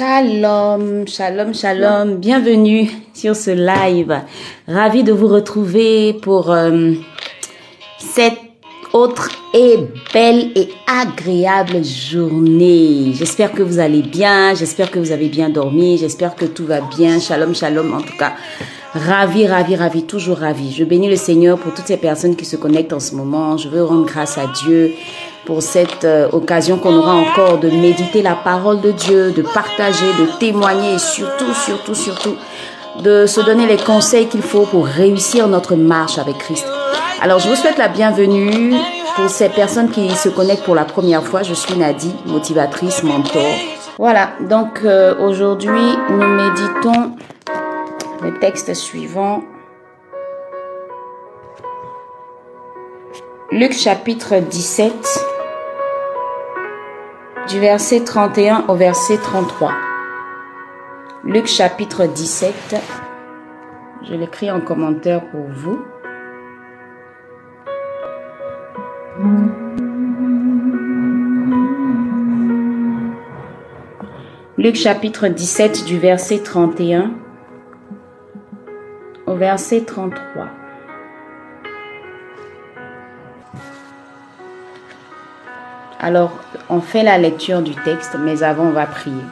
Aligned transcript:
Shalom, 0.00 1.06
shalom, 1.06 1.52
shalom. 1.52 2.16
Bienvenue 2.16 2.88
sur 3.12 3.36
ce 3.36 3.50
live. 3.50 4.22
Ravi 4.66 5.04
de 5.04 5.12
vous 5.12 5.28
retrouver 5.28 6.14
pour 6.14 6.50
euh, 6.50 6.92
cette 7.98 8.38
autre 8.94 9.28
et 9.52 9.76
belle 10.14 10.52
et 10.56 10.70
agréable 10.86 11.84
journée. 11.84 13.12
J'espère 13.12 13.52
que 13.52 13.62
vous 13.62 13.78
allez 13.78 14.00
bien, 14.00 14.54
j'espère 14.54 14.90
que 14.90 14.98
vous 14.98 15.12
avez 15.12 15.28
bien 15.28 15.50
dormi, 15.50 15.98
j'espère 15.98 16.34
que 16.34 16.46
tout 16.46 16.64
va 16.64 16.80
bien. 16.80 17.20
Shalom, 17.20 17.54
shalom 17.54 17.92
en 17.92 18.00
tout 18.00 18.16
cas. 18.18 18.32
Ravi, 18.94 19.46
ravi, 19.46 19.76
ravi, 19.76 20.04
toujours 20.04 20.38
ravi. 20.38 20.72
Je 20.72 20.82
bénis 20.82 21.10
le 21.10 21.16
Seigneur 21.16 21.58
pour 21.58 21.74
toutes 21.74 21.86
ces 21.86 21.98
personnes 21.98 22.36
qui 22.36 22.46
se 22.46 22.56
connectent 22.56 22.94
en 22.94 23.00
ce 23.00 23.14
moment. 23.14 23.58
Je 23.58 23.68
veux 23.68 23.84
rendre 23.84 24.06
grâce 24.06 24.38
à 24.38 24.46
Dieu 24.46 24.94
pour 25.46 25.62
cette 25.62 26.04
euh, 26.04 26.28
occasion 26.32 26.78
qu'on 26.78 26.96
aura 26.96 27.14
encore 27.14 27.58
de 27.58 27.70
méditer 27.70 28.22
la 28.22 28.34
parole 28.34 28.80
de 28.80 28.92
Dieu, 28.92 29.32
de 29.32 29.42
partager, 29.42 30.06
de 30.18 30.38
témoigner 30.38 30.94
et 30.94 30.98
surtout, 30.98 31.54
surtout, 31.54 31.94
surtout 31.94 32.36
de 33.02 33.26
se 33.26 33.40
donner 33.40 33.66
les 33.66 33.76
conseils 33.76 34.26
qu'il 34.26 34.42
faut 34.42 34.66
pour 34.66 34.86
réussir 34.86 35.48
notre 35.48 35.74
marche 35.74 36.18
avec 36.18 36.38
Christ. 36.38 36.66
Alors, 37.22 37.38
je 37.38 37.48
vous 37.48 37.54
souhaite 37.54 37.78
la 37.78 37.88
bienvenue 37.88 38.74
pour 39.16 39.28
ces 39.28 39.48
personnes 39.48 39.90
qui 39.90 40.10
se 40.10 40.28
connectent 40.28 40.64
pour 40.64 40.74
la 40.74 40.84
première 40.84 41.22
fois. 41.22 41.42
Je 41.42 41.54
suis 41.54 41.76
Nadie, 41.76 42.14
motivatrice, 42.26 43.02
mentor. 43.02 43.42
Voilà, 43.98 44.30
donc 44.40 44.80
euh, 44.84 45.14
aujourd'hui, 45.18 45.98
nous 46.08 46.26
méditons 46.26 47.12
le 48.22 48.38
texte 48.38 48.72
suivant. 48.74 49.42
Luc 53.52 53.72
chapitre 53.72 54.36
17, 54.36 54.92
du 57.50 57.58
verset 57.58 58.04
31 58.04 58.66
au 58.68 58.76
verset 58.76 59.16
33. 59.16 59.72
Luc 61.24 61.46
chapitre 61.46 62.06
17, 62.06 62.76
je 64.08 64.14
l'écris 64.14 64.52
en 64.52 64.60
commentaire 64.60 65.28
pour 65.30 65.46
vous. 65.48 65.80
Luc 74.56 74.76
chapitre 74.76 75.26
17 75.26 75.84
du 75.86 75.98
verset 75.98 76.38
31 76.38 77.10
au 79.26 79.34
verset 79.34 79.80
33. 79.80 80.59
Alors, 86.02 86.32
on 86.70 86.80
fait 86.80 87.02
la 87.02 87.18
lecture 87.18 87.60
du 87.60 87.74
texte, 87.74 88.16
mais 88.18 88.42
avant, 88.42 88.64
on 88.64 88.72
va 88.72 88.86
prier. 88.86 89.22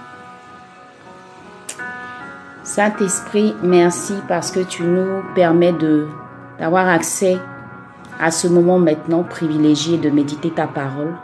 Saint-Esprit, 2.62 3.55
merci 3.62 4.12
parce 4.28 4.50
que 4.50 4.60
tu 4.60 4.83
nous 4.83 5.22
permets 5.34 5.75
d'avoir 6.58 6.86
accès 6.86 7.38
à 8.20 8.30
ce 8.30 8.48
moment 8.48 8.78
maintenant 8.78 9.22
privilégié 9.22 9.97
de 9.97 10.10
méditer 10.10 10.50
ta 10.50 10.66
parole. 10.66 11.14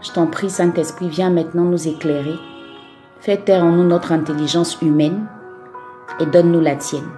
Je 0.00 0.10
t'en 0.12 0.26
prie, 0.26 0.48
Saint-Esprit, 0.48 1.10
viens 1.10 1.30
maintenant 1.30 1.64
nous 1.64 1.86
éclairer. 1.86 2.38
Fais 3.20 3.36
taire 3.36 3.62
en 3.62 3.72
nous 3.72 3.86
notre 3.86 4.12
intelligence 4.12 4.80
humaine 4.80 5.26
et 6.18 6.24
donne-nous 6.24 6.62
la 6.62 6.76
tienne. 6.76 7.10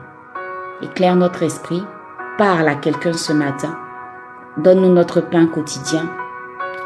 Éclaire 0.83 1.15
notre 1.15 1.45
esprit, 1.45 1.85
parle 2.37 2.67
à 2.67 2.75
quelqu'un 2.75 3.13
ce 3.13 3.33
matin. 3.33 3.79
Donne-nous 4.57 4.93
notre 4.93 5.21
pain 5.21 5.47
quotidien 5.47 6.11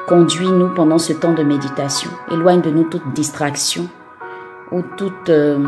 Conduis-nous 0.09 0.71
pendant 0.75 0.99
ce 0.99 1.13
temps 1.13 1.33
de 1.33 1.45
méditation. 1.45 2.11
Éloigne 2.31 2.61
de 2.61 2.71
nous 2.71 2.85
toute 2.85 3.13
distraction 3.13 3.89
ou 4.73 4.83
toute, 4.97 5.29
euh, 5.29 5.59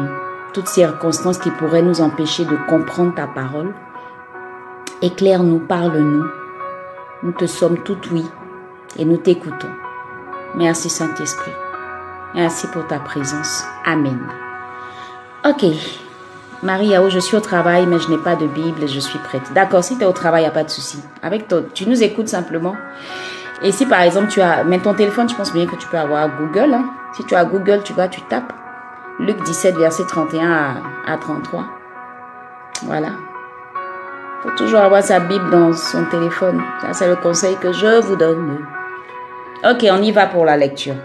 toute 0.52 0.66
circonstance 0.66 1.38
qui 1.38 1.50
pourrait 1.50 1.82
nous 1.82 2.00
empêcher 2.00 2.44
de 2.44 2.56
comprendre 2.68 3.14
ta 3.14 3.28
parole. 3.28 3.72
Éclaire-nous, 5.02 5.60
parle-nous. 5.60 6.24
Nous 7.22 7.32
te 7.32 7.46
sommes 7.46 7.78
tout 7.78 7.98
oui 8.10 8.24
et 8.98 9.04
nous 9.04 9.18
t'écoutons. 9.18 9.70
Merci 10.56 10.90
Saint-Esprit. 10.90 11.52
Merci 12.34 12.66
pour 12.68 12.86
ta 12.88 12.98
présence. 12.98 13.64
Amen. 13.84 14.18
Ok. 15.44 15.64
Marie-Yao, 16.62 17.08
je 17.10 17.18
suis 17.18 17.36
au 17.36 17.40
travail, 17.40 17.86
mais 17.86 18.00
je 18.00 18.08
n'ai 18.08 18.18
pas 18.18 18.34
de 18.34 18.46
Bible, 18.46 18.88
je 18.88 18.98
suis 18.98 19.18
prête. 19.18 19.52
D'accord, 19.54 19.84
si 19.84 19.96
tu 19.96 20.02
es 20.02 20.06
au 20.06 20.12
travail, 20.12 20.42
il 20.42 20.46
n'y 20.46 20.50
a 20.50 20.54
pas 20.54 20.64
de 20.64 20.70
souci. 20.70 20.98
Avec 21.22 21.46
toi, 21.46 21.60
tu 21.74 21.86
nous 21.86 22.02
écoutes 22.02 22.28
simplement. 22.28 22.74
Et 23.64 23.72
si 23.72 23.86
par 23.86 24.02
exemple 24.02 24.28
tu 24.28 24.42
as, 24.42 24.62
mais 24.62 24.78
ton 24.78 24.92
téléphone, 24.92 25.26
je 25.26 25.34
pense 25.34 25.52
bien 25.52 25.66
que 25.66 25.74
tu 25.76 25.88
peux 25.88 25.96
avoir 25.96 26.28
Google. 26.36 26.74
Hein. 26.74 26.84
Si 27.14 27.24
tu 27.24 27.34
as 27.34 27.46
Google, 27.46 27.80
tu 27.82 27.94
vas, 27.94 28.08
tu 28.08 28.20
tapes 28.22 28.52
Luc 29.18 29.42
17, 29.42 29.76
verset 29.76 30.04
31 30.06 30.82
à, 31.06 31.16
33. 31.16 31.64
Voilà. 32.82 33.08
Il 33.08 34.50
faut 34.50 34.56
toujours 34.56 34.80
avoir 34.80 35.02
sa 35.02 35.18
Bible 35.18 35.48
dans 35.50 35.72
son 35.72 36.04
téléphone. 36.04 36.60
Ça, 36.82 36.92
c'est 36.92 37.08
le 37.08 37.16
conseil 37.16 37.56
que 37.56 37.72
je 37.72 38.02
vous 38.02 38.16
donne. 38.16 38.58
Ok, 39.64 39.86
on 39.90 40.02
y 40.02 40.12
va 40.12 40.26
pour 40.26 40.44
la 40.44 40.58
lecture. 40.58 40.96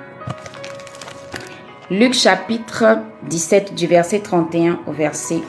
Luc 1.90 2.14
chapitre 2.14 2.98
17 3.24 3.74
du 3.74 3.88
verset 3.88 4.20
31 4.20 4.80
au 4.86 4.92
verset 4.92 5.42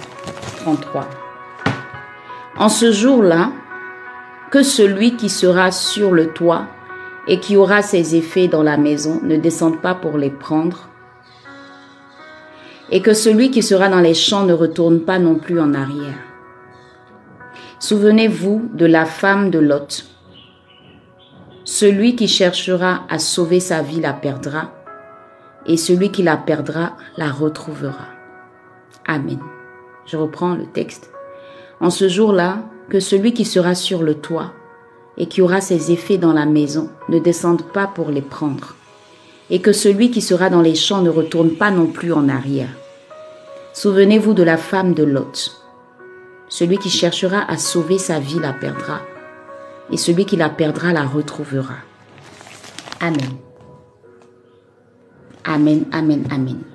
33. 0.58 1.08
En 2.56 2.68
ce 2.68 2.92
jour-là, 2.92 3.50
que 4.52 4.62
celui 4.62 5.16
qui 5.16 5.28
sera 5.28 5.72
sur 5.72 6.12
le 6.12 6.28
toit 6.28 6.66
et 7.30 7.38
qui 7.38 7.56
aura 7.56 7.80
ses 7.80 8.16
effets 8.16 8.48
dans 8.48 8.64
la 8.64 8.76
maison 8.76 9.20
ne 9.22 9.36
descende 9.36 9.80
pas 9.80 9.94
pour 9.94 10.18
les 10.18 10.30
prendre, 10.30 10.88
et 12.90 13.00
que 13.02 13.14
celui 13.14 13.52
qui 13.52 13.62
sera 13.62 13.88
dans 13.88 14.00
les 14.00 14.14
champs 14.14 14.44
ne 14.44 14.52
retourne 14.52 15.02
pas 15.02 15.20
non 15.20 15.36
plus 15.36 15.60
en 15.60 15.72
arrière. 15.72 16.18
Souvenez-vous 17.78 18.70
de 18.74 18.84
la 18.84 19.04
femme 19.04 19.50
de 19.50 19.60
Lot. 19.60 20.06
Celui 21.62 22.16
qui 22.16 22.26
cherchera 22.26 23.04
à 23.08 23.20
sauver 23.20 23.60
sa 23.60 23.80
vie 23.80 24.00
la 24.00 24.12
perdra, 24.12 24.72
et 25.66 25.76
celui 25.76 26.10
qui 26.10 26.24
la 26.24 26.36
perdra 26.36 26.96
la 27.16 27.30
retrouvera. 27.30 28.08
Amen. 29.06 29.38
Je 30.04 30.16
reprends 30.16 30.56
le 30.56 30.66
texte. 30.66 31.12
En 31.80 31.90
ce 31.90 32.08
jour-là, 32.08 32.64
que 32.88 32.98
celui 32.98 33.32
qui 33.34 33.44
sera 33.44 33.76
sur 33.76 34.02
le 34.02 34.14
toit 34.14 34.52
et 35.20 35.26
qui 35.26 35.42
aura 35.42 35.60
ses 35.60 35.92
effets 35.92 36.16
dans 36.16 36.32
la 36.32 36.46
maison 36.46 36.88
ne 37.10 37.18
descende 37.18 37.62
pas 37.62 37.86
pour 37.86 38.10
les 38.10 38.22
prendre, 38.22 38.74
et 39.50 39.60
que 39.60 39.70
celui 39.70 40.10
qui 40.10 40.22
sera 40.22 40.48
dans 40.48 40.62
les 40.62 40.74
champs 40.74 41.02
ne 41.02 41.10
retourne 41.10 41.50
pas 41.50 41.70
non 41.70 41.86
plus 41.86 42.10
en 42.14 42.30
arrière. 42.30 42.70
Souvenez-vous 43.74 44.32
de 44.32 44.42
la 44.42 44.56
femme 44.56 44.94
de 44.94 45.04
Lot. 45.04 45.62
Celui 46.48 46.78
qui 46.78 46.88
cherchera 46.88 47.44
à 47.50 47.58
sauver 47.58 47.98
sa 47.98 48.18
vie 48.18 48.38
la 48.40 48.54
perdra, 48.54 49.02
et 49.92 49.98
celui 49.98 50.24
qui 50.24 50.36
la 50.36 50.48
perdra 50.48 50.94
la 50.94 51.04
retrouvera. 51.04 51.76
Amen. 53.00 53.36
Amen, 55.44 55.84
amen, 55.92 56.24
amen. 56.30 56.69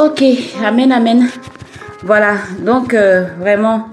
Ok, 0.00 0.24
amen, 0.64 0.92
amen. 0.92 1.28
Voilà, 2.04 2.36
donc 2.64 2.94
euh, 2.94 3.26
vraiment, 3.38 3.88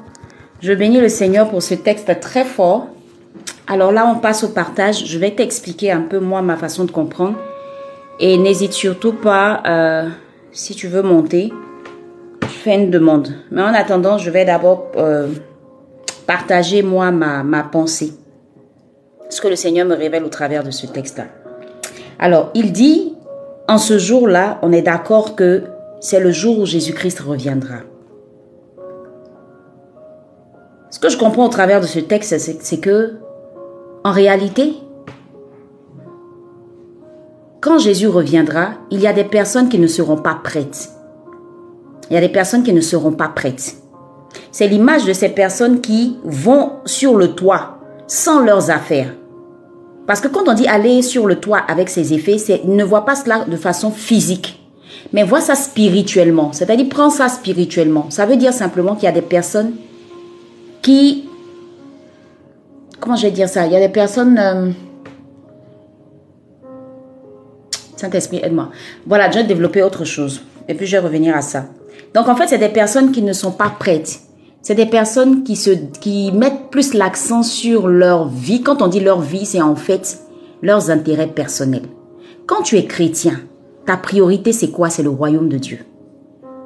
je 0.62 0.72
bénis 0.72 1.02
le 1.02 1.10
Seigneur 1.10 1.50
pour 1.50 1.62
ce 1.62 1.74
texte 1.74 2.22
très 2.22 2.46
fort. 2.46 2.88
Alors 3.68 3.92
là, 3.92 4.10
on 4.10 4.18
passe 4.18 4.46
au 4.46 4.48
partage. 4.48 5.04
Je 5.06 5.20
vais 5.20 5.32
t'expliquer 5.32 5.92
un 5.92 6.00
peu 6.00 6.20
moi 6.20 6.42
ma 6.42 6.56
façon 6.56 6.86
de 6.86 6.92
comprendre. 6.92 7.36
Et 8.22 8.38
n'hésite 8.38 8.72
surtout 8.72 9.12
pas, 9.12 9.62
euh, 9.68 10.08
si 10.54 10.76
tu 10.76 10.88
veux 10.88 11.02
monter, 11.02 11.52
fais 12.48 12.76
une 12.76 12.90
demande. 12.90 13.34
Mais 13.52 13.62
en 13.62 13.74
attendant, 13.74 14.18
je 14.18 14.30
vais 14.30 14.46
d'abord 14.46 14.88
euh, 14.96 15.28
partager 16.26 16.84
moi 16.84 17.12
ma, 17.12 17.44
ma 17.44 17.64
pensée. 17.64 18.14
Ce 19.30 19.42
que 19.42 19.50
le 19.50 19.58
Seigneur 19.58 19.86
me 19.86 19.96
révèle 19.96 20.24
au 20.24 20.30
travers 20.30 20.64
de 20.64 20.72
ce 20.72 20.88
texte-là. 20.88 21.26
Alors, 22.18 22.52
il 22.54 22.72
dit, 22.72 23.14
en 23.68 23.78
ce 23.78 23.98
jour-là, 23.98 24.58
on 24.62 24.72
est 24.72 24.82
d'accord 24.82 25.36
que 25.36 25.64
c'est 26.00 26.20
le 26.20 26.32
jour 26.32 26.60
où 26.60 26.66
Jésus-Christ 26.66 27.20
reviendra. 27.20 27.78
Ce 30.90 31.00
que 31.00 31.10
je 31.10 31.18
comprends 31.18 31.46
au 31.46 31.50
travers 31.50 31.82
de 31.82 31.86
ce 31.86 32.00
texte, 32.00 32.38
c'est 32.38 32.80
que, 32.80 33.16
en 34.04 34.12
réalité, 34.12 34.74
quand 37.62 37.80
Jésus 37.80 38.08
reviendra, 38.08 38.70
il 38.92 39.02
y 39.02 39.08
a 39.08 39.14
des 39.14 39.24
personnes 39.24 39.70
qui 39.70 39.80
ne 39.80 39.88
seront 39.88 40.18
pas 40.18 40.40
prêtes. 40.44 40.90
Il 42.10 42.14
y 42.14 42.18
a 42.18 42.22
des 42.22 42.30
personnes 42.30 42.64
qui 42.64 42.74
ne 42.74 42.82
seront 42.82 43.12
pas 43.12 43.28
prêtes. 43.28 43.76
C'est 44.52 44.68
l'image 44.68 45.06
de 45.06 45.14
ces 45.14 45.30
personnes 45.30 45.82
qui 45.82 46.18
vont 46.24 46.74
sur 46.86 47.18
le 47.18 47.36
toit 47.36 47.80
sans 48.08 48.40
leurs 48.40 48.72
affaires. 48.72 49.14
Parce 50.06 50.22
que 50.22 50.30
quand 50.30 50.48
on 50.48 50.54
dit 50.54 50.68
aller 50.68 51.02
sur 51.02 51.28
le 51.28 51.36
toit 51.36 51.60
avec 51.68 51.90
ses 51.90 52.14
effets, 52.14 52.38
c'est 52.38 52.64
ne 52.64 52.84
voit 52.84 53.04
pas 53.04 53.16
cela 53.16 53.44
de 53.46 53.58
façon 53.58 53.92
physique. 53.92 54.57
Mais 55.14 55.24
vois 55.24 55.42
ça 55.42 55.56
spirituellement. 55.56 56.52
C'est-à-dire, 56.54 56.88
prends 56.90 57.10
ça 57.10 57.30
spirituellement. 57.30 58.08
Ça 58.10 58.26
veut 58.26 58.38
dire 58.38 58.54
simplement 58.54 58.96
qu'il 58.96 59.06
y 59.06 59.08
a 59.08 59.12
des 59.14 59.22
personnes 59.22 59.74
qui 60.82 61.28
comment 63.00 63.16
je 63.16 63.24
vais 63.24 63.32
dire 63.32 63.50
ça? 63.50 63.66
Il 63.66 63.74
y 63.74 63.76
a 63.76 63.80
des 63.80 63.90
personnes... 63.90 64.38
euh, 64.38 64.72
Saint-Esprit, 67.96 68.42
aide-moi. 68.44 68.70
Voilà, 69.06 69.32
je 69.32 69.40
vais 69.40 69.44
développer 69.44 69.82
autre 69.82 70.06
chose. 70.06 70.42
Et 70.68 70.74
puis, 70.76 70.86
je 70.86 70.98
vais 70.98 71.04
revenir 71.04 71.36
à 71.36 71.42
ça. 71.42 71.66
Donc, 72.14 72.28
en 72.28 72.36
fait, 72.36 72.48
c'est 72.48 72.58
des 72.58 72.70
personnes 72.70 73.12
qui 73.12 73.22
ne 73.22 73.34
sont 73.34 73.52
pas 73.52 73.70
prêtes. 73.70 74.20
C'est 74.62 74.76
des 74.76 74.86
personnes 74.86 75.44
qui, 75.44 75.56
se, 75.56 75.72
qui 76.02 76.32
mettent 76.32 76.70
plus 76.70 76.94
l'accent 76.94 77.42
sur 77.42 77.88
leur 77.88 78.28
vie. 78.28 78.62
Quand 78.62 78.82
on 78.82 78.88
dit 78.88 79.00
leur 79.00 79.22
vie, 79.22 79.46
c'est 79.46 79.62
en 79.62 79.76
fait 79.76 80.20
leurs 80.62 80.90
intérêts 80.92 81.28
personnels. 81.28 81.88
Quand 82.46 82.62
tu 82.62 82.78
es 82.78 82.86
chrétien, 82.86 83.40
ta 83.88 83.96
priorité, 83.96 84.52
c'est 84.52 84.70
quoi? 84.70 84.90
C'est 84.90 85.02
le 85.02 85.10
royaume 85.10 85.48
de 85.48 85.58
Dieu. 85.58 85.80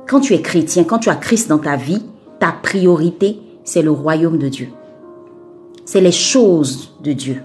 Quand 0.10 0.20
tu 0.20 0.34
es 0.34 0.42
chrétien, 0.42 0.84
quand 0.84 0.98
tu 0.98 1.10
as 1.10 1.16
Christ 1.16 1.48
dans 1.48 1.60
ta 1.60 1.76
vie, 1.76 2.04
ta 2.40 2.52
priorité, 2.52 3.40
c'est 3.64 3.84
le 3.84 3.92
royaume 3.92 4.40
de 4.40 4.50
Dieu. 4.50 4.70
C'est 5.86 6.02
les 6.02 6.12
choses 6.12 6.98
de 7.04 7.14
Dieu. 7.14 7.44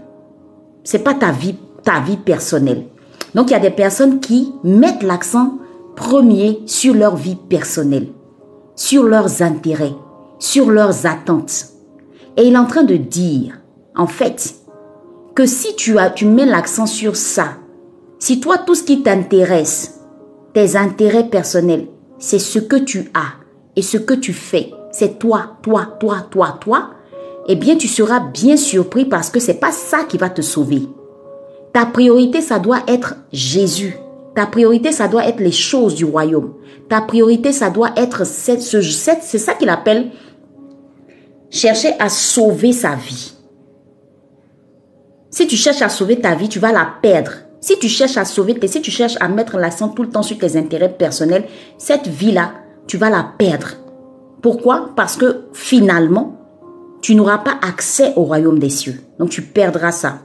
C'est 0.82 1.04
pas 1.04 1.12
ta 1.12 1.30
vie, 1.30 1.56
ta 1.84 2.00
vie 2.00 2.16
personnelle. 2.16 2.86
Donc 3.34 3.50
il 3.50 3.52
y 3.52 3.56
a 3.56 3.60
des 3.60 3.70
personnes 3.70 4.18
qui 4.18 4.54
mettent 4.64 5.02
l'accent 5.02 5.58
premier 5.94 6.62
sur 6.64 6.94
leur 6.94 7.14
vie 7.14 7.36
personnelle, 7.36 8.08
sur 8.76 9.02
leurs 9.02 9.42
intérêts, 9.42 9.94
sur 10.38 10.70
leurs 10.70 11.04
attentes. 11.04 11.66
Et 12.38 12.44
il 12.44 12.54
est 12.54 12.58
en 12.58 12.64
train 12.64 12.84
de 12.84 12.96
dire, 12.96 13.60
en 13.94 14.06
fait, 14.06 14.54
que 15.34 15.44
si 15.44 15.76
tu, 15.76 15.98
as, 15.98 16.08
tu 16.08 16.24
mets 16.24 16.46
l'accent 16.46 16.86
sur 16.86 17.14
ça, 17.14 17.58
si 18.18 18.40
toi, 18.40 18.58
tout 18.58 18.74
ce 18.74 18.82
qui 18.82 19.02
t'intéresse, 19.02 20.00
tes 20.54 20.76
intérêts 20.76 21.28
personnels, 21.28 21.86
c'est 22.18 22.38
ce 22.38 22.58
que 22.58 22.76
tu 22.76 23.10
as 23.14 23.34
et 23.76 23.82
ce 23.82 23.98
que 23.98 24.14
tu 24.14 24.32
fais, 24.32 24.72
c'est 24.90 25.18
toi, 25.18 25.58
toi, 25.62 25.86
toi, 26.00 26.26
toi, 26.30 26.58
toi, 26.60 26.90
eh 27.48 27.56
bien, 27.56 27.76
tu 27.76 27.88
seras 27.88 28.20
bien 28.20 28.56
surpris 28.56 29.04
parce 29.04 29.30
que 29.30 29.38
c'est 29.38 29.60
pas 29.60 29.72
ça 29.72 30.04
qui 30.04 30.16
va 30.16 30.30
te 30.30 30.42
sauver. 30.42 30.82
Ta 31.72 31.86
priorité, 31.86 32.40
ça 32.40 32.58
doit 32.58 32.80
être 32.88 33.16
Jésus. 33.32 33.96
Ta 34.34 34.46
priorité, 34.46 34.92
ça 34.92 35.08
doit 35.08 35.26
être 35.26 35.40
les 35.40 35.52
choses 35.52 35.94
du 35.94 36.04
royaume. 36.04 36.54
Ta 36.88 37.02
priorité, 37.02 37.52
ça 37.52 37.70
doit 37.70 37.90
être 37.96 38.26
ce, 38.26 38.58
c'est 38.58 39.38
ça 39.38 39.54
qu'il 39.54 39.68
appelle 39.68 40.10
chercher 41.50 41.92
à 41.98 42.08
sauver 42.08 42.72
sa 42.72 42.94
vie. 42.94 43.34
Si 45.30 45.46
tu 45.46 45.56
cherches 45.56 45.82
à 45.82 45.88
sauver 45.88 46.20
ta 46.20 46.34
vie, 46.34 46.48
tu 46.48 46.58
vas 46.58 46.72
la 46.72 46.88
perdre. 47.02 47.32
Si 47.60 47.78
tu 47.78 47.88
cherches 47.88 48.16
à 48.16 48.24
sauver, 48.24 48.54
tes, 48.54 48.68
si 48.68 48.80
tu 48.80 48.90
cherches 48.90 49.16
à 49.20 49.28
mettre 49.28 49.56
l'accent 49.56 49.88
tout 49.88 50.02
le 50.02 50.10
temps 50.10 50.22
sur 50.22 50.38
tes 50.38 50.56
intérêts 50.56 50.92
personnels, 50.92 51.44
cette 51.78 52.06
vie-là, 52.06 52.52
tu 52.86 52.96
vas 52.96 53.10
la 53.10 53.26
perdre. 53.38 53.68
Pourquoi? 54.42 54.90
Parce 54.94 55.16
que 55.16 55.46
finalement, 55.52 56.36
tu 57.00 57.14
n'auras 57.14 57.38
pas 57.38 57.58
accès 57.62 58.12
au 58.16 58.22
royaume 58.22 58.58
des 58.58 58.70
cieux. 58.70 59.00
Donc 59.18 59.30
tu 59.30 59.42
perdras 59.42 59.92
ça. 59.92 60.20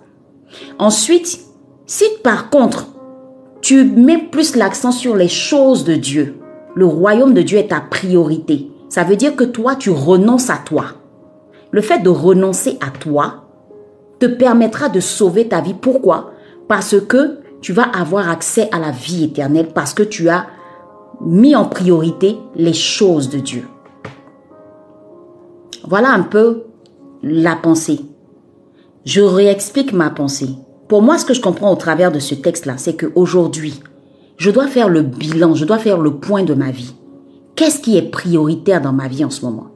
Ensuite, 0.80 1.39
si 1.86 2.06
par 2.24 2.50
contre, 2.50 2.88
tu 3.62 3.84
mets 3.84 4.18
plus 4.18 4.56
l'accent 4.56 4.92
sur 4.92 5.16
les 5.16 5.27
choses 5.27 5.84
de 5.84 5.95
Dieu, 5.95 6.39
le 6.75 6.86
royaume 6.86 7.34
de 7.34 7.42
Dieu 7.42 7.57
est 7.57 7.69
ta 7.69 7.81
priorité. 7.81 8.72
Ça 8.89 9.04
veut 9.04 9.16
dire 9.16 9.36
que 9.36 9.44
toi, 9.44 9.75
tu 9.75 9.89
renonces 9.89 10.50
à 10.50 10.57
toi. 10.57 10.86
Le 11.72 11.81
fait 11.81 12.00
de 12.00 12.10
renoncer 12.10 12.77
à 12.86 12.89
toi 12.89 13.45
te 14.19 14.25
permettra 14.25 14.89
de 14.89 15.00
sauver 15.00 15.48
ta 15.48 15.62
vie. 15.62 15.74
Pourquoi? 15.74 16.31
Parce 16.72 16.98
que 17.02 17.40
tu 17.60 17.74
vas 17.74 17.84
avoir 17.84 18.30
accès 18.30 18.70
à 18.72 18.80
la 18.80 18.92
vie 18.92 19.26
éternelle 19.26 19.74
parce 19.76 19.94
que 19.94 20.04
tu 20.04 20.30
as 20.30 20.46
mis 21.20 21.54
en 21.54 21.66
priorité 21.66 22.38
les 22.56 22.72
choses 22.72 23.28
de 23.28 23.40
Dieu. 23.40 23.68
Voilà 25.86 26.14
un 26.14 26.22
peu 26.22 26.64
la 27.24 27.58
pensée. 27.58 28.00
Je 29.04 29.20
réexplique 29.20 29.92
ma 29.92 30.12
pensée. 30.12 30.48
Pour 30.88 31.02
moi, 31.02 31.18
ce 31.18 31.26
que 31.26 31.34
je 31.34 31.42
comprends 31.42 31.74
au 31.74 31.76
travers 31.76 32.10
de 32.10 32.20
ce 32.20 32.36
texte-là, 32.36 32.78
c'est 32.78 32.96
qu'aujourd'hui, 32.96 33.82
je 34.38 34.50
dois 34.50 34.68
faire 34.68 34.88
le 34.88 35.02
bilan, 35.02 35.56
je 35.56 35.66
dois 35.66 35.78
faire 35.78 35.98
le 35.98 36.20
point 36.20 36.44
de 36.44 36.54
ma 36.54 36.72
vie. 36.72 36.96
Qu'est-ce 37.58 37.82
qui 37.82 37.98
est 37.98 38.10
prioritaire 38.10 38.80
dans 38.80 38.94
ma 38.94 39.10
vie 39.10 39.26
en 39.26 39.30
ce 39.30 39.44
moment? 39.44 39.72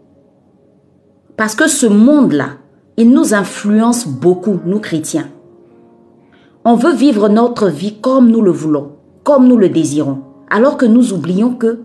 Parce 1.35 1.55
que 1.55 1.67
ce 1.67 1.87
monde-là, 1.87 2.51
il 2.95 3.11
nous 3.11 3.33
influence 3.33 4.07
beaucoup, 4.07 4.61
nous 4.65 4.79
chrétiens. 4.79 5.27
On 6.67 6.73
veut 6.73 6.95
vivre 6.95 7.29
notre 7.29 7.69
vie 7.69 7.93
comme 8.01 8.31
nous 8.31 8.41
le 8.41 8.49
voulons, 8.49 8.93
comme 9.23 9.47
nous 9.47 9.55
le 9.55 9.69
désirons, 9.69 10.21
alors 10.49 10.77
que 10.77 10.87
nous 10.87 11.13
oublions 11.13 11.53
que 11.53 11.81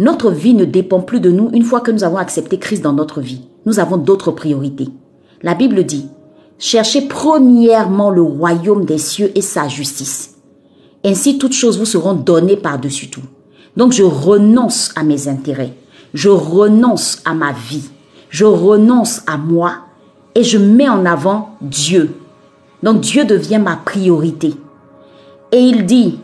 notre 0.00 0.32
vie 0.32 0.54
ne 0.54 0.64
dépend 0.64 1.00
plus 1.00 1.20
de 1.20 1.30
nous 1.30 1.48
une 1.52 1.62
fois 1.62 1.80
que 1.80 1.92
nous 1.92 2.02
avons 2.02 2.16
accepté 2.16 2.58
Christ 2.58 2.82
dans 2.82 2.92
notre 2.92 3.20
vie. 3.20 3.42
Nous 3.66 3.78
avons 3.78 3.96
d'autres 3.98 4.32
priorités. 4.32 4.88
La 5.42 5.54
Bible 5.54 5.84
dit, 5.84 6.08
cherchez 6.58 7.02
premièrement 7.02 8.10
le 8.10 8.22
royaume 8.22 8.84
des 8.84 8.98
cieux 8.98 9.30
et 9.36 9.42
sa 9.42 9.68
justice. 9.68 10.34
Ainsi 11.04 11.38
toutes 11.38 11.52
choses 11.52 11.78
vous 11.78 11.84
seront 11.84 12.14
données 12.14 12.56
par-dessus 12.56 13.10
tout. 13.10 13.22
Donc 13.76 13.92
je 13.92 14.02
renonce 14.02 14.90
à 14.96 15.04
mes 15.04 15.28
intérêts, 15.28 15.74
je 16.14 16.30
renonce 16.30 17.22
à 17.24 17.32
ma 17.32 17.52
vie, 17.52 17.90
je 18.28 18.44
renonce 18.44 19.22
à 19.28 19.36
moi 19.36 19.74
et 20.34 20.42
je 20.42 20.58
mets 20.58 20.88
en 20.88 21.06
avant 21.06 21.50
Dieu. 21.60 22.10
Donc 22.82 23.00
Dieu 23.00 23.24
devient 23.24 23.58
ma 23.58 23.76
priorité. 23.76 24.54
Et 25.52 25.58
il 25.58 25.86
dit, 25.86 26.20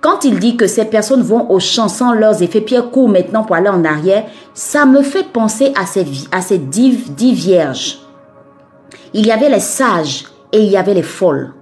quand 0.00 0.24
il 0.24 0.38
dit 0.38 0.56
que 0.56 0.66
ces 0.66 0.84
personnes 0.84 1.22
vont 1.22 1.50
au 1.50 1.58
champ 1.58 1.88
sans 1.88 2.12
leurs 2.12 2.42
effets, 2.42 2.60
Pierre 2.60 2.90
court 2.90 3.08
maintenant 3.08 3.42
pour 3.42 3.56
aller 3.56 3.68
en 3.68 3.84
arrière, 3.84 4.24
ça 4.54 4.86
me 4.86 5.02
fait 5.02 5.24
penser 5.24 5.72
à 5.76 5.86
ces, 5.86 6.06
à 6.30 6.40
dix 6.56 7.32
vierges. 7.32 7.98
Il 9.12 9.26
y 9.26 9.32
avait 9.32 9.48
les 9.48 9.60
sages 9.60 10.26
et 10.52 10.62
il 10.62 10.70
y 10.70 10.76
avait 10.76 10.94
les 10.94 11.02
folles. 11.02 11.52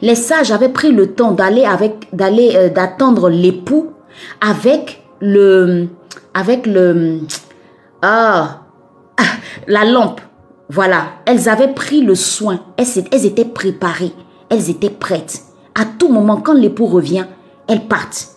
Les 0.00 0.14
sages 0.14 0.50
avaient 0.50 0.68
pris 0.68 0.92
le 0.92 1.14
temps 1.14 1.32
d'aller 1.32 1.64
avec 1.64 2.08
d'aller 2.12 2.52
euh, 2.54 2.68
d'attendre 2.68 3.28
l'époux 3.28 3.92
avec 4.40 5.02
le 5.20 5.88
avec 6.34 6.66
le 6.66 7.18
ah 8.00 8.60
la 9.66 9.84
lampe. 9.84 10.20
Voilà, 10.68 11.04
elles 11.26 11.48
avaient 11.48 11.74
pris 11.74 12.02
le 12.02 12.14
soin, 12.14 12.60
elles, 12.76 13.26
étaient 13.26 13.44
préparées, 13.44 14.12
elles 14.48 14.70
étaient 14.70 14.90
prêtes. 14.90 15.42
À 15.74 15.84
tout 15.84 16.08
moment, 16.08 16.38
quand 16.38 16.54
l'époux 16.54 16.86
revient, 16.86 17.26
elles 17.68 17.86
partent. 17.86 18.28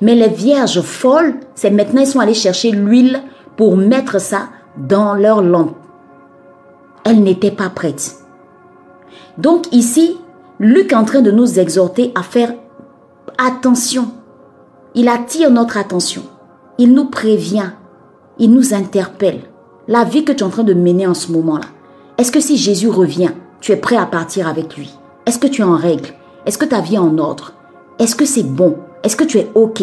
Mais 0.00 0.14
les 0.14 0.28
vierges 0.28 0.80
folles, 0.80 1.34
c'est 1.54 1.70
maintenant, 1.70 2.02
elles 2.02 2.06
sont 2.06 2.20
allées 2.20 2.34
chercher 2.34 2.70
l'huile 2.70 3.22
pour 3.56 3.76
mettre 3.76 4.20
ça 4.20 4.48
dans 4.76 5.14
leur 5.14 5.42
lampe. 5.42 5.76
Elles 7.04 7.22
n'étaient 7.22 7.50
pas 7.50 7.68
prêtes. 7.68 8.16
Donc 9.38 9.66
ici, 9.72 10.18
Luc 10.60 10.92
est 10.92 10.96
en 10.96 11.04
train 11.04 11.22
de 11.22 11.30
nous 11.30 11.58
exhorter 11.58 12.12
à 12.14 12.22
faire 12.22 12.52
attention. 13.38 14.12
Il 14.94 15.08
attire 15.08 15.50
notre 15.50 15.76
attention. 15.76 16.22
Il 16.78 16.92
nous 16.92 17.06
prévient. 17.06 17.70
Il 18.38 18.52
nous 18.52 18.74
interpelle. 18.74 19.40
La 19.88 20.04
vie 20.04 20.24
que 20.24 20.30
tu 20.30 20.38
es 20.38 20.46
en 20.46 20.50
train 20.50 20.62
de 20.62 20.74
mener 20.74 21.08
en 21.08 21.14
ce 21.14 21.32
moment-là, 21.32 21.66
est-ce 22.16 22.30
que 22.30 22.38
si 22.38 22.56
Jésus 22.56 22.88
revient, 22.88 23.30
tu 23.60 23.72
es 23.72 23.76
prêt 23.76 23.96
à 23.96 24.06
partir 24.06 24.46
avec 24.46 24.76
lui? 24.76 24.94
Est-ce 25.26 25.40
que 25.40 25.48
tu 25.48 25.62
es 25.62 25.64
en 25.64 25.76
règle? 25.76 26.10
Est-ce 26.46 26.56
que 26.56 26.64
ta 26.64 26.80
vie 26.80 26.94
est 26.94 26.98
en 26.98 27.18
ordre? 27.18 27.52
Est-ce 27.98 28.14
que 28.14 28.24
c'est 28.24 28.44
bon? 28.44 28.76
Est-ce 29.02 29.16
que 29.16 29.24
tu 29.24 29.38
es 29.38 29.50
OK? 29.56 29.82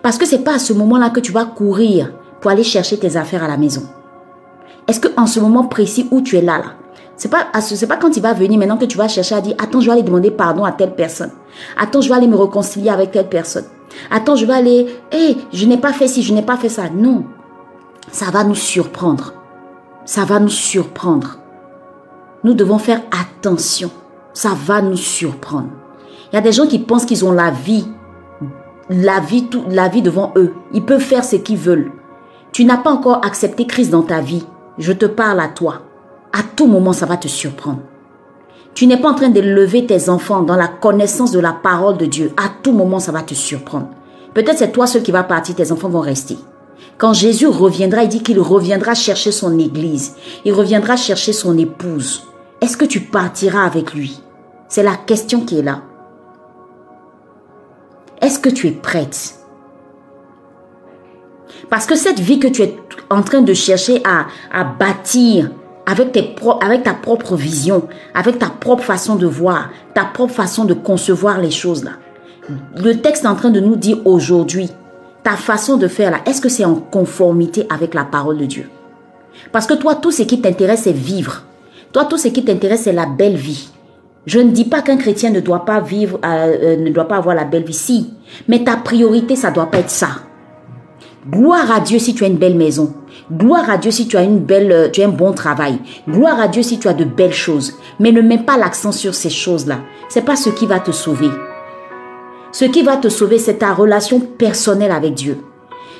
Parce 0.00 0.16
que 0.16 0.24
c'est 0.24 0.38
pas 0.38 0.54
à 0.54 0.58
ce 0.58 0.72
moment-là 0.72 1.10
que 1.10 1.20
tu 1.20 1.32
vas 1.32 1.44
courir 1.44 2.12
pour 2.40 2.50
aller 2.50 2.62
chercher 2.62 2.98
tes 2.98 3.18
affaires 3.18 3.44
à 3.44 3.48
la 3.48 3.58
maison. 3.58 3.82
Est-ce 4.88 5.00
que 5.00 5.08
en 5.18 5.26
ce 5.26 5.38
moment 5.38 5.64
précis 5.64 6.08
où 6.10 6.22
tu 6.22 6.38
es 6.38 6.42
là, 6.42 6.56
là 6.56 6.64
c'est 7.16 7.30
pas, 7.30 7.46
c'est 7.60 7.86
pas 7.86 7.98
quand 7.98 8.16
il 8.16 8.22
va 8.22 8.32
venir 8.32 8.58
maintenant 8.58 8.78
que 8.78 8.86
tu 8.86 8.96
vas 8.96 9.08
chercher 9.08 9.34
à 9.34 9.40
dire, 9.42 9.54
attends, 9.58 9.80
je 9.80 9.86
vais 9.86 9.92
aller 9.92 10.02
demander 10.02 10.30
pardon 10.30 10.64
à 10.64 10.72
telle 10.72 10.94
personne. 10.94 11.30
Attends, 11.78 12.00
je 12.00 12.08
vais 12.08 12.14
aller 12.14 12.26
me 12.26 12.36
réconcilier 12.36 12.88
avec 12.88 13.12
telle 13.12 13.28
personne. 13.28 13.64
Attends, 14.10 14.34
je 14.34 14.46
vais 14.46 14.54
aller, 14.54 14.86
hé, 15.12 15.36
je 15.52 15.66
n'ai 15.66 15.76
pas 15.76 15.92
fait 15.92 16.08
ci, 16.08 16.22
je 16.22 16.32
n'ai 16.32 16.42
pas 16.42 16.56
fait 16.56 16.70
ça. 16.70 16.88
Non. 16.88 17.24
Ça 18.14 18.26
va 18.26 18.44
nous 18.44 18.54
surprendre. 18.54 19.34
Ça 20.04 20.24
va 20.24 20.38
nous 20.38 20.48
surprendre. 20.48 21.38
Nous 22.44 22.54
devons 22.54 22.78
faire 22.78 23.00
attention. 23.10 23.90
Ça 24.32 24.50
va 24.54 24.80
nous 24.80 24.96
surprendre. 24.96 25.70
Il 26.30 26.36
y 26.36 26.38
a 26.38 26.40
des 26.40 26.52
gens 26.52 26.68
qui 26.68 26.78
pensent 26.78 27.06
qu'ils 27.06 27.24
ont 27.24 27.32
la 27.32 27.50
vie, 27.50 27.88
la 28.88 29.18
vie, 29.18 29.48
tout, 29.48 29.64
la 29.68 29.88
vie 29.88 30.00
devant 30.00 30.32
eux. 30.36 30.54
Ils 30.72 30.84
peuvent 30.84 31.00
faire 31.00 31.24
ce 31.24 31.34
qu'ils 31.34 31.56
veulent. 31.56 31.90
Tu 32.52 32.64
n'as 32.64 32.76
pas 32.76 32.92
encore 32.92 33.26
accepté 33.26 33.66
Christ 33.66 33.90
dans 33.90 34.02
ta 34.02 34.20
vie. 34.20 34.46
Je 34.78 34.92
te 34.92 35.06
parle 35.06 35.40
à 35.40 35.48
toi. 35.48 35.82
À 36.32 36.44
tout 36.54 36.68
moment, 36.68 36.92
ça 36.92 37.06
va 37.06 37.16
te 37.16 37.26
surprendre. 37.26 37.80
Tu 38.74 38.86
n'es 38.86 39.00
pas 39.00 39.10
en 39.10 39.14
train 39.14 39.30
d'élever 39.30 39.86
tes 39.86 40.08
enfants 40.08 40.42
dans 40.42 40.54
la 40.54 40.68
connaissance 40.68 41.32
de 41.32 41.40
la 41.40 41.52
parole 41.52 41.96
de 41.96 42.06
Dieu. 42.06 42.32
À 42.36 42.48
tout 42.62 42.70
moment, 42.70 43.00
ça 43.00 43.10
va 43.10 43.22
te 43.22 43.34
surprendre. 43.34 43.88
Peut-être 44.34 44.58
c'est 44.58 44.70
toi 44.70 44.86
seul 44.86 45.02
qui 45.02 45.10
va 45.10 45.24
partir, 45.24 45.56
tes 45.56 45.72
enfants 45.72 45.88
vont 45.88 45.98
rester. 45.98 46.38
Quand 46.98 47.12
Jésus 47.12 47.46
reviendra, 47.46 48.04
il 48.04 48.08
dit 48.08 48.22
qu'il 48.22 48.40
reviendra 48.40 48.94
chercher 48.94 49.32
son 49.32 49.58
église. 49.58 50.14
Il 50.44 50.52
reviendra 50.52 50.96
chercher 50.96 51.32
son 51.32 51.58
épouse. 51.58 52.22
Est-ce 52.60 52.76
que 52.76 52.84
tu 52.84 53.00
partiras 53.00 53.64
avec 53.64 53.94
lui? 53.94 54.20
C'est 54.68 54.82
la 54.82 54.96
question 54.96 55.40
qui 55.40 55.58
est 55.58 55.62
là. 55.62 55.82
Est-ce 58.20 58.38
que 58.38 58.48
tu 58.48 58.68
es 58.68 58.72
prête? 58.72 59.34
Parce 61.68 61.86
que 61.86 61.96
cette 61.96 62.20
vie 62.20 62.38
que 62.38 62.48
tu 62.48 62.62
es 62.62 62.76
en 63.10 63.22
train 63.22 63.42
de 63.42 63.52
chercher 63.52 64.02
à, 64.04 64.64
bâtir 64.64 65.50
avec, 65.86 66.16
avec 66.60 66.82
ta 66.84 66.94
propre 66.94 67.36
vision, 67.36 67.88
avec 68.14 68.38
ta 68.38 68.48
propre 68.48 68.84
façon 68.84 69.16
de 69.16 69.26
voir, 69.26 69.70
ta 69.94 70.04
propre 70.04 70.32
façon 70.32 70.64
de 70.64 70.74
concevoir 70.74 71.38
les 71.38 71.50
choses 71.50 71.84
là. 71.84 71.92
Le 72.76 72.94
texte 72.94 73.24
est 73.24 73.28
en 73.28 73.34
train 73.34 73.50
de 73.50 73.60
nous 73.60 73.76
dire 73.76 73.98
aujourd'hui, 74.04 74.70
ta 75.24 75.36
façon 75.36 75.76
de 75.76 75.88
faire 75.88 76.10
là, 76.10 76.18
est-ce 76.26 76.40
que 76.40 76.50
c'est 76.50 76.64
en 76.64 76.74
conformité 76.74 77.66
avec 77.70 77.94
la 77.94 78.04
parole 78.04 78.36
de 78.36 78.44
Dieu? 78.44 78.68
Parce 79.50 79.66
que 79.66 79.74
toi, 79.74 79.96
tout 79.96 80.12
ce 80.12 80.22
qui 80.22 80.40
t'intéresse, 80.40 80.82
c'est 80.84 80.92
vivre. 80.92 81.42
Toi, 81.92 82.04
tout 82.04 82.18
ce 82.18 82.28
qui 82.28 82.44
t'intéresse, 82.44 82.82
c'est 82.82 82.92
la 82.92 83.06
belle 83.06 83.36
vie. 83.36 83.68
Je 84.26 84.38
ne 84.38 84.50
dis 84.50 84.64
pas 84.64 84.82
qu'un 84.82 84.96
chrétien 84.96 85.30
ne 85.30 85.40
doit 85.40 85.64
pas 85.64 85.80
vivre, 85.80 86.18
euh, 86.24 86.56
euh, 86.62 86.76
ne 86.76 86.90
doit 86.90 87.08
pas 87.08 87.16
avoir 87.16 87.34
la 87.34 87.44
belle 87.44 87.64
vie, 87.64 87.72
si. 87.72 88.14
Mais 88.48 88.64
ta 88.64 88.76
priorité, 88.76 89.34
ça 89.34 89.50
doit 89.50 89.70
pas 89.70 89.78
être 89.78 89.90
ça. 89.90 90.08
Gloire 91.28 91.70
à 91.70 91.80
Dieu 91.80 91.98
si 91.98 92.14
tu 92.14 92.24
as 92.24 92.26
une 92.26 92.36
belle 92.36 92.56
maison. 92.56 92.94
Gloire 93.32 93.70
à 93.70 93.78
Dieu 93.78 93.90
si 93.90 94.06
tu 94.06 94.18
as 94.18 94.22
une 94.22 94.40
belle, 94.40 94.72
euh, 94.72 94.88
tu 94.90 95.02
as 95.02 95.06
un 95.06 95.08
bon 95.08 95.32
travail. 95.32 95.78
Gloire 96.08 96.38
à 96.38 96.48
Dieu 96.48 96.62
si 96.62 96.78
tu 96.78 96.88
as 96.88 96.94
de 96.94 97.04
belles 97.04 97.32
choses. 97.32 97.74
Mais 97.98 98.12
ne 98.12 98.20
mets 98.20 98.38
pas 98.38 98.58
l'accent 98.58 98.92
sur 98.92 99.14
ces 99.14 99.30
choses-là. 99.30 99.80
C'est 100.10 100.24
pas 100.24 100.36
ce 100.36 100.50
qui 100.50 100.66
va 100.66 100.80
te 100.80 100.90
sauver. 100.90 101.30
Ce 102.54 102.64
qui 102.64 102.84
va 102.84 102.96
te 102.96 103.08
sauver, 103.08 103.38
c'est 103.38 103.58
ta 103.58 103.74
relation 103.74 104.20
personnelle 104.20 104.92
avec 104.92 105.14
Dieu. 105.14 105.38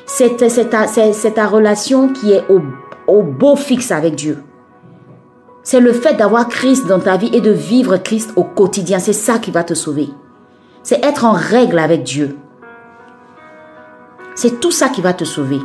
C'est 0.07 0.37
ta, 0.37 1.47
relation 1.49 2.11
qui 2.11 2.31
est 2.31 2.45
au, 2.49 2.61
au 3.09 3.25
beau 3.25 3.57
fixe 3.57 3.91
avec 3.91 4.15
Dieu. 4.15 4.41
C'est 5.65 5.81
le 5.81 5.93
fait 5.93 6.15
d'avoir 6.15 6.49
Christ 6.49 6.87
dans 6.87 7.01
ta 7.01 7.17
vie 7.17 7.31
et 7.33 7.41
de 7.41 7.51
vivre 7.51 7.97
Christ 7.97 8.35
au 8.37 8.45
quotidien. 8.45 9.01
C'est 9.01 9.13
ça 9.13 9.41
qui 9.41 9.51
va 9.51 9.65
te 9.65 9.75
sauver. 9.75 10.11
C'est 10.85 11.05
être 11.05 11.25
en 11.25 11.33
règle 11.33 11.81
avec 11.81 12.05
Dieu. 12.05 12.37
C'est 14.37 14.61
tout 14.61 14.71
ça 14.71 14.89
qui 14.91 15.01
va 15.01 15.13
te 15.13 15.25
sauver. 15.25 15.59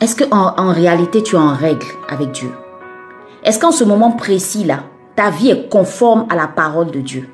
Est-ce 0.00 0.16
qu'en 0.16 0.56
en, 0.56 0.72
réalité 0.72 1.22
tu 1.22 1.36
es 1.36 1.38
en 1.38 1.54
règle 1.54 1.86
avec 2.08 2.32
Dieu? 2.32 2.50
Est-ce 3.44 3.60
qu'en 3.60 3.70
ce 3.70 3.84
moment 3.84 4.10
précis-là, 4.10 4.80
ta 5.14 5.30
vie 5.30 5.50
est 5.50 5.68
conforme 5.68 6.26
à 6.28 6.34
la 6.34 6.48
parole 6.48 6.90
de 6.90 7.00
Dieu? 7.00 7.28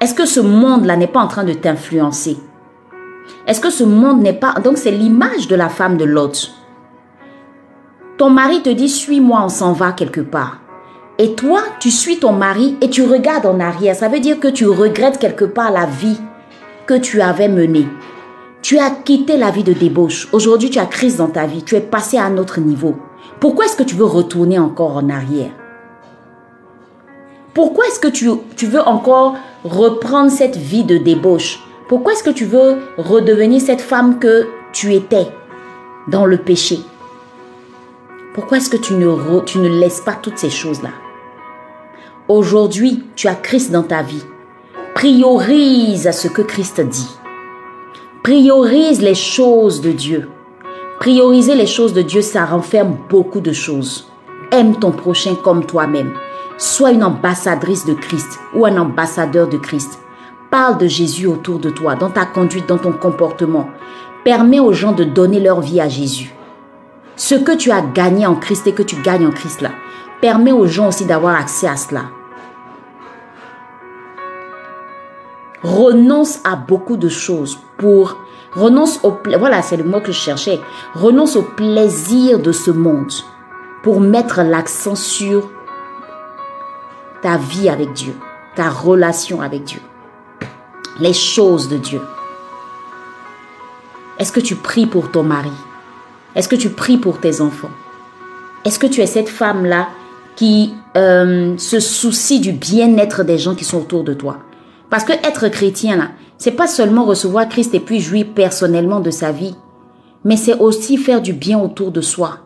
Est-ce 0.00 0.14
que 0.14 0.24
ce 0.24 0.40
monde-là 0.40 0.96
n'est 0.96 1.06
pas 1.06 1.20
en 1.20 1.28
train 1.28 1.44
de 1.44 1.52
t'influencer? 1.52 2.38
Est-ce 3.46 3.60
que 3.60 3.68
ce 3.68 3.84
monde 3.84 4.22
n'est 4.22 4.32
pas... 4.32 4.54
Donc 4.64 4.78
c'est 4.78 4.90
l'image 4.90 5.46
de 5.46 5.54
la 5.54 5.68
femme 5.68 5.98
de 5.98 6.06
Lot. 6.06 6.52
Ton 8.16 8.30
mari 8.30 8.62
te 8.62 8.70
dit, 8.70 8.88
suis-moi, 8.88 9.42
on 9.44 9.50
s'en 9.50 9.72
va 9.72 9.92
quelque 9.92 10.22
part. 10.22 10.60
Et 11.18 11.34
toi, 11.34 11.60
tu 11.80 11.90
suis 11.90 12.18
ton 12.18 12.32
mari 12.32 12.78
et 12.80 12.88
tu 12.88 13.02
regardes 13.02 13.44
en 13.44 13.60
arrière. 13.60 13.94
Ça 13.94 14.08
veut 14.08 14.20
dire 14.20 14.40
que 14.40 14.48
tu 14.48 14.66
regrettes 14.66 15.18
quelque 15.18 15.44
part 15.44 15.70
la 15.70 15.84
vie 15.84 16.18
que 16.86 16.94
tu 16.94 17.20
avais 17.20 17.48
mené. 17.48 17.86
Tu 18.62 18.78
as 18.78 18.90
quitté 18.90 19.36
la 19.36 19.50
vie 19.50 19.64
de 19.64 19.74
débauche. 19.74 20.28
Aujourd'hui, 20.32 20.70
tu 20.70 20.78
as 20.78 20.86
crise 20.86 21.18
dans 21.18 21.28
ta 21.28 21.44
vie. 21.44 21.62
Tu 21.62 21.76
es 21.76 21.80
passé 21.80 22.16
à 22.16 22.24
un 22.24 22.38
autre 22.38 22.60
niveau. 22.60 22.96
Pourquoi 23.38 23.66
est-ce 23.66 23.76
que 23.76 23.82
tu 23.82 23.96
veux 23.96 24.06
retourner 24.06 24.58
encore 24.58 24.96
en 24.96 25.10
arrière? 25.10 25.50
Pourquoi 27.54 27.86
est-ce 27.86 28.00
que 28.00 28.08
tu, 28.08 28.28
tu 28.56 28.66
veux 28.66 28.80
encore 28.80 29.36
reprendre 29.64 30.30
cette 30.30 30.56
vie 30.56 30.84
de 30.84 30.98
débauche? 30.98 31.60
Pourquoi 31.88 32.12
est-ce 32.12 32.22
que 32.22 32.30
tu 32.30 32.44
veux 32.44 32.78
redevenir 32.96 33.60
cette 33.60 33.80
femme 33.80 34.18
que 34.18 34.46
tu 34.72 34.94
étais 34.94 35.26
dans 36.08 36.26
le 36.26 36.38
péché? 36.38 36.78
Pourquoi 38.34 38.58
est-ce 38.58 38.70
que 38.70 38.76
tu 38.76 38.94
ne, 38.94 39.40
tu 39.40 39.58
ne 39.58 39.68
laisses 39.68 40.00
pas 40.00 40.14
toutes 40.14 40.38
ces 40.38 40.50
choses-là? 40.50 40.90
Aujourd'hui, 42.28 43.02
tu 43.16 43.26
as 43.26 43.34
Christ 43.34 43.72
dans 43.72 43.82
ta 43.82 44.02
vie. 44.02 44.24
Priorise 44.94 46.08
ce 46.12 46.28
que 46.28 46.42
Christ 46.42 46.80
dit. 46.80 47.10
Priorise 48.22 49.02
les 49.02 49.16
choses 49.16 49.80
de 49.80 49.90
Dieu. 49.90 50.28
Prioriser 51.00 51.54
les 51.54 51.66
choses 51.66 51.94
de 51.94 52.02
Dieu, 52.02 52.20
ça 52.20 52.44
renferme 52.44 52.96
beaucoup 53.08 53.40
de 53.40 53.52
choses. 53.52 54.06
Aime 54.52 54.78
ton 54.78 54.92
prochain 54.92 55.34
comme 55.34 55.64
toi-même. 55.64 56.12
Sois 56.60 56.90
une 56.90 57.02
ambassadrice 57.02 57.86
de 57.86 57.94
Christ 57.94 58.38
ou 58.54 58.66
un 58.66 58.76
ambassadeur 58.76 59.48
de 59.48 59.56
Christ. 59.56 59.98
Parle 60.50 60.76
de 60.76 60.86
Jésus 60.86 61.26
autour 61.26 61.58
de 61.58 61.70
toi, 61.70 61.94
dans 61.94 62.10
ta 62.10 62.26
conduite, 62.26 62.68
dans 62.68 62.76
ton 62.76 62.92
comportement. 62.92 63.70
Permets 64.24 64.60
aux 64.60 64.74
gens 64.74 64.92
de 64.92 65.04
donner 65.04 65.40
leur 65.40 65.62
vie 65.62 65.80
à 65.80 65.88
Jésus. 65.88 66.34
Ce 67.16 67.34
que 67.34 67.56
tu 67.56 67.70
as 67.70 67.80
gagné 67.80 68.26
en 68.26 68.34
Christ 68.34 68.66
et 68.66 68.74
que 68.74 68.82
tu 68.82 68.96
gagnes 68.96 69.26
en 69.26 69.30
Christ 69.30 69.62
là, 69.62 69.70
permet 70.20 70.52
aux 70.52 70.66
gens 70.66 70.88
aussi 70.88 71.06
d'avoir 71.06 71.34
accès 71.34 71.66
à 71.66 71.76
cela. 71.76 72.02
renonce 75.62 76.40
à 76.44 76.56
beaucoup 76.56 76.96
de 76.96 77.08
choses 77.08 77.58
pour 77.76 78.16
renonce 78.52 78.98
au 79.04 79.12
voilà 79.38 79.60
c'est 79.60 79.76
le 79.76 79.84
mot 79.84 80.00
que 80.00 80.10
je 80.10 80.18
cherchais 80.18 80.58
renonce 80.94 81.36
au 81.36 81.42
plaisir 81.42 82.38
de 82.38 82.50
ce 82.50 82.70
monde 82.70 83.12
pour 83.82 84.00
mettre 84.00 84.42
l'accent 84.42 84.94
sur 84.94 85.50
ta 87.22 87.36
vie 87.36 87.68
avec 87.68 87.92
Dieu 87.92 88.14
ta 88.56 88.68
relation 88.68 89.40
avec 89.40 89.64
Dieu 89.64 89.80
les 91.00 91.12
choses 91.12 91.68
de 91.68 91.78
Dieu. 91.78 92.00
Est-ce 94.18 94.32
que 94.32 94.40
tu 94.40 94.54
pries 94.56 94.86
pour 94.86 95.10
ton 95.10 95.22
mari? 95.22 95.50
Est-ce 96.34 96.48
que 96.48 96.56
tu 96.56 96.70
pries 96.70 96.98
pour 96.98 97.20
tes 97.20 97.40
enfants? 97.40 97.70
Est-ce 98.64 98.78
que 98.78 98.86
tu 98.86 99.00
es 99.00 99.06
cette 99.06 99.28
femme 99.28 99.64
là 99.64 99.88
qui 100.36 100.74
euh, 100.96 101.56
se 101.56 101.80
soucie 101.80 102.40
du 102.40 102.52
bien-être 102.52 103.24
des 103.24 103.38
gens 103.38 103.54
qui 103.54 103.64
sont 103.64 103.78
autour 103.78 104.04
de 104.04 104.12
toi? 104.12 104.38
Parce 104.90 105.04
que 105.04 105.12
être 105.12 105.48
chrétien, 105.48 105.96
là, 105.96 106.10
c'est 106.36 106.50
pas 106.50 106.66
seulement 106.66 107.04
recevoir 107.04 107.48
Christ 107.48 107.74
et 107.74 107.80
puis 107.80 108.00
jouir 108.00 108.26
personnellement 108.34 109.00
de 109.00 109.10
sa 109.10 109.32
vie, 109.32 109.54
mais 110.24 110.36
c'est 110.36 110.58
aussi 110.58 110.98
faire 110.98 111.22
du 111.22 111.32
bien 111.32 111.58
autour 111.58 111.90
de 111.90 112.00
soi. 112.00 112.40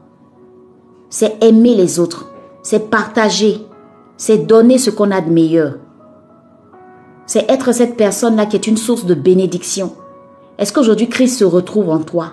C'est 1.10 1.42
aimer 1.42 1.74
les 1.74 1.98
autres, 1.98 2.30
c'est 2.62 2.90
partager, 2.90 3.60
c'est 4.16 4.46
donner 4.46 4.78
ce 4.78 4.90
qu'on 4.90 5.10
a 5.10 5.20
de 5.20 5.30
meilleur. 5.30 5.74
C'est 7.26 7.50
être 7.50 7.72
cette 7.72 7.96
personne-là 7.96 8.46
qui 8.46 8.56
est 8.56 8.66
une 8.66 8.76
source 8.76 9.06
de 9.06 9.14
bénédiction. 9.14 9.94
Est-ce 10.58 10.72
qu'aujourd'hui 10.72 11.08
Christ 11.08 11.38
se 11.38 11.44
retrouve 11.44 11.90
en 11.90 12.00
toi? 12.00 12.32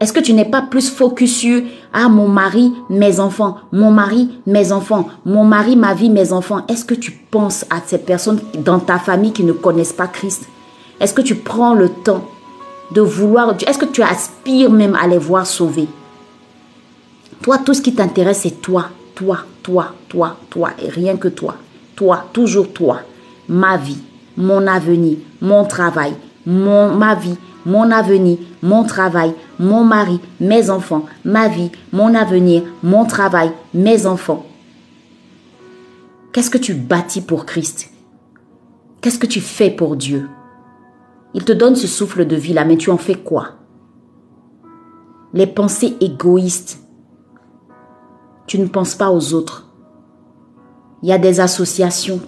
Est-ce 0.00 0.12
que 0.12 0.20
tu 0.20 0.32
n'es 0.32 0.44
pas 0.44 0.62
plus 0.62 0.90
focus 0.90 1.36
sur 1.36 1.62
ah 1.92 2.08
mon 2.08 2.28
mari, 2.28 2.72
mes 2.90 3.20
enfants, 3.20 3.56
mon 3.72 3.90
mari, 3.90 4.28
mes 4.46 4.72
enfants, 4.72 5.08
mon 5.24 5.44
mari, 5.44 5.76
ma 5.76 5.94
vie, 5.94 6.10
mes 6.10 6.32
enfants 6.32 6.66
Est-ce 6.68 6.84
que 6.84 6.94
tu 6.94 7.12
penses 7.12 7.64
à 7.70 7.80
ces 7.84 7.98
personnes 7.98 8.40
dans 8.58 8.80
ta 8.80 8.98
famille 8.98 9.32
qui 9.32 9.44
ne 9.44 9.52
connaissent 9.52 9.92
pas 9.92 10.08
Christ? 10.08 10.48
Est-ce 11.00 11.14
que 11.14 11.22
tu 11.22 11.36
prends 11.36 11.74
le 11.74 11.88
temps 11.88 12.24
de 12.92 13.00
vouloir 13.00 13.54
Est-ce 13.66 13.78
que 13.78 13.84
tu 13.84 14.02
aspires 14.02 14.70
même 14.70 14.94
à 14.94 15.06
les 15.06 15.18
voir 15.18 15.46
sauvés 15.46 15.88
Toi, 17.42 17.58
tout 17.58 17.74
ce 17.74 17.82
qui 17.82 17.94
t'intéresse, 17.94 18.40
c'est 18.42 18.60
toi, 18.60 18.86
toi, 19.14 19.38
toi, 19.62 19.94
toi, 20.14 20.36
toi, 20.48 20.70
et 20.80 20.88
rien 20.88 21.16
que 21.16 21.28
toi. 21.28 21.56
Toi, 21.96 22.24
toujours 22.32 22.72
toi. 22.72 23.00
Ma 23.48 23.76
vie, 23.76 23.98
mon 24.36 24.66
avenir, 24.68 25.18
mon 25.40 25.64
travail, 25.64 26.14
mon, 26.46 26.94
ma 26.94 27.16
vie, 27.16 27.36
mon 27.66 27.90
avenir, 27.90 28.38
mon 28.62 28.84
travail, 28.84 29.34
mon 29.58 29.84
mari, 29.84 30.20
mes 30.38 30.70
enfants, 30.70 31.04
ma 31.24 31.48
vie, 31.48 31.72
mon 31.92 32.14
avenir, 32.14 32.62
mon 32.82 33.04
travail, 33.06 33.50
mes 33.74 34.06
enfants. 34.06 34.46
Qu'est-ce 36.32 36.50
que 36.50 36.58
tu 36.58 36.74
bâtis 36.74 37.20
pour 37.20 37.44
Christ? 37.44 37.90
Qu'est-ce 39.00 39.18
que 39.18 39.26
tu 39.26 39.40
fais 39.40 39.70
pour 39.70 39.96
Dieu? 39.96 40.28
Il 41.34 41.44
te 41.44 41.52
donne 41.52 41.74
ce 41.74 41.88
souffle 41.88 42.24
de 42.24 42.36
vie 42.36 42.52
là, 42.52 42.64
mais 42.64 42.76
tu 42.76 42.90
en 42.90 42.98
fais 42.98 43.16
quoi? 43.16 43.48
Les 45.32 45.48
pensées 45.48 45.96
égoïstes. 46.00 46.78
Tu 48.46 48.60
ne 48.60 48.66
penses 48.66 48.94
pas 48.94 49.10
aux 49.10 49.34
autres. 49.34 49.63
Il 51.04 51.08
y 51.08 51.12
a 51.12 51.18
des 51.18 51.38
associations, 51.38 52.18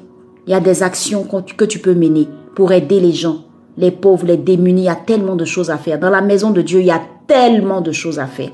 il 0.47 0.53
y 0.53 0.55
a 0.55 0.61
des 0.61 0.85
actions 0.85 1.27
que 1.57 1.65
tu 1.65 1.81
peux 1.81 1.95
mener 1.95 2.29
pour 2.55 2.71
aider 2.71 3.01
les 3.01 3.13
gens 3.13 3.47
les 3.77 3.91
pauvres, 3.91 4.27
les 4.27 4.37
démunis, 4.37 4.83
il 4.83 4.85
y 4.85 4.89
a 4.89 4.95
tellement 4.95 5.37
de 5.37 5.45
choses 5.45 5.71
à 5.71 5.79
faire. 5.79 5.99
Dans 5.99 6.11
la 6.11 6.23
maison 6.23 6.51
de 6.51 6.63
Dieu, 6.63 6.81
il 6.81 6.87
y 6.87 6.91
a 6.91 7.03
tellement 7.27 7.81
de 7.81 7.93
choses 7.93 8.19
à 8.19 8.27
faire. 8.27 8.51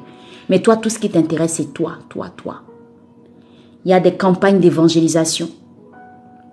Mais 0.48 0.60
toi, 0.60 0.76
tout 0.76 0.90
ce 0.90 0.98
qui 0.98 1.10
t'intéresse, 1.10 1.54
c'est 1.54 1.72
toi, 1.72 1.92
toi, 2.08 2.28
toi. 2.36 2.62
Il 3.84 3.90
y 3.90 3.94
a 3.94 4.00
des 4.00 4.14
campagnes 4.14 4.60
d'évangélisation. 4.60 5.48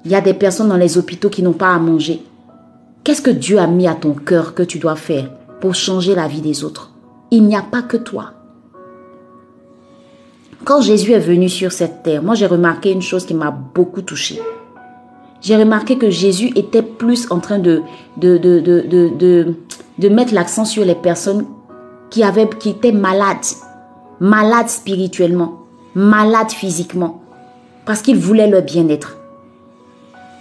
Il 0.05 0.11
y 0.11 0.15
a 0.15 0.21
des 0.21 0.33
personnes 0.33 0.69
dans 0.69 0.77
les 0.77 0.97
hôpitaux 0.97 1.29
qui 1.29 1.43
n'ont 1.43 1.53
pas 1.53 1.73
à 1.73 1.79
manger. 1.79 2.21
Qu'est-ce 3.03 3.21
que 3.21 3.31
Dieu 3.31 3.59
a 3.59 3.67
mis 3.67 3.88
à 3.88 3.95
ton 3.95 4.13
cœur 4.13 4.53
que 4.53 4.63
tu 4.63 4.79
dois 4.79 4.95
faire 4.95 5.29
pour 5.59 5.75
changer 5.75 6.15
la 6.15 6.27
vie 6.27 6.41
des 6.41 6.63
autres? 6.63 6.91
Il 7.31 7.43
n'y 7.43 7.55
a 7.55 7.61
pas 7.61 7.81
que 7.81 7.97
toi. 7.97 8.33
Quand 10.66 10.82
Jésus 10.82 11.12
est 11.13 11.20
venu 11.20 11.50
sur 11.50 11.72
cette 11.72 12.04
terre, 12.04 12.22
moi 12.22 12.36
j'ai 12.36 12.46
remarqué 12.46 12.92
une 12.92 13.01
chose 13.01 13.25
qui 13.25 13.34
m'a 13.34 13.51
beaucoup 13.51 14.01
touchée 14.01 14.39
j'ai 15.42 15.56
remarqué 15.56 15.98
que 15.98 16.10
Jésus 16.10 16.51
était 16.56 16.82
plus 16.82 17.32
en 17.32 17.39
train 17.39 17.60
de, 17.60 17.82
de, 18.18 18.38
de, 18.38 18.60
de, 18.60 19.56
de, 19.98 20.10
mettre 20.10 20.34
l'accent 20.34 20.66
sur 20.66 20.84
les 20.84 20.96
personnes 20.96 21.46
qui, 22.10 22.24
avaient, 22.24 22.50
qui 22.60 22.70
étaient 22.70 22.92
malades, 22.92 23.38
malades 24.20 24.70
spirituellement, 24.70 25.60
malades 25.96 26.51
physiquement, 26.51 27.22
parce 27.86 28.01
qu'il 28.01 28.18
voulait 28.18 28.50
leur 28.50 28.63
bien-être. 28.63 29.18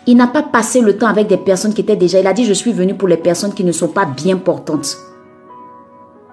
Il 0.06 0.16
n'a 0.16 0.26
pas 0.26 0.42
passé 0.42 0.80
le 0.80 0.96
temps 0.96 1.06
avec 1.06 1.26
des 1.26 1.36
personnes 1.36 1.74
qui 1.74 1.82
étaient 1.82 1.94
déjà... 1.94 2.18
Il 2.18 2.26
a 2.26 2.32
dit, 2.32 2.46
je 2.46 2.54
suis 2.54 2.72
venu 2.72 2.94
pour 2.94 3.08
les 3.08 3.18
personnes 3.18 3.52
qui 3.52 3.62
ne 3.62 3.72
sont 3.72 3.88
pas 3.88 4.06
bien 4.06 4.38
portantes. 4.38 4.96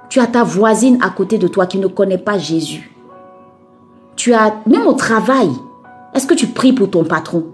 Tu 0.09 0.21
as 0.21 0.27
ta 0.27 0.43
voisine 0.43 0.97
à 1.01 1.09
côté 1.09 1.37
de 1.37 1.49
toi 1.49 1.65
qui 1.65 1.77
ne 1.77 1.87
connaît 1.87 2.17
pas 2.17 2.37
Jésus. 2.37 2.94
As, 4.33 4.55
même 4.65 4.87
au 4.87 4.93
travail, 4.93 5.49
est-ce 6.13 6.27
que 6.27 6.33
tu 6.33 6.47
pries 6.47 6.73
pour 6.73 6.89
ton 6.89 7.03
patron? 7.03 7.45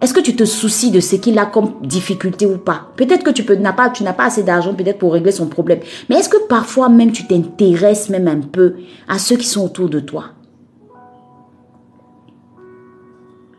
Est-ce 0.00 0.14
que 0.14 0.20
tu 0.20 0.36
te 0.36 0.44
soucies 0.44 0.92
de 0.92 1.00
ce 1.00 1.16
qu'il 1.16 1.38
a 1.38 1.46
comme 1.46 1.72
difficulté 1.82 2.46
ou 2.46 2.56
pas? 2.56 2.92
Peut-être 2.96 3.24
que 3.24 3.30
tu 3.30 3.44
n'as 3.58 3.72
pas, 3.72 3.90
tu 3.90 4.04
n'as 4.04 4.12
pas 4.12 4.26
assez 4.26 4.44
d'argent 4.44 4.74
peut-être 4.74 4.98
pour 4.98 5.12
régler 5.12 5.32
son 5.32 5.46
problème. 5.46 5.80
Mais 6.08 6.16
est-ce 6.16 6.28
que 6.28 6.46
parfois 6.46 6.88
même 6.88 7.10
tu 7.10 7.26
t'intéresses 7.26 8.08
même 8.08 8.28
un 8.28 8.40
peu 8.40 8.76
à 9.08 9.18
ceux 9.18 9.36
qui 9.36 9.46
sont 9.46 9.64
autour 9.64 9.88
de 9.88 9.98
toi? 9.98 10.26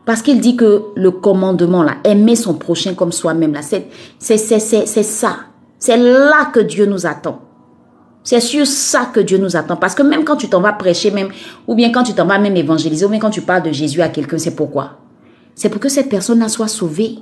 Parce 0.06 0.22
qu'il 0.22 0.40
dit 0.40 0.56
que 0.56 0.84
le 0.96 1.10
commandement, 1.10 1.82
là, 1.82 1.96
aimer 2.04 2.36
son 2.36 2.54
prochain 2.54 2.94
comme 2.94 3.12
soi-même, 3.12 3.52
là, 3.52 3.60
c'est, 3.60 3.88
c'est, 4.18 4.38
c'est 4.38 5.02
ça. 5.02 5.36
C'est 5.78 5.98
là 5.98 6.46
que 6.46 6.60
Dieu 6.60 6.86
nous 6.86 7.06
attend. 7.06 7.42
C'est 8.22 8.40
sur 8.40 8.66
ça 8.66 9.06
que 9.06 9.20
Dieu 9.20 9.38
nous 9.38 9.56
attend. 9.56 9.76
Parce 9.76 9.94
que 9.94 10.02
même 10.02 10.24
quand 10.24 10.36
tu 10.36 10.48
t'en 10.48 10.60
vas 10.60 10.72
prêcher, 10.72 11.10
même, 11.10 11.30
ou 11.66 11.74
bien 11.74 11.90
quand 11.90 12.02
tu 12.02 12.12
t'en 12.12 12.26
vas 12.26 12.38
même 12.38 12.56
évangéliser, 12.56 13.06
ou 13.06 13.08
bien 13.08 13.18
quand 13.18 13.30
tu 13.30 13.42
parles 13.42 13.62
de 13.62 13.72
Jésus 13.72 14.02
à 14.02 14.08
quelqu'un, 14.08 14.38
c'est 14.38 14.54
pourquoi? 14.54 14.98
C'est 15.54 15.68
pour 15.68 15.80
que 15.80 15.88
cette 15.88 16.08
personne-là 16.08 16.48
soit 16.48 16.68
sauvée. 16.68 17.18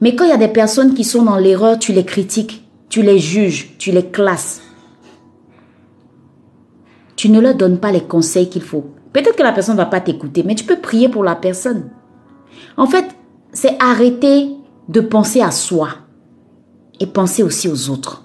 Mais 0.00 0.16
quand 0.16 0.24
il 0.24 0.30
y 0.30 0.34
a 0.34 0.38
des 0.38 0.48
personnes 0.48 0.94
qui 0.94 1.04
sont 1.04 1.22
dans 1.22 1.36
l'erreur, 1.36 1.78
tu 1.78 1.92
les 1.92 2.04
critiques, 2.04 2.68
tu 2.88 3.02
les 3.02 3.18
juges, 3.18 3.76
tu 3.78 3.92
les 3.92 4.06
classes. 4.06 4.60
Tu 7.14 7.28
ne 7.28 7.40
leur 7.40 7.54
donnes 7.54 7.78
pas 7.78 7.92
les 7.92 8.02
conseils 8.02 8.48
qu'il 8.48 8.62
faut. 8.62 8.86
Peut-être 9.12 9.36
que 9.36 9.42
la 9.42 9.52
personne 9.52 9.76
ne 9.76 9.80
va 9.80 9.86
pas 9.86 10.00
t'écouter, 10.00 10.42
mais 10.42 10.56
tu 10.56 10.64
peux 10.64 10.78
prier 10.78 11.08
pour 11.08 11.22
la 11.22 11.36
personne. 11.36 11.90
En 12.76 12.86
fait, 12.86 13.04
c'est 13.52 13.76
arrêter 13.80 14.50
de 14.88 15.00
penser 15.00 15.40
à 15.40 15.50
soi 15.50 15.88
et 16.98 17.06
penser 17.06 17.42
aussi 17.42 17.68
aux 17.68 17.90
autres. 17.90 18.21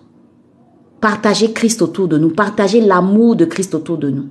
Partager 0.99 1.53
Christ 1.53 1.81
autour 1.81 2.07
de 2.07 2.17
nous, 2.17 2.29
partager 2.29 2.81
l'amour 2.81 3.35
de 3.35 3.45
Christ 3.45 3.75
autour 3.75 3.97
de 3.97 4.09
nous. 4.09 4.27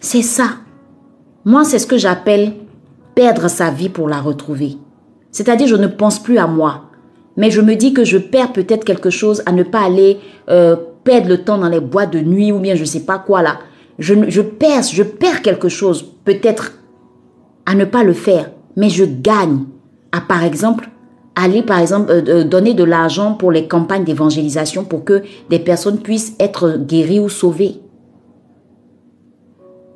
C'est 0.00 0.22
ça. 0.22 0.50
Moi, 1.44 1.64
c'est 1.64 1.78
ce 1.78 1.86
que 1.86 1.98
j'appelle 1.98 2.54
perdre 3.14 3.48
sa 3.48 3.70
vie 3.70 3.88
pour 3.88 4.08
la 4.08 4.20
retrouver. 4.20 4.76
C'est-à-dire, 5.30 5.66
je 5.66 5.76
ne 5.76 5.86
pense 5.86 6.22
plus 6.22 6.38
à 6.38 6.46
moi, 6.46 6.90
mais 7.36 7.50
je 7.50 7.60
me 7.60 7.74
dis 7.74 7.92
que 7.92 8.04
je 8.04 8.18
perds 8.18 8.52
peut-être 8.52 8.84
quelque 8.84 9.10
chose 9.10 9.42
à 9.46 9.52
ne 9.52 9.62
pas 9.62 9.84
aller 9.84 10.18
euh, 10.48 10.76
perdre 11.02 11.28
le 11.28 11.42
temps 11.42 11.58
dans 11.58 11.68
les 11.68 11.80
bois 11.80 12.06
de 12.06 12.20
nuit 12.20 12.52
ou 12.52 12.60
bien 12.60 12.74
je 12.74 12.82
ne 12.82 12.86
sais 12.86 13.04
pas 13.04 13.18
quoi 13.18 13.42
là. 13.42 13.58
Je, 13.98 14.14
je 14.28 14.40
perds, 14.40 14.82
je 14.84 15.02
perds 15.02 15.42
quelque 15.42 15.68
chose 15.68 16.04
peut-être 16.24 16.72
à 17.66 17.74
ne 17.74 17.84
pas 17.84 18.04
le 18.04 18.12
faire, 18.12 18.50
mais 18.76 18.90
je 18.90 19.04
gagne 19.04 19.64
à 20.12 20.20
par 20.20 20.44
exemple 20.44 20.88
aller, 21.34 21.62
par 21.62 21.78
exemple, 21.78 22.10
euh, 22.10 22.22
euh, 22.28 22.44
donner 22.44 22.74
de 22.74 22.84
l'argent 22.84 23.34
pour 23.34 23.50
les 23.50 23.66
campagnes 23.66 24.04
d'évangélisation 24.04 24.84
pour 24.84 25.04
que 25.04 25.22
des 25.50 25.58
personnes 25.58 25.98
puissent 25.98 26.34
être 26.38 26.76
guéries 26.78 27.20
ou 27.20 27.28
sauvées. 27.28 27.80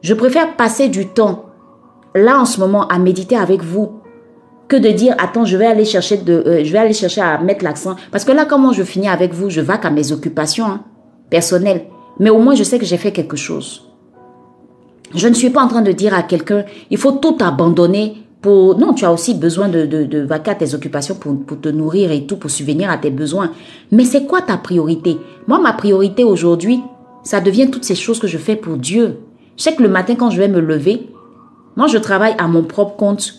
Je 0.02 0.14
préfère 0.14 0.57
passer 0.57 0.88
du 0.88 1.07
temps 1.07 1.47
là 2.14 2.38
en 2.38 2.45
ce 2.45 2.61
moment 2.61 2.87
à 2.88 2.99
méditer 2.99 3.37
avec 3.37 3.62
vous 3.62 4.00
que 4.68 4.76
de 4.76 4.90
dire 4.90 5.14
attends 5.18 5.45
je 5.45 5.57
vais 5.57 5.66
aller 5.66 5.85
chercher 5.85 6.18
de 6.18 6.33
euh, 6.33 6.64
je 6.64 6.73
vais 6.73 6.78
aller 6.78 6.92
chercher 6.92 7.21
à 7.21 7.38
mettre 7.38 7.64
l'accent. 7.64 7.97
Parce 8.11 8.25
que 8.25 8.33
là 8.33 8.45
comment 8.45 8.73
je 8.73 8.83
finis 8.83 9.09
avec 9.09 9.33
vous? 9.33 9.50
Je 9.50 9.61
vais 9.61 9.78
qu'à 9.78 9.90
mes 9.90 10.12
occupations 10.12 10.66
hein, 10.66 10.85
personnelles. 11.30 11.85
Mais 12.21 12.30
au 12.30 12.38
moins 12.38 12.54
je 12.54 12.62
sais 12.64 12.78
que 12.78 12.85
j'ai 12.85 12.97
fait 12.97 13.12
quelque 13.12 13.37
chose. 13.37 13.85
Je 15.14 15.26
ne 15.26 15.35
suis 15.35 15.50
pas 15.50 15.62
en 15.62 15.68
train 15.68 15.83
de 15.83 15.92
dire 15.92 16.14
à 16.14 16.23
quelqu'un 16.23 16.64
il 16.90 16.99
faut 16.99 17.12
tout 17.12 17.38
abandonner 17.40 18.28
non, 18.49 18.95
tu 18.95 19.05
as 19.05 19.12
aussi 19.12 19.35
besoin 19.35 19.69
de, 19.69 19.87
de, 19.87 20.26
tes 20.59 20.75
occupations 20.75 21.14
pour, 21.14 21.61
te 21.61 21.69
nourrir 21.69 22.11
et 22.11 22.26
tout, 22.26 22.37
pour 22.37 22.50
subvenir 22.50 22.90
à 22.90 22.99
tes 22.99 23.11
besoins. 23.11 23.52
Mais 23.90 24.05
c'est 24.05 24.26
quoi 24.26 24.43
ta 24.43 24.57
priorité? 24.57 25.17
Moi, 25.47 25.59
ma 25.59 25.73
priorité 25.73 26.25
aujourd'hui, 26.25 26.81
ça 27.23 27.40
devient 27.40 27.70
toutes 27.70 27.85
ces 27.85 27.94
choses 27.94 28.18
que 28.18 28.27
je 28.27 28.38
fais 28.38 28.57
pour 28.57 28.77
Dieu. 28.77 29.18
Je 29.57 29.64
sais 29.64 29.75
que 29.75 29.83
le 29.83 29.88
matin, 29.88 30.14
quand 30.14 30.31
je 30.31 30.38
vais 30.38 30.49
me 30.49 30.61
lever, 30.61 31.09
moi, 31.77 31.87
je 31.87 31.99
travaille 31.99 32.35
à 32.38 32.49
mon 32.49 32.62
propre 32.62 32.96
compte 32.96 33.35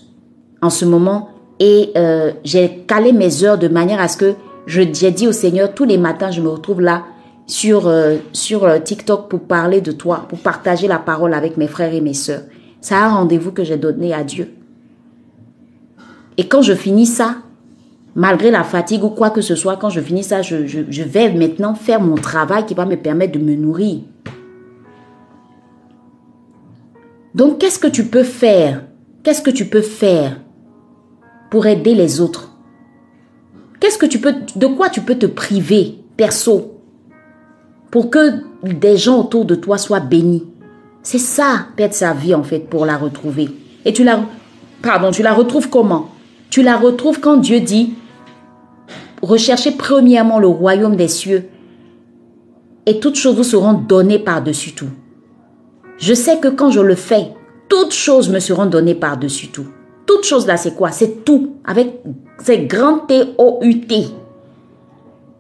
en 0.62 0.70
ce 0.70 0.86
moment 0.86 1.30
et 1.60 1.92
euh, 1.98 2.32
j'ai 2.44 2.84
calé 2.88 3.12
mes 3.12 3.44
heures 3.44 3.58
de 3.58 3.68
manière 3.68 4.00
à 4.00 4.08
ce 4.08 4.18
que 4.18 4.34
j'ai 4.66 4.86
dit 4.86 5.28
au 5.28 5.32
Seigneur, 5.32 5.74
tous 5.74 5.86
les 5.86 5.98
matins, 5.98 6.32
je 6.32 6.42
me 6.42 6.50
retrouve 6.50 6.82
là 6.82 7.04
sur, 7.48 7.88
euh, 7.88 8.18
sur 8.32 8.64
euh, 8.64 8.78
TikTok 8.78 9.28
pour 9.28 9.42
parler 9.42 9.82
de 9.82 9.92
toi, 9.92 10.26
pour 10.30 10.40
partager 10.40 10.88
la 10.88 11.00
parole 11.00 11.34
avec 11.34 11.58
mes 11.58 11.68
frères 11.68 11.94
et 11.94 12.02
mes 12.02 12.14
sœurs. 12.14 12.44
C'est 12.80 12.96
un 12.96 13.10
rendez-vous 13.10 13.52
que 13.52 13.64
j'ai 13.64 13.78
donné 13.78 14.14
à 14.14 14.24
Dieu. 14.24 14.54
Et 16.40 16.48
quand 16.48 16.62
je 16.62 16.74
finis 16.74 17.06
ça, 17.06 17.36
malgré 18.16 18.50
la 18.50 18.64
fatigue 18.64 19.04
ou 19.04 19.10
quoi 19.10 19.30
que 19.30 19.42
ce 19.42 19.56
soit, 19.56 19.76
quand 19.76 19.90
je 19.90 20.00
finis 20.00 20.24
ça, 20.24 20.42
je, 20.42 21.04
vais 21.04 21.34
maintenant 21.34 21.76
faire 21.76 22.00
mon 22.00 22.16
travail 22.16 22.66
qui 22.66 22.74
va 22.74 22.86
me 22.86 22.96
permettre 22.96 23.34
de 23.34 23.44
me 23.44 23.56
nourrir. 23.56 24.00
Donc, 27.36 27.58
qu'est-ce 27.58 27.78
que 27.78 27.90
tu 27.90 28.06
peux 28.06 28.24
faire? 28.24 28.86
Qu'est-ce 29.22 29.42
que 29.42 29.50
tu 29.50 29.66
peux 29.66 29.82
faire 29.82 30.40
pour 31.52 31.66
aider 31.66 31.94
les 31.94 32.22
autres? 32.22 32.54
Qu'est-ce 33.82 33.98
que 33.98 34.06
tu 34.06 34.20
peux, 34.20 34.36
de 34.56 34.68
quoi 34.68 34.88
tu 34.88 35.02
peux 35.02 35.16
te 35.16 35.26
priver, 35.26 35.98
perso, 36.16 36.80
pour 37.92 38.10
que 38.10 38.36
des 38.64 38.96
gens 38.96 39.20
autour 39.20 39.44
de 39.44 39.56
toi 39.56 39.78
soient 39.78 40.00
bénis? 40.00 40.46
C'est 41.04 41.20
ça, 41.20 41.68
perdre 41.76 41.96
sa 41.96 42.14
vie 42.14 42.34
en 42.34 42.44
fait, 42.44 42.60
pour 42.60 42.86
la 42.86 42.96
retrouver. 42.96 43.50
Et 43.84 43.92
tu 43.92 44.06
la, 44.06 44.22
pardon, 44.82 45.12
tu 45.12 45.22
la 45.22 45.34
retrouves 45.34 45.70
comment? 45.70 46.12
Tu 46.50 46.64
la 46.64 46.78
retrouves 46.78 47.20
quand 47.20 47.38
Dieu 47.38 47.60
dit, 47.60 47.94
recherchez 49.22 49.72
premièrement 49.72 50.40
le 50.40 50.48
royaume 50.48 50.96
des 50.96 51.08
cieux 51.08 51.50
et 52.86 53.00
toutes 53.00 53.16
choses 53.16 53.36
vous 53.36 53.44
seront 53.44 53.74
données 53.74 54.20
par-dessus 54.20 54.74
tout. 54.74 54.90
Je 55.98 56.14
sais 56.14 56.40
que 56.40 56.48
quand 56.48 56.72
je 56.72 56.80
le 56.80 56.96
fais, 56.96 57.34
toutes 57.68 57.94
choses 57.94 58.30
me 58.30 58.40
seront 58.40 58.66
données 58.66 58.96
par-dessus 58.96 59.50
tout. 59.50 59.68
Toutes 60.08 60.26
choses 60.26 60.48
là, 60.48 60.58
c'est 60.58 60.74
quoi? 60.74 60.92
C'est 60.92 61.24
tout, 61.24 61.58
avec 61.66 62.02
ces 62.44 62.66
grands 62.66 63.00
T-O-U-T. 63.00 64.08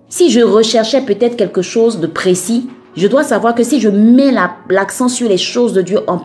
Si 0.09 0.29
je 0.29 0.41
recherchais 0.41 1.01
peut-être 1.01 1.37
quelque 1.37 1.63
chose 1.63 1.99
de 1.99 2.07
précis, 2.07 2.69
je 2.95 3.07
dois 3.07 3.23
savoir 3.23 3.55
que 3.55 3.63
si 3.63 3.79
je 3.79 3.89
mets 3.89 4.31
l'accent 4.69 5.07
sur 5.07 5.27
les 5.27 5.37
choses 5.37 5.73
de 5.73 5.81
Dieu 5.81 5.99
en, 6.07 6.19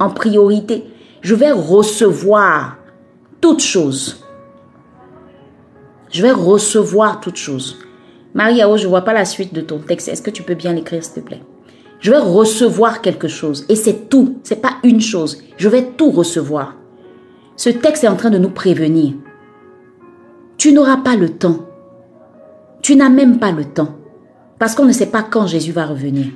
en 0.00 0.10
priorité, 0.10 0.84
je 1.22 1.34
vais 1.34 1.50
recevoir 1.50 2.76
toutes 3.40 3.62
choses. 3.62 4.19
Je 6.10 6.22
vais 6.22 6.32
recevoir 6.32 7.20
toutes 7.20 7.36
choses. 7.36 7.78
Marie-Ao, 8.34 8.76
je 8.76 8.84
ne 8.84 8.88
vois 8.88 9.02
pas 9.02 9.12
la 9.12 9.24
suite 9.24 9.54
de 9.54 9.60
ton 9.60 9.78
texte. 9.78 10.08
Est-ce 10.08 10.22
que 10.22 10.30
tu 10.30 10.42
peux 10.42 10.54
bien 10.54 10.72
l'écrire, 10.72 11.04
s'il 11.04 11.14
te 11.14 11.20
plaît? 11.20 11.42
Je 12.00 12.10
vais 12.10 12.18
recevoir 12.18 13.00
quelque 13.02 13.28
chose. 13.28 13.66
Et 13.68 13.76
c'est 13.76 14.08
tout. 14.08 14.38
Ce 14.42 14.54
n'est 14.54 14.60
pas 14.60 14.76
une 14.82 15.00
chose. 15.00 15.42
Je 15.56 15.68
vais 15.68 15.84
tout 15.96 16.10
recevoir. 16.10 16.74
Ce 17.56 17.68
texte 17.70 18.04
est 18.04 18.08
en 18.08 18.16
train 18.16 18.30
de 18.30 18.38
nous 18.38 18.50
prévenir. 18.50 19.14
Tu 20.56 20.72
n'auras 20.72 20.98
pas 20.98 21.16
le 21.16 21.28
temps. 21.28 21.66
Tu 22.82 22.96
n'as 22.96 23.08
même 23.08 23.38
pas 23.38 23.52
le 23.52 23.64
temps. 23.64 23.96
Parce 24.58 24.74
qu'on 24.74 24.86
ne 24.86 24.92
sait 24.92 25.06
pas 25.06 25.22
quand 25.22 25.46
Jésus 25.46 25.72
va 25.72 25.86
revenir. 25.86 26.26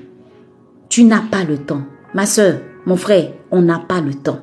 Tu 0.88 1.04
n'as 1.04 1.22
pas 1.22 1.44
le 1.44 1.58
temps. 1.58 1.82
Ma 2.14 2.26
soeur, 2.26 2.60
mon 2.86 2.96
frère, 2.96 3.32
on 3.50 3.62
n'a 3.62 3.78
pas 3.78 4.00
le 4.00 4.14
temps. 4.14 4.40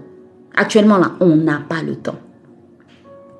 Actuellement 0.55 0.97
là, 0.97 1.13
on 1.19 1.35
n'a 1.35 1.61
pas 1.67 1.81
le 1.81 1.95
temps. 1.95 2.19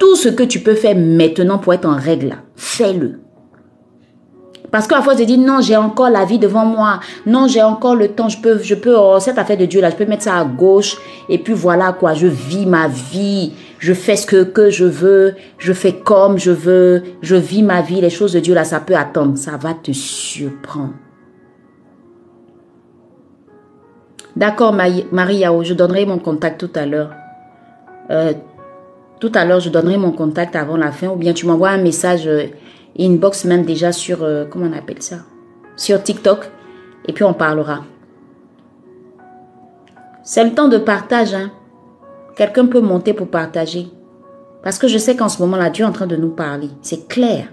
Tout 0.01 0.15
ce 0.15 0.29
que 0.29 0.41
tu 0.41 0.61
peux 0.61 0.73
faire 0.73 0.95
maintenant 0.95 1.59
pour 1.59 1.75
être 1.75 1.85
en 1.85 1.95
règle, 1.95 2.37
fais-le. 2.55 3.19
Parce 4.71 4.87
qu'à 4.87 4.99
fois, 5.03 5.15
tu 5.15 5.27
dis, 5.27 5.37
non, 5.37 5.61
j'ai 5.61 5.77
encore 5.77 6.09
la 6.09 6.25
vie 6.25 6.39
devant 6.39 6.65
moi. 6.65 7.01
Non, 7.27 7.47
j'ai 7.47 7.61
encore 7.61 7.93
le 7.93 8.07
temps. 8.07 8.27
Je 8.27 8.41
peux, 8.41 8.57
je 8.63 8.73
peux, 8.73 8.97
oh, 8.97 9.19
cette 9.19 9.37
affaire 9.37 9.57
de 9.57 9.65
Dieu 9.65 9.79
là, 9.79 9.91
je 9.91 9.95
peux 9.95 10.07
mettre 10.07 10.23
ça 10.23 10.39
à 10.39 10.43
gauche. 10.43 10.97
Et 11.29 11.37
puis 11.37 11.53
voilà 11.53 11.93
quoi, 11.93 12.15
je 12.15 12.25
vis 12.25 12.65
ma 12.65 12.87
vie. 12.87 13.53
Je 13.77 13.93
fais 13.93 14.15
ce 14.15 14.25
que, 14.25 14.71
je 14.71 14.85
veux. 14.85 15.35
Je 15.59 15.71
fais 15.71 15.93
comme 15.93 16.39
je 16.39 16.49
veux. 16.49 17.03
Je 17.21 17.35
vis 17.35 17.61
ma 17.61 17.83
vie. 17.83 18.01
Les 18.01 18.09
choses 18.09 18.33
de 18.33 18.39
Dieu 18.39 18.55
là, 18.55 18.63
ça 18.63 18.79
peut 18.79 18.95
attendre. 18.95 19.37
Ça 19.37 19.55
va 19.55 19.75
te 19.75 19.91
surprendre. 19.91 20.95
D'accord, 24.35 24.73
Marie-Yao, 24.73 25.63
je 25.63 25.75
donnerai 25.75 26.07
mon 26.07 26.17
contact 26.17 26.59
tout 26.59 26.79
à 26.79 26.87
l'heure. 26.87 27.11
Euh, 28.09 28.33
tout 29.21 29.31
à 29.35 29.45
l'heure, 29.45 29.59
je 29.59 29.69
donnerai 29.69 29.97
mon 29.97 30.11
contact 30.11 30.55
avant 30.55 30.75
la 30.75 30.91
fin 30.91 31.09
ou 31.09 31.15
bien 31.15 31.31
tu 31.31 31.45
m'envoies 31.45 31.69
un 31.69 31.77
message 31.77 32.27
euh, 32.27 32.47
inbox 32.99 33.45
même 33.45 33.63
déjà 33.63 33.91
sur, 33.91 34.23
euh, 34.23 34.45
comment 34.49 34.65
on 34.65 34.75
appelle 34.75 35.01
ça? 35.01 35.17
Sur 35.77 36.01
TikTok 36.01 36.49
et 37.05 37.13
puis 37.13 37.23
on 37.23 37.33
parlera. 37.33 37.81
C'est 40.23 40.43
le 40.43 40.53
temps 40.55 40.67
de 40.67 40.79
partage. 40.79 41.35
Hein? 41.35 41.51
Quelqu'un 42.35 42.65
peut 42.65 42.81
monter 42.81 43.13
pour 43.13 43.27
partager. 43.27 43.87
Parce 44.63 44.79
que 44.79 44.87
je 44.87 44.97
sais 44.97 45.15
qu'en 45.15 45.29
ce 45.29 45.39
moment-là, 45.43 45.69
Dieu 45.69 45.85
est 45.85 45.87
en 45.87 45.91
train 45.91 46.07
de 46.07 46.15
nous 46.15 46.31
parler. 46.31 46.69
C'est 46.81 47.07
clair. 47.07 47.45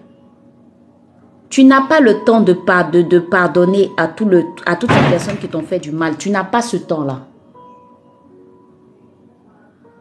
Tu 1.50 1.64
n'as 1.64 1.86
pas 1.86 2.00
le 2.00 2.24
temps 2.24 2.40
de, 2.40 2.54
pardonner 2.54 3.90
à, 3.98 4.04
à 4.04 4.76
toutes 4.76 4.90
les 4.90 5.10
personnes 5.10 5.36
qui 5.38 5.48
t'ont 5.48 5.62
fait 5.62 5.80
du 5.80 5.92
mal. 5.92 6.16
Tu 6.16 6.30
n'as 6.30 6.44
pas 6.44 6.62
ce 6.62 6.78
temps-là. 6.78 7.27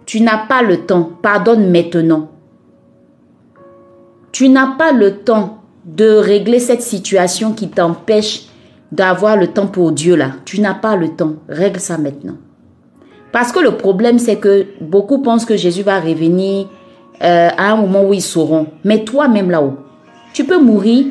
Tu 0.08 0.22
n'as 0.22 0.48
pas 0.48 0.64
le 0.64 0.86
temps. 0.86 1.12
Pardonne 1.22 1.70
maintenant. 1.70 2.30
Tu 4.32 4.48
n'as 4.48 4.76
pas 4.78 4.94
le 4.94 5.18
temps 5.18 5.62
de 5.86 6.10
régler 6.10 6.60
cette 6.60 6.82
situation 6.82 7.52
qui 7.52 7.70
t'empêche 7.70 8.46
d'avoir 8.92 9.36
le 9.36 9.48
temps 9.48 9.68
pour 9.68 9.92
Dieu 9.92 10.16
là. 10.16 10.32
Tu 10.46 10.62
n'as 10.62 10.74
pas 10.74 10.96
le 10.96 11.10
temps. 11.10 11.34
Règle 11.50 11.82
ça 11.82 11.98
maintenant. 11.98 12.38
Parce 13.34 13.52
que 13.52 13.60
le 13.60 13.72
problème, 13.72 14.18
c'est 14.18 14.38
que 14.38 14.68
beaucoup 14.80 15.22
pensent 15.22 15.46
que 15.46 15.58
Jésus 15.58 15.84
va 15.84 16.00
revenir 16.00 16.68
euh, 17.22 17.50
à 17.58 17.74
un 17.74 17.76
moment 17.76 18.04
où 18.04 18.14
ils 18.14 18.22
sauront. 18.22 18.68
Mais 18.86 19.04
toi-même 19.04 19.52
là-haut, 19.52 19.76
tu 20.32 20.46
peux 20.46 20.62
mourir 20.62 21.06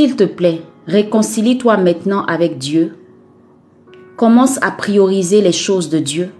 S'il 0.00 0.16
te 0.16 0.24
plaît, 0.24 0.62
réconcilie-toi 0.86 1.76
maintenant 1.76 2.24
avec 2.24 2.56
Dieu. 2.56 2.96
Commence 4.16 4.58
à 4.62 4.70
prioriser 4.70 5.42
les 5.42 5.52
choses 5.52 5.90
de 5.90 5.98
Dieu. 5.98 6.30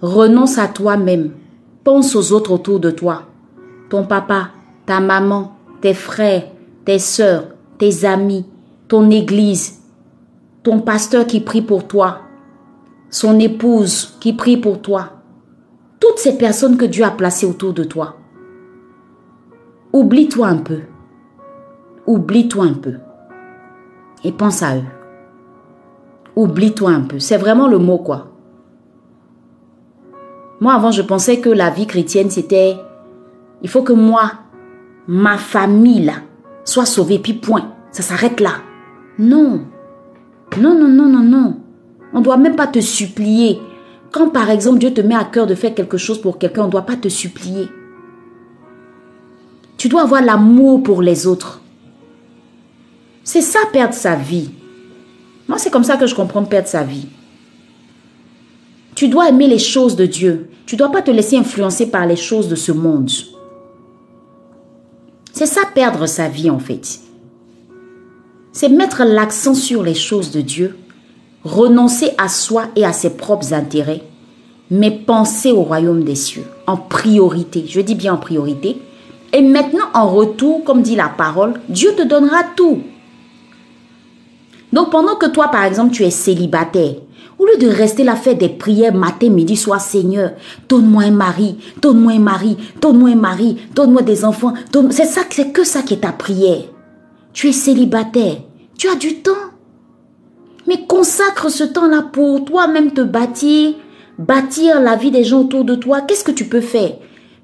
Renonce 0.00 0.58
à 0.58 0.66
toi-même. 0.66 1.30
Pense 1.84 2.16
aux 2.16 2.32
autres 2.32 2.50
autour 2.50 2.80
de 2.80 2.90
toi. 2.90 3.22
Ton 3.88 4.04
papa, 4.04 4.48
ta 4.84 4.98
maman, 4.98 5.56
tes 5.80 5.94
frères, 5.94 6.48
tes 6.84 6.98
soeurs, 6.98 7.44
tes 7.78 8.04
amis, 8.04 8.44
ton 8.88 9.12
église, 9.12 9.80
ton 10.64 10.80
pasteur 10.80 11.24
qui 11.24 11.38
prie 11.38 11.62
pour 11.62 11.86
toi, 11.86 12.22
son 13.10 13.38
épouse 13.38 14.16
qui 14.18 14.32
prie 14.32 14.56
pour 14.56 14.82
toi, 14.82 15.22
toutes 16.00 16.18
ces 16.18 16.36
personnes 16.36 16.76
que 16.76 16.84
Dieu 16.84 17.04
a 17.04 17.12
placées 17.12 17.46
autour 17.46 17.74
de 17.74 17.84
toi. 17.84 18.16
Oublie-toi 19.92 20.48
un 20.48 20.56
peu. 20.56 20.80
Oublie-toi 22.06 22.64
un 22.64 22.74
peu. 22.74 22.94
Et 24.24 24.32
pense 24.32 24.62
à 24.62 24.76
eux. 24.76 24.84
Oublie-toi 26.36 26.90
un 26.90 27.00
peu. 27.00 27.18
C'est 27.18 27.36
vraiment 27.36 27.68
le 27.68 27.78
mot, 27.78 27.98
quoi. 27.98 28.28
Moi, 30.60 30.72
avant, 30.72 30.90
je 30.90 31.02
pensais 31.02 31.40
que 31.40 31.48
la 31.48 31.70
vie 31.70 31.86
chrétienne, 31.86 32.30
c'était... 32.30 32.76
Il 33.62 33.68
faut 33.68 33.82
que 33.82 33.92
moi, 33.92 34.32
ma 35.06 35.38
famille, 35.38 36.04
là, 36.04 36.14
soit 36.64 36.86
sauvée, 36.86 37.18
puis 37.18 37.34
point. 37.34 37.72
Ça 37.90 38.02
s'arrête 38.02 38.40
là. 38.40 38.52
Non. 39.18 39.62
Non, 40.58 40.78
non, 40.78 40.88
non, 40.88 41.06
non, 41.08 41.22
non. 41.22 41.56
On 42.12 42.20
ne 42.20 42.24
doit 42.24 42.36
même 42.36 42.56
pas 42.56 42.66
te 42.66 42.80
supplier. 42.80 43.60
Quand, 44.12 44.28
par 44.28 44.50
exemple, 44.50 44.78
Dieu 44.78 44.92
te 44.94 45.00
met 45.00 45.14
à 45.14 45.24
cœur 45.24 45.46
de 45.46 45.54
faire 45.54 45.74
quelque 45.74 45.98
chose 45.98 46.20
pour 46.20 46.38
quelqu'un, 46.38 46.62
on 46.62 46.66
ne 46.66 46.70
doit 46.70 46.82
pas 46.82 46.96
te 46.96 47.08
supplier. 47.08 47.68
Tu 49.76 49.88
dois 49.88 50.02
avoir 50.02 50.22
l'amour 50.22 50.82
pour 50.82 51.02
les 51.02 51.26
autres. 51.26 51.60
C'est 53.26 53.42
ça 53.42 53.58
perdre 53.72 53.92
sa 53.92 54.14
vie. 54.14 54.50
Moi, 55.48 55.58
c'est 55.58 55.70
comme 55.70 55.82
ça 55.82 55.96
que 55.96 56.06
je 56.06 56.14
comprends 56.14 56.44
perdre 56.44 56.68
sa 56.68 56.84
vie. 56.84 57.08
Tu 58.94 59.08
dois 59.08 59.28
aimer 59.28 59.48
les 59.48 59.58
choses 59.58 59.96
de 59.96 60.06
Dieu. 60.06 60.48
Tu 60.64 60.76
ne 60.76 60.78
dois 60.78 60.92
pas 60.92 61.02
te 61.02 61.10
laisser 61.10 61.36
influencer 61.36 61.90
par 61.90 62.06
les 62.06 62.14
choses 62.14 62.48
de 62.48 62.54
ce 62.54 62.70
monde. 62.70 63.10
C'est 65.32 65.46
ça 65.46 65.62
perdre 65.74 66.06
sa 66.06 66.28
vie 66.28 66.50
en 66.50 66.60
fait. 66.60 67.00
C'est 68.52 68.68
mettre 68.68 69.02
l'accent 69.02 69.54
sur 69.54 69.82
les 69.82 69.94
choses 69.94 70.30
de 70.30 70.40
Dieu, 70.40 70.78
renoncer 71.42 72.12
à 72.18 72.28
soi 72.28 72.66
et 72.76 72.84
à 72.84 72.92
ses 72.92 73.10
propres 73.10 73.52
intérêts, 73.52 74.02
mais 74.70 74.92
penser 74.92 75.50
au 75.50 75.62
royaume 75.62 76.04
des 76.04 76.14
cieux 76.14 76.46
en 76.68 76.76
priorité. 76.76 77.64
Je 77.68 77.80
dis 77.80 77.96
bien 77.96 78.14
en 78.14 78.18
priorité. 78.18 78.80
Et 79.32 79.42
maintenant, 79.42 79.86
en 79.94 80.08
retour, 80.08 80.62
comme 80.62 80.82
dit 80.82 80.94
la 80.94 81.08
parole, 81.08 81.54
Dieu 81.68 81.90
te 81.96 82.02
donnera 82.02 82.44
tout. 82.54 82.82
Donc 84.72 84.90
pendant 84.90 85.16
que 85.16 85.26
toi, 85.26 85.48
par 85.48 85.64
exemple, 85.64 85.92
tu 85.92 86.04
es 86.04 86.10
célibataire, 86.10 86.94
au 87.38 87.44
lieu 87.44 87.58
de 87.58 87.68
rester 87.68 88.02
là 88.02 88.16
faire 88.16 88.36
des 88.36 88.48
prières 88.48 88.94
matin, 88.94 89.28
midi, 89.28 89.56
soir, 89.56 89.80
Seigneur, 89.80 90.32
donne-moi 90.68 91.04
un 91.04 91.10
mari, 91.10 91.58
donne-moi 91.82 92.12
un 92.12 92.18
mari, 92.18 92.56
donne-moi 92.80 93.10
un 93.10 93.16
mari, 93.16 93.58
donne-moi 93.74 94.02
des 94.02 94.24
enfants. 94.24 94.54
C'est 94.90 95.04
ça, 95.04 95.20
c'est 95.28 95.52
que 95.52 95.64
ça 95.64 95.82
qui 95.82 95.94
est 95.94 95.98
ta 95.98 96.12
prière. 96.12 96.62
Tu 97.32 97.48
es 97.48 97.52
célibataire, 97.52 98.38
tu 98.78 98.88
as 98.88 98.94
du 98.94 99.16
temps. 99.16 99.32
Mais 100.66 100.86
consacre 100.86 101.48
ce 101.48 101.62
temps-là 101.62 102.02
pour 102.10 102.44
toi-même 102.44 102.92
te 102.92 103.02
bâtir, 103.02 103.74
bâtir 104.18 104.80
la 104.80 104.96
vie 104.96 105.10
des 105.10 105.22
gens 105.22 105.42
autour 105.42 105.64
de 105.64 105.74
toi. 105.76 106.00
Qu'est-ce 106.00 106.24
que 106.24 106.32
tu 106.32 106.46
peux 106.46 106.60
faire? 106.60 106.92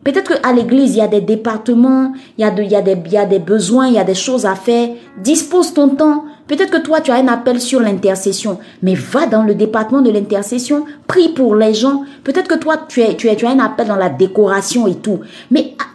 Peut-être 0.02 0.40
qu'à 0.40 0.52
l'église, 0.52 0.94
il 0.94 0.98
y 0.98 1.02
a 1.02 1.06
des 1.06 1.20
départements, 1.20 2.12
il 2.37 2.42
y 2.42 2.44
a, 2.44 2.52
il, 2.58 2.70
y 2.70 2.74
a 2.74 2.82
des, 2.82 2.96
il 3.04 3.12
y 3.12 3.16
a 3.16 3.26
des 3.26 3.38
besoins, 3.38 3.87
il 3.87 3.94
y 3.94 3.98
a 3.98 4.04
des 4.04 4.16
choses 4.16 4.46
à 4.46 4.56
faire. 4.56 4.88
Dispose 5.22 5.74
ton 5.74 5.90
temps. 5.90 6.24
Peut-être 6.53 6.71
que 6.71 6.83
toi, 6.83 7.01
tu 7.01 7.11
as 7.11 7.15
un 7.15 7.29
appel 7.29 7.62
sur 7.62 7.81
l'intercession, 7.81 8.59
mais 8.83 8.95
va 8.95 9.25
dans 9.25 9.43
le 9.43 9.55
département 9.55 10.03
de 10.03 10.11
l'intercession, 10.11 10.85
prie 11.07 11.31
pour 11.31 11.57
les 11.57 11.73
gens. 11.73 12.05
Peut-être 12.25 12.47
que 12.47 12.59
toi, 12.59 12.77
tu, 12.87 13.01
tu, 13.17 13.31
as 13.31 13.49
un 13.49 13.59
appel 13.59 13.88
dans 13.88 13.97
la 13.97 14.11
décoration 14.11 14.87
et 14.87 14.97
tout. 14.97 15.21
Mais 15.51 15.75
ah, 15.79 15.87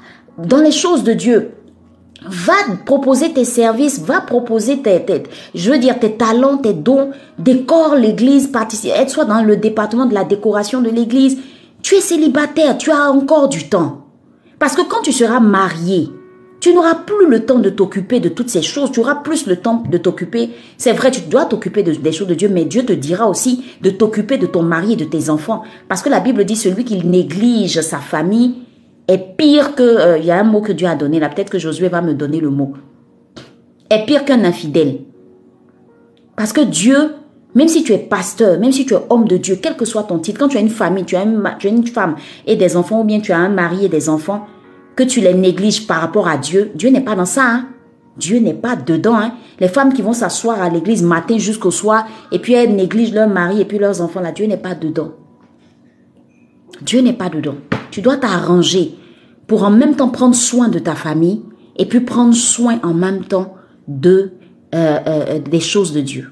dans 0.44 0.58
les 0.58 0.72
choses 0.72 1.04
de 1.04 1.14
Dieu, 1.14 1.52
va 2.26 2.56
proposer 2.88 3.34
tes 3.34 3.46
services, 3.46 4.00
va 4.00 4.20
proposer 4.20 4.82
tes, 4.82 5.06
je 5.54 5.72
veux 5.72 5.78
dire, 5.78 6.00
tes 6.00 6.14
talents, 6.14 6.58
tes 6.58 6.74
dons, 6.74 7.12
décore 7.38 7.94
l'église, 7.94 8.48
participe, 8.48 8.94
aide-toi 8.96 9.26
dans 9.26 9.44
le 9.44 9.58
département 9.58 10.08
de 10.08 10.16
la 10.16 10.24
décoration 10.24 10.82
de 10.82 10.90
l'église. 10.90 11.38
Tu 11.84 11.94
es 11.94 12.02
célibataire, 12.02 12.80
tu 12.80 12.90
as 12.90 13.12
encore 13.12 13.48
du 13.48 13.70
temps. 13.70 14.08
Parce 14.58 14.76
que 14.76 14.82
quand 14.82 15.04
tu 15.04 15.12
seras 15.12 15.40
marié, 15.40 16.10
tu 16.68 16.74
n'auras 16.74 16.96
plus 16.96 17.30
le 17.30 17.46
temps 17.46 17.60
de 17.60 17.70
t'occuper 17.70 18.20
de 18.20 18.28
toutes 18.28 18.50
ces 18.50 18.62
choses. 18.62 18.92
Tu 18.92 19.00
auras 19.00 19.16
plus 19.16 19.48
le 19.48 19.56
temps 19.56 19.84
de 19.90 19.98
t'occuper. 19.98 20.50
C'est 20.78 20.92
vrai, 20.92 21.12
tu 21.12 21.22
dois 21.22 21.46
t'occuper 21.46 21.82
des 21.82 22.12
choses 22.12 22.28
de 22.28 22.34
Dieu, 22.34 22.50
mais 22.50 22.66
Dieu 22.66 22.84
te 22.84 22.92
dira 22.92 23.30
aussi 23.30 23.64
de 23.82 23.90
t'occuper 23.90 24.38
de 24.38 24.48
ton 24.48 24.64
mari 24.64 24.94
et 24.94 24.96
de 24.98 25.06
tes 25.06 25.30
enfants. 25.30 25.64
Parce 25.88 26.02
que 26.02 26.10
la 26.10 26.20
Bible 26.20 26.44
dit 26.44 26.58
celui 26.58 26.84
qui 26.84 26.98
néglige 27.06 27.80
sa 27.80 28.00
famille 28.00 28.56
est 29.08 29.38
pire 29.38 29.76
que... 29.76 29.84
Euh, 29.84 30.18
il 30.18 30.26
y 30.26 30.32
a 30.32 30.38
un 30.38 30.44
mot 30.44 30.60
que 30.60 30.74
Dieu 30.74 30.88
a 30.88 30.96
donné 30.96 31.22
là. 31.22 31.30
Peut-être 31.30 31.50
que 31.50 31.58
Josué 31.60 31.88
va 31.88 32.02
me 32.02 32.14
donner 32.14 32.42
le 32.42 32.50
mot. 32.50 32.74
Est 33.90 34.06
pire 34.06 34.26
qu'un 34.26 34.44
infidèle. 34.44 35.00
Parce 36.36 36.52
que 36.52 36.62
Dieu 36.62 37.12
même 37.56 37.70
si 37.70 37.82
tu 37.82 37.92
es 37.92 37.98
pasteur, 37.98 38.60
même 38.60 38.72
si 38.72 38.86
tu 38.86 38.94
es 38.94 39.00
homme 39.10 39.28
de 39.28 39.38
Dieu, 39.38 39.58
quel 39.60 39.76
que 39.76 39.84
soit 39.86 40.04
ton 40.04 40.20
titre, 40.20 40.40
quand 40.40 40.50
tu 40.50 40.58
as 40.58 40.60
une 40.60 40.70
famille, 40.70 41.06
tu 41.06 41.16
as 41.16 41.24
une, 41.24 41.88
femme 41.88 42.16
et 42.46 42.56
des 42.56 42.78
enfants, 42.78 43.02
ou 43.02 43.04
bien 43.04 43.20
tu 43.20 43.32
as 43.32 43.38
un 43.40 43.50
mari 43.50 43.86
et 43.86 43.90
des 43.90 44.10
enfants, 44.10 44.46
que 44.98 45.04
tu 45.04 45.22
les 45.22 45.36
négliges 45.36 45.88
par 45.88 46.02
rapport 46.02 46.28
à 46.28 46.38
Dieu, 46.38 46.72
Dieu 46.76 46.90
n'est 46.90 47.02
pas 47.02 47.16
dans 47.16 47.26
ça. 47.26 47.46
Hein. 47.46 47.68
Dieu 48.18 48.40
n'est 48.40 48.56
pas 48.56 48.76
dedans. 48.76 49.16
Hein. 49.16 49.32
Les 49.60 49.68
femmes 49.68 49.94
qui 49.94 50.02
vont 50.02 50.12
s'asseoir 50.12 50.60
à 50.62 50.70
l'église 50.70 51.04
matin 51.04 51.38
jusqu'au 51.38 51.72
soir, 51.72 52.06
et 52.32 52.40
puis 52.40 52.54
elles 52.54 52.76
négligent 52.76 53.14
leur 53.14 53.30
mari 53.30 53.62
et 53.62 53.66
puis 53.66 53.78
leurs 53.78 54.02
enfants, 54.02 54.22
là, 54.22 54.32
Dieu 54.32 54.48
n'est 54.48 54.58
pas 54.58 54.74
dedans. 54.74 55.12
Dieu 56.82 57.02
n'est 57.02 57.14
pas 57.14 57.30
dedans. 57.30 57.56
Tu 57.92 58.02
dois 58.02 58.18
t'arranger 58.18 58.96
pour 59.46 59.64
en 59.64 59.70
même 59.70 59.96
temps 59.96 60.10
prendre 60.10 60.36
soin 60.36 60.68
de 60.68 60.80
ta 60.80 60.96
famille 60.96 61.44
et 61.78 61.86
puis 61.86 62.02
prendre 62.02 62.34
soin 62.34 62.80
en 62.84 62.94
même 62.94 63.24
temps 63.24 63.56
de 63.88 64.32
euh, 64.76 65.00
euh, 65.08 65.40
des 65.40 65.60
choses 65.60 65.94
de 65.94 66.02
Dieu. 66.02 66.32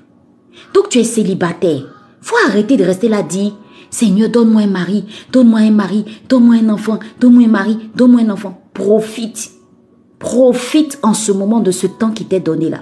Donc 0.73 0.89
tu 0.89 0.99
es 0.99 1.03
célibataire. 1.03 1.83
Faut 2.19 2.35
arrêter 2.47 2.77
de 2.77 2.83
rester 2.83 3.07
là 3.07 3.21
dit 3.21 3.53
Seigneur, 3.95 4.27
donne-moi 4.27 4.63
un 4.63 4.67
mari, 4.67 5.05
donne-moi 5.31 5.59
un 5.59 5.71
mari, 5.71 6.03
donne-moi 6.27 6.55
un 6.55 6.67
enfant, 6.67 6.99
donne-moi 7.21 7.45
un 7.45 7.49
mari, 7.49 7.77
donne-moi 7.95 8.23
un 8.23 8.29
enfant. 8.29 8.61
Profite. 8.73 9.51
Profite 10.19 10.99
en 11.01 11.13
ce 11.13 11.31
moment 11.31 11.61
de 11.61 11.71
ce 11.71 11.87
temps 11.87 12.11
qui 12.11 12.25
t'est 12.25 12.41
donné 12.41 12.69
là 12.69 12.79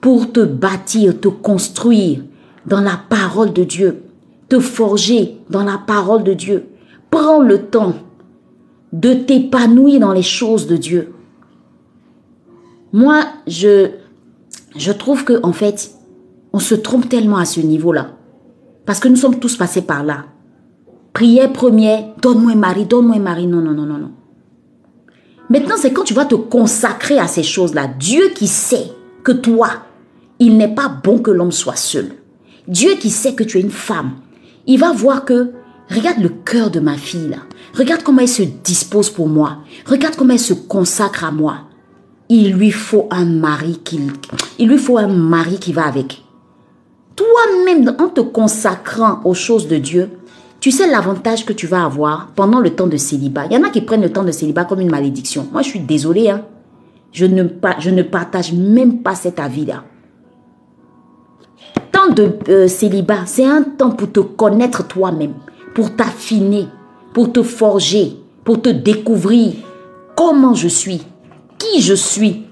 pour 0.00 0.30
te 0.30 0.38
bâtir, 0.38 1.18
te 1.20 1.26
construire 1.26 2.22
dans 2.64 2.80
la 2.80 2.96
parole 3.08 3.52
de 3.52 3.64
Dieu, 3.64 4.04
te 4.48 4.60
forger 4.60 5.36
dans 5.50 5.64
la 5.64 5.78
parole 5.84 6.22
de 6.22 6.32
Dieu. 6.32 6.68
Prends 7.10 7.40
le 7.40 7.62
temps 7.62 7.94
de 8.92 9.14
t'épanouir 9.14 9.98
dans 9.98 10.12
les 10.12 10.22
choses 10.22 10.68
de 10.68 10.76
Dieu. 10.76 11.12
Moi, 12.92 13.24
je, 13.48 13.88
je 14.76 14.92
trouve 14.92 15.24
que, 15.24 15.40
en 15.42 15.52
fait, 15.52 15.90
on 16.52 16.60
se 16.60 16.76
trompe 16.76 17.08
tellement 17.08 17.38
à 17.38 17.46
ce 17.46 17.58
niveau-là. 17.58 18.12
Parce 18.84 19.00
que 19.00 19.08
nous 19.08 19.16
sommes 19.16 19.40
tous 19.40 19.56
passés 19.56 19.82
par 19.82 20.04
là. 20.04 20.26
Prière 21.16 21.50
première, 21.50 22.04
donne-moi 22.20 22.52
un 22.52 22.56
mari, 22.56 22.84
donne-moi 22.84 23.16
un 23.16 23.20
mari. 23.20 23.46
Non, 23.46 23.62
non, 23.62 23.72
non, 23.72 23.86
non, 23.86 23.96
non. 23.96 24.10
Maintenant, 25.48 25.76
c'est 25.78 25.90
quand 25.90 26.04
tu 26.04 26.12
vas 26.12 26.26
te 26.26 26.34
consacrer 26.34 27.18
à 27.18 27.26
ces 27.26 27.42
choses-là. 27.42 27.86
Dieu 27.86 28.28
qui 28.34 28.46
sait 28.46 28.92
que 29.24 29.32
toi, 29.32 29.68
il 30.38 30.58
n'est 30.58 30.74
pas 30.74 30.90
bon 30.90 31.20
que 31.20 31.30
l'homme 31.30 31.52
soit 31.52 31.74
seul. 31.74 32.10
Dieu 32.68 32.96
qui 33.00 33.08
sait 33.08 33.34
que 33.34 33.44
tu 33.44 33.56
es 33.56 33.62
une 33.62 33.70
femme. 33.70 34.16
Il 34.66 34.78
va 34.78 34.92
voir 34.92 35.24
que, 35.24 35.52
regarde 35.88 36.18
le 36.18 36.28
cœur 36.28 36.70
de 36.70 36.80
ma 36.80 36.98
fille 36.98 37.30
là. 37.30 37.38
Regarde 37.72 38.02
comment 38.02 38.20
elle 38.20 38.28
se 38.28 38.42
dispose 38.42 39.08
pour 39.08 39.30
moi. 39.30 39.60
Regarde 39.86 40.16
comment 40.16 40.34
elle 40.34 40.38
se 40.38 40.52
consacre 40.52 41.24
à 41.24 41.30
moi. 41.30 41.60
Il 42.28 42.52
lui 42.52 42.72
faut 42.72 43.08
un 43.10 43.24
mari 43.24 43.80
qui, 43.82 44.02
il 44.58 44.68
lui 44.68 44.76
faut 44.76 44.98
un 44.98 45.08
mari 45.08 45.58
qui 45.58 45.72
va 45.72 45.86
avec. 45.86 46.22
Toi-même, 47.14 47.96
en 47.98 48.08
te 48.08 48.20
consacrant 48.20 49.22
aux 49.24 49.32
choses 49.32 49.66
de 49.66 49.78
Dieu, 49.78 50.10
tu 50.66 50.72
sais 50.72 50.88
l'avantage 50.88 51.46
que 51.46 51.52
tu 51.52 51.68
vas 51.68 51.84
avoir 51.84 52.32
pendant 52.34 52.58
le 52.58 52.70
temps 52.70 52.88
de 52.88 52.96
célibat. 52.96 53.44
Il 53.46 53.52
y 53.52 53.56
en 53.56 53.62
a 53.62 53.70
qui 53.70 53.82
prennent 53.82 54.02
le 54.02 54.10
temps 54.10 54.24
de 54.24 54.32
célibat 54.32 54.64
comme 54.64 54.80
une 54.80 54.90
malédiction. 54.90 55.46
Moi, 55.52 55.62
je 55.62 55.68
suis 55.68 55.78
désolée. 55.78 56.28
Hein. 56.28 56.42
Je, 57.12 57.24
ne, 57.24 58.02
partage 58.02 58.52
même 58.52 59.00
pas 59.00 59.14
cet 59.14 59.38
avis-là. 59.38 59.84
Temps 61.92 62.12
de 62.12 62.32
euh, 62.48 62.66
célibat, 62.66 63.26
c'est 63.26 63.44
un 63.44 63.62
temps 63.62 63.92
pour 63.92 64.10
te 64.10 64.18
connaître 64.18 64.84
toi-même, 64.88 65.34
pour 65.72 65.94
t'affiner, 65.94 66.66
pour 67.14 67.32
te 67.32 67.44
forger, 67.44 68.16
pour 68.42 68.60
te 68.60 68.70
découvrir 68.70 69.52
comment 70.16 70.54
je 70.54 70.66
suis, 70.66 71.00
qui 71.58 71.80
je 71.80 71.94
suis, 71.94 72.42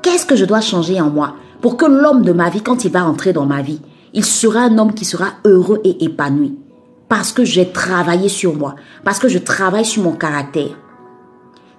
qu'est-ce 0.00 0.26
que 0.26 0.36
je 0.36 0.44
dois 0.44 0.60
changer 0.60 1.00
en 1.00 1.10
moi 1.10 1.34
pour 1.60 1.76
que 1.76 1.86
l'homme 1.86 2.22
de 2.22 2.32
ma 2.32 2.50
vie, 2.50 2.62
quand 2.62 2.84
il 2.84 2.92
va 2.92 3.04
entrer 3.04 3.32
dans 3.32 3.46
ma 3.46 3.62
vie, 3.62 3.80
il 4.14 4.24
sera 4.24 4.60
un 4.60 4.78
homme 4.78 4.94
qui 4.94 5.04
sera 5.04 5.30
heureux 5.44 5.80
et 5.82 6.04
épanoui? 6.04 6.61
Parce 7.12 7.30
que 7.30 7.44
j'ai 7.44 7.68
travaillé 7.68 8.30
sur 8.30 8.56
moi, 8.56 8.74
parce 9.04 9.18
que 9.18 9.28
je 9.28 9.36
travaille 9.36 9.84
sur 9.84 10.02
mon 10.02 10.12
caractère. 10.12 10.70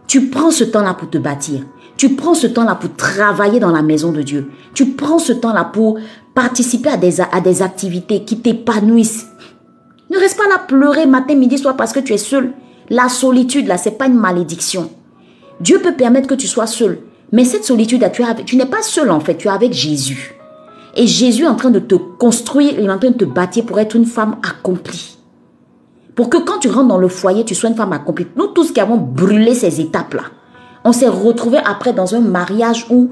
Tu 0.06 0.28
prends 0.28 0.52
ce 0.52 0.63
temps-là 0.63 0.93
pour 0.93 1.10
te 1.10 1.17
bâtir. 1.17 1.62
Tu 1.98 2.10
prends 2.10 2.36
ce 2.36 2.46
temps-là 2.46 2.76
pour 2.76 2.96
travailler 2.96 3.60
dans 3.60 3.72
la 3.72 3.82
maison 3.82 4.12
de 4.12 4.22
Dieu. 4.22 4.52
Tu 4.76 4.91
prends 4.91 5.17
ce 5.17 5.34
temps-là 5.34 5.63
pour 5.63 5.98
participer 6.36 6.89
à 6.89 6.98
des, 6.98 7.19
à 7.19 7.41
des 7.41 7.63
activités 7.63 8.24
qui 8.24 8.41
t'épanouissent. 8.41 9.26
Ne 10.12 10.19
reste 10.19 10.38
pas 10.38 10.48
là 10.48 10.60
pleurer 10.67 11.08
matin, 11.08 11.34
midi, 11.34 11.58
soir 11.58 11.76
parce 11.76 11.93
que 11.93 12.00
tu 12.00 12.13
es 12.13 12.19
seul. 12.19 12.54
La 12.91 13.10
solitude, 13.10 13.65
là, 13.65 13.78
c'est 13.78 13.98
pas 13.98 14.06
une 14.06 14.13
malédiction. 14.13 14.91
Dieu 15.60 15.80
peut 15.80 15.96
permettre 15.96 16.28
que 16.28 16.36
tu 16.36 16.46
sois 16.46 16.67
seul. 16.67 17.00
Mais 17.32 17.43
cette 17.43 17.65
solitude, 17.65 18.02
là, 18.02 18.12
tu, 18.12 18.22
tu 18.46 18.56
n'es 18.56 18.67
pas 18.67 18.84
seul 18.84 19.10
en 19.10 19.19
fait, 19.19 19.38
tu 19.38 19.48
es 19.48 19.52
avec 19.52 19.74
Jésus. 19.74 20.36
Et 20.96 21.08
Jésus 21.08 21.46
est 21.46 21.48
en 21.48 21.56
train 21.56 21.72
de 21.72 21.80
te 21.80 21.96
construire, 21.96 22.74
il 22.78 22.86
est 22.86 22.91
en 22.91 23.00
train 23.00 23.10
de 23.10 23.17
te 23.17 23.26
bâtir 23.26 23.65
pour 23.65 23.80
être 23.80 23.96
une 23.96 24.06
femme 24.06 24.36
accomplie. 24.48 25.17
Pour 26.15 26.30
que 26.30 26.38
quand 26.38 26.60
tu 26.60 26.69
rentres 26.69 26.88
dans 26.88 26.97
le 26.97 27.08
foyer, 27.08 27.43
tu 27.43 27.56
sois 27.56 27.69
une 27.69 27.76
femme 27.76 27.93
accomplie. 27.93 28.28
Nous 28.36 28.47
tous 28.47 28.71
qui 28.71 28.80
avons 28.80 28.97
brûlé 28.97 29.56
ces 29.56 29.82
étapes-là, 29.82 30.23
on 30.84 30.91
s'est 30.91 31.08
retrouvés 31.08 31.62
après 31.63 31.93
dans 31.93 32.13
un 32.13 32.19
mariage 32.19 32.86
où 32.89 33.12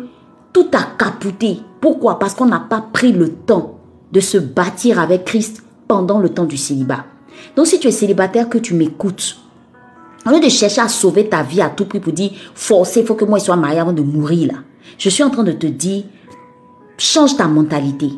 tout 0.54 0.68
a 0.74 0.84
capoté. 0.98 1.60
Pourquoi? 1.80 2.20
Parce 2.20 2.36
qu'on 2.36 2.46
n'a 2.46 2.60
pas 2.60 2.84
pris 2.94 3.12
le 3.12 3.30
temps 3.30 3.80
de 4.12 4.20
se 4.20 4.38
bâtir 4.38 5.00
avec 5.00 5.26
Christ 5.26 5.64
pendant 5.88 6.20
le 6.20 6.30
temps 6.30 6.46
du 6.46 6.58
célibat. 6.58 7.06
Donc 7.56 7.68
si 7.68 7.80
tu 7.80 7.88
es 7.88 7.92
célibataire, 7.92 8.50
que 8.50 8.58
tu 8.58 8.74
m'écoutes, 8.74 9.38
au 10.26 10.30
lieu 10.30 10.40
de 10.40 10.50
chercher 10.50 10.82
à 10.82 10.88
sauver 10.88 11.28
ta 11.28 11.42
vie 11.42 11.62
à 11.62 11.70
tout 11.70 11.86
prix 11.86 12.00
pour 12.00 12.14
dire, 12.14 12.32
forcer, 12.54 13.00
il 13.00 13.06
faut 13.06 13.16
que 13.16 13.26
moi 13.26 13.40
je 13.40 13.46
sois 13.46 13.56
marié 13.56 13.80
avant 13.80 13.94
de 13.94 14.02
mourir 14.02 14.54
là. 14.54 14.60
Je 14.98 15.10
suis 15.10 15.24
en 15.24 15.30
train 15.30 15.44
de 15.44 15.52
te 15.54 15.66
dire, 15.66 16.04
change 16.98 17.38
ta 17.38 17.48
mentalité. 17.48 18.12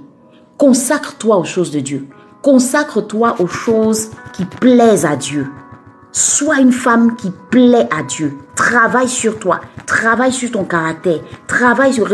Consacre-toi 0.58 1.38
aux 1.38 1.46
choses 1.46 1.72
de 1.72 1.80
Dieu. 1.80 2.08
Consacre-toi 2.44 3.38
aux 3.40 3.48
choses 3.48 4.10
qui 4.34 4.44
plaisent 4.44 5.06
à 5.06 5.16
Dieu. 5.16 5.48
Sois 6.12 6.60
une 6.60 6.74
femme 6.74 7.16
qui 7.16 7.32
plaît 7.50 7.88
à 7.90 8.04
Dieu. 8.04 8.34
Travaille 8.54 9.08
sur 9.08 9.40
toi. 9.40 9.62
Travaille 9.86 10.34
sur 10.34 10.52
ton 10.52 10.66
caractère. 10.66 11.22
Travaille 11.48 11.94
sur... 11.94 12.06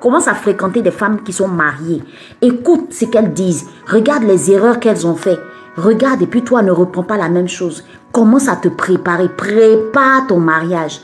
Commence 0.00 0.28
à 0.28 0.34
fréquenter 0.34 0.80
des 0.80 0.92
femmes 0.92 1.24
qui 1.24 1.32
sont 1.32 1.48
mariées. 1.48 2.04
Écoute 2.40 2.92
ce 2.92 3.06
qu'elles 3.06 3.32
disent. 3.32 3.66
Regarde 3.88 4.22
les 4.22 4.52
erreurs 4.52 4.78
qu'elles 4.78 5.08
ont 5.08 5.16
fait. 5.16 5.40
Regarde 5.76 6.22
et 6.22 6.28
puis 6.28 6.44
toi 6.44 6.62
ne 6.62 6.70
reprends 6.70 7.02
pas 7.02 7.16
la 7.16 7.28
même 7.28 7.48
chose. 7.48 7.82
Commence 8.12 8.48
à 8.48 8.54
te 8.54 8.68
préparer. 8.68 9.28
Prépare 9.28 10.28
ton 10.28 10.38
mariage. 10.38 11.00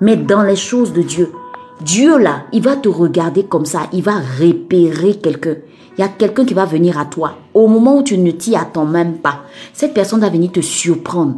Mais 0.00 0.16
dans 0.16 0.44
les 0.44 0.54
choses 0.54 0.92
de 0.92 1.02
Dieu. 1.02 1.32
Dieu 1.80 2.16
là, 2.18 2.44
il 2.52 2.62
va 2.62 2.76
te 2.76 2.88
regarder 2.88 3.42
comme 3.46 3.66
ça. 3.66 3.88
Il 3.92 4.04
va 4.04 4.20
repérer 4.38 5.16
quelqu'un 5.16 5.56
il 5.96 6.00
y 6.00 6.04
a 6.04 6.08
quelqu'un 6.08 6.44
qui 6.44 6.54
va 6.54 6.64
venir 6.64 6.98
à 6.98 7.04
toi 7.04 7.38
au 7.54 7.68
moment 7.68 7.98
où 7.98 8.02
tu 8.02 8.18
ne 8.18 8.30
t'y 8.30 8.56
attends 8.56 8.84
même 8.84 9.18
pas. 9.18 9.42
Cette 9.72 9.94
personne 9.94 10.20
va 10.20 10.28
venir 10.28 10.52
te 10.52 10.60
surprendre. 10.60 11.36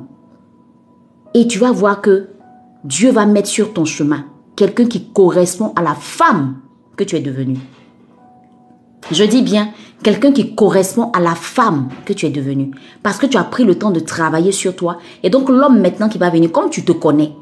Et 1.35 1.47
tu 1.47 1.59
vas 1.59 1.73
voir 1.73 2.01
que 2.01 2.29
Dieu 2.85 3.11
va 3.11 3.27
mettre 3.27 3.49
sur 3.49 3.73
ton 3.75 3.85
chemin 3.85 4.25
quelqu'un 4.57 4.87
qui 4.87 5.09
correspond 5.09 5.73
à 5.77 5.83
la 5.83 5.95
femme 5.95 6.57
que 6.97 7.05
tu 7.05 7.17
es 7.17 7.21
devenue. 7.21 7.59
Je 9.11 9.25
dis 9.25 9.43
bien 9.43 9.71
quelqu'un 10.03 10.33
qui 10.33 10.55
correspond 10.55 11.11
à 11.13 11.21
la 11.21 11.35
femme 11.35 11.89
que 12.05 12.13
tu 12.13 12.27
es 12.27 12.31
devenue. 12.31 12.71
Parce 13.03 13.19
que 13.19 13.27
tu 13.27 13.37
as 13.37 13.45
pris 13.45 13.65
le 13.65 13.79
temps 13.79 13.91
de 13.91 14.01
travailler 14.01 14.53
sur 14.53 14.75
toi. 14.75 14.99
Et 15.23 15.31
donc 15.31 15.49
l'homme 15.49 15.81
maintenant 15.81 16.09
qui 16.09 16.19
va 16.19 16.31
venir, 16.31 16.51
comme 16.51 16.71
tu 16.71 16.85
te 16.85 16.93
connais, 16.93 17.33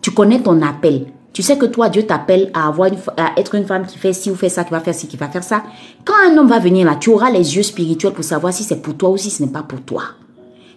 tu 0.00 0.10
connais 0.10 0.40
ton 0.40 0.60
appel, 0.62 1.06
tu 1.34 1.42
sais 1.42 1.58
que 1.58 1.66
toi, 1.66 1.88
Dieu 1.88 2.04
t'appelle 2.04 2.48
à, 2.54 2.68
avoir 2.68 2.90
à 3.16 3.38
être 3.40 3.56
une 3.56 3.66
femme 3.66 3.84
qui 3.86 3.98
fait 3.98 4.12
ci 4.12 4.30
ou 4.30 4.36
fait 4.36 4.48
ça, 4.48 4.62
qui 4.62 4.70
va 4.70 4.78
faire 4.78 4.94
ci, 4.94 5.08
qui 5.08 5.16
va 5.16 5.28
faire 5.28 5.42
ça. 5.42 5.64
Quand 6.04 6.14
un 6.28 6.38
homme 6.38 6.46
va 6.46 6.60
venir 6.60 6.86
là, 6.86 6.94
tu 6.94 7.10
auras 7.10 7.28
les 7.28 7.56
yeux 7.56 7.64
spirituels 7.64 8.12
pour 8.12 8.22
savoir 8.22 8.52
si 8.52 8.62
c'est 8.62 8.80
pour 8.80 8.96
toi 8.96 9.10
ou 9.10 9.16
si 9.16 9.30
ce 9.30 9.42
n'est 9.42 9.50
pas 9.50 9.64
pour 9.64 9.82
toi. 9.82 10.02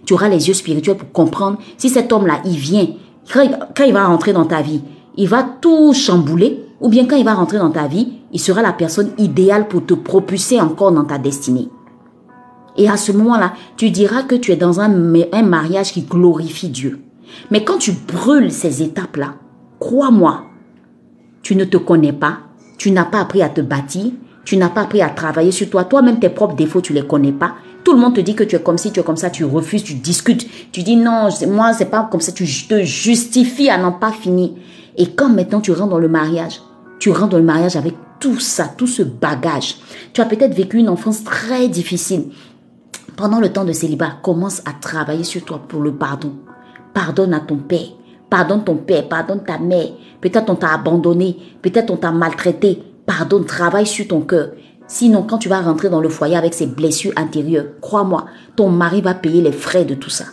Tu 0.04 0.16
auras 0.16 0.30
les 0.30 0.48
yeux 0.48 0.56
spirituels 0.56 0.98
pour 0.98 1.12
comprendre 1.12 1.60
si 1.78 1.90
cet 1.90 2.12
homme-là, 2.12 2.42
il 2.44 2.58
vient, 2.58 2.88
quand 3.32 3.84
il 3.86 3.94
va 3.94 4.08
rentrer 4.08 4.34
dans 4.34 4.46
ta 4.46 4.64
vie, 4.64 4.82
il 5.16 5.28
va 5.28 5.44
tout 5.44 5.94
chambouler, 5.94 6.66
ou 6.82 6.90
bien 6.90 7.06
quand 7.06 7.18
il 7.18 7.26
va 7.26 7.36
rentrer 7.36 7.60
dans 7.60 7.70
ta 7.70 7.86
vie, 7.86 8.14
il 8.34 8.40
sera 8.40 8.64
la 8.64 8.74
personne 8.74 9.12
idéale 9.20 9.68
pour 9.68 9.86
te 9.86 9.94
propulser 9.94 10.60
encore 10.60 10.92
dans 10.92 11.06
ta 11.06 11.20
destinée. 11.20 11.70
Et 12.78 12.90
à 12.90 12.98
ce 12.98 13.12
moment-là, 13.12 13.54
tu 13.76 13.92
diras 13.92 14.24
que 14.24 14.34
tu 14.34 14.52
es 14.52 14.56
dans 14.56 14.80
un, 14.80 14.92
un 15.34 15.44
mariage 15.44 15.92
qui 15.92 16.02
glorifie 16.02 16.70
Dieu. 16.70 17.00
Mais 17.52 17.64
quand 17.64 17.78
tu 17.78 17.92
brûles 17.92 18.52
ces 18.52 18.82
étapes-là, 18.82 19.36
crois-moi, 19.80 20.47
tu 21.48 21.56
ne 21.56 21.64
te 21.64 21.78
connais 21.78 22.12
pas, 22.12 22.40
tu 22.78 22.92
n'as 22.92 23.06
pas 23.06 23.22
appris 23.22 23.42
à 23.42 23.48
te 23.48 23.62
bâtir, 23.62 24.12
tu 24.44 24.58
n'as 24.58 24.68
pas 24.68 24.82
appris 24.82 25.02
à 25.02 25.08
travailler 25.08 25.54
sur 25.54 25.70
toi, 25.70 25.86
toi-même 25.86 26.20
tes 26.20 26.28
propres 26.28 26.58
défauts, 26.58 26.82
tu 26.82 26.92
les 26.92 27.08
connais 27.08 27.32
pas. 27.32 27.56
Tout 27.86 27.94
le 27.94 28.00
monde 28.00 28.16
te 28.16 28.20
dit 28.20 28.36
que 28.36 28.44
tu 28.44 28.58
es 28.58 28.60
comme 28.60 28.78
ci, 28.78 28.92
tu 28.92 29.00
es 29.00 29.04
comme 29.04 29.16
ça, 29.16 29.30
tu 29.30 29.46
refuses, 29.46 29.86
tu 29.86 29.94
discutes, 29.94 30.46
tu 30.74 30.84
dis 30.84 30.98
non, 30.98 31.30
moi 31.48 31.72
c'est 31.72 31.86
pas 31.86 32.10
comme 32.12 32.20
ça, 32.20 32.34
tu 32.34 32.44
te 32.44 32.84
justifies 32.84 33.70
à 33.70 33.78
n'en 33.78 33.94
pas 33.94 34.12
finir. 34.12 34.50
Et 34.98 35.12
quand 35.12 35.30
maintenant 35.30 35.62
tu 35.62 35.72
rentres 35.72 35.92
dans 35.92 36.00
le 36.00 36.10
mariage, 36.10 36.60
tu 37.00 37.12
rentres 37.12 37.30
dans 37.30 37.38
le 37.38 37.46
mariage 37.46 37.78
avec 37.78 37.94
tout 38.20 38.42
ça, 38.42 38.70
tout 38.78 38.86
ce 38.86 39.04
bagage. 39.04 39.78
Tu 40.12 40.20
as 40.20 40.26
peut-être 40.26 40.54
vécu 40.54 40.80
une 40.80 40.90
enfance 40.90 41.24
très 41.24 41.70
difficile. 41.70 42.26
Pendant 43.16 43.40
le 43.40 43.54
temps 43.54 43.64
de 43.64 43.72
célibat, 43.72 44.18
commence 44.22 44.60
à 44.66 44.74
travailler 44.74 45.24
sur 45.24 45.46
toi 45.46 45.62
pour 45.66 45.80
le 45.80 45.94
pardon. 45.94 46.34
Pardonne 46.94 47.34
à 47.34 47.40
ton 47.40 47.56
père, 47.56 47.88
Pardonne 48.30 48.64
ton 48.64 48.76
père, 48.76 49.08
pardonne 49.08 49.44
ta 49.44 49.58
mère. 49.58 49.90
Peut-être 50.20 50.50
on 50.50 50.56
t'a 50.56 50.74
abandonné, 50.74 51.38
peut-être 51.62 51.92
on 51.92 51.98
t'a 51.98 52.12
maltraité. 52.12 52.82
Pardonne, 53.06 53.46
travaille 53.46 53.88
sur 53.88 54.08
ton 54.08 54.22
cœur. 54.22 54.50
Sinon, 54.88 55.24
quand 55.24 55.38
tu 55.38 55.50
vas 55.50 55.62
rentrer 55.62 55.90
dans 55.90 56.02
le 56.02 56.10
foyer 56.10 56.36
avec 56.36 56.54
ces 56.54 56.66
blessures 56.66 57.14
intérieures, 57.16 57.66
crois-moi, 57.82 58.26
ton 58.56 58.70
mari 58.70 59.02
va 59.02 59.14
payer 59.14 59.42
les 59.42 59.52
frais 59.52 59.86
de 59.86 59.96
tout 59.96 60.10
ça. 60.10 60.26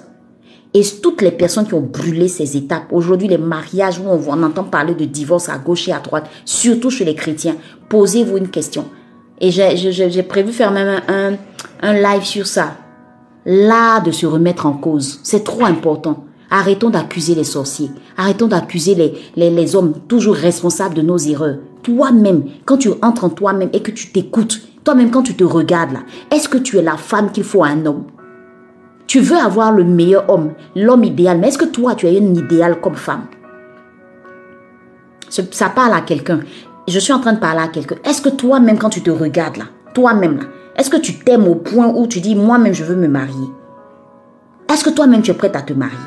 Et 0.73 0.83
toutes 1.01 1.23
les 1.23 1.31
personnes 1.31 1.67
qui 1.67 1.75
ont 1.75 1.81
brûlé 1.81 2.27
ces 2.27 2.57
étapes, 2.57 2.93
aujourd'hui 2.93 3.29
les 3.29 3.39
mariages 3.39 4.01
où 4.01 4.05
on, 4.09 4.43
entend 4.43 4.65
parler 4.65 4.95
de 4.95 5.05
divorce 5.05 5.49
à 5.49 5.59
gauche 5.59 5.89
et 5.89 5.93
à 5.93 6.01
droite, 6.01 6.29
surtout 6.45 6.91
chez 6.91 7.05
les 7.05 7.15
chrétiens, 7.15 7.57
posez-vous 7.89 8.39
une 8.39 8.49
question. 8.49 8.87
Et 9.41 9.51
j'ai 9.51 10.23
prévu 10.25 10.53
faire 10.53 10.73
même 10.73 11.01
un, 11.09 11.35
un 11.81 11.93
live 11.93 12.25
sur 12.25 12.47
ça. 12.47 12.77
Là, 13.47 14.01
de 14.01 14.11
se 14.11 14.27
remettre 14.27 14.67
en 14.67 14.73
cause, 14.73 15.21
c'est 15.23 15.45
trop 15.45 15.65
important. 15.65 16.25
Arrêtons 16.57 16.91
d'accuser 16.91 17.35
les 17.35 17.43
sorciers. 17.43 17.91
Arrêtons 18.17 18.47
d'accuser 18.47 18.95
les, 19.35 19.75
hommes 19.75 19.95
toujours 20.07 20.37
responsables 20.37 20.95
de 20.95 21.03
nos 21.03 21.19
erreurs. 21.19 21.57
Toi-même, 21.83 22.45
quand 22.65 22.77
tu 22.77 22.91
entres 23.03 23.25
en 23.25 23.29
toi-même 23.29 23.71
et 23.73 23.83
que 23.83 23.91
tu 23.91 24.13
t'écoutes, 24.13 24.61
toi-même 24.85 25.11
quand 25.11 25.25
tu 25.25 25.35
te 25.35 25.43
regardes 25.43 25.95
là, 25.95 25.99
est-ce 26.31 26.49
que 26.49 26.59
tu 26.59 26.79
es 26.79 26.83
la 26.83 26.97
femme 26.97 27.33
qu'il 27.33 27.43
faut 27.43 27.65
à 27.65 27.71
un 27.71 27.85
homme? 27.85 28.05
Tu 29.09 29.19
veux 29.19 29.37
avoir 29.37 29.73
le 29.73 29.83
meilleur 29.83 30.31
homme, 30.31 30.53
l'homme 30.77 31.03
idéal, 31.03 31.39
mais 31.41 31.49
est-ce 31.49 31.59
que 31.59 31.65
toi 31.65 31.97
tu 31.97 32.07
es 32.07 32.21
un 32.21 32.35
idéal 32.35 32.81
comme 32.81 32.95
femme? 32.95 33.25
Ça 35.29 35.71
parle 35.71 35.93
à 35.93 36.03
quelqu'un. 36.03 36.39
Je 36.87 37.01
suis 37.01 37.13
en 37.13 37.19
train 37.19 37.33
de 37.33 37.41
parler 37.41 37.63
à 37.65 37.69
quelqu'un. 37.69 37.97
Est-ce 38.05 38.23
que 38.23 38.29
toi-même 38.29 38.79
quand 38.79 38.91
tu 38.91 39.03
te 39.03 39.11
regardes 39.11 39.57
là, 39.57 39.65
toi-même 39.93 40.37
là, 40.37 40.45
est-ce 40.77 40.89
que 40.89 40.99
tu 40.99 41.19
t'aimes 41.19 41.49
au 41.49 41.57
point 41.57 41.89
où 41.89 42.07
tu 42.07 42.21
dis 42.21 42.37
moi-même 42.37 42.75
je 42.75 42.85
veux 42.85 42.95
me 42.95 43.09
marier? 43.09 43.49
Est-ce 44.73 44.85
que 44.85 44.91
toi-même 44.91 45.23
tu 45.23 45.33
es 45.33 45.35
prête 45.35 45.57
à 45.57 45.63
te 45.63 45.73
marier? 45.73 45.99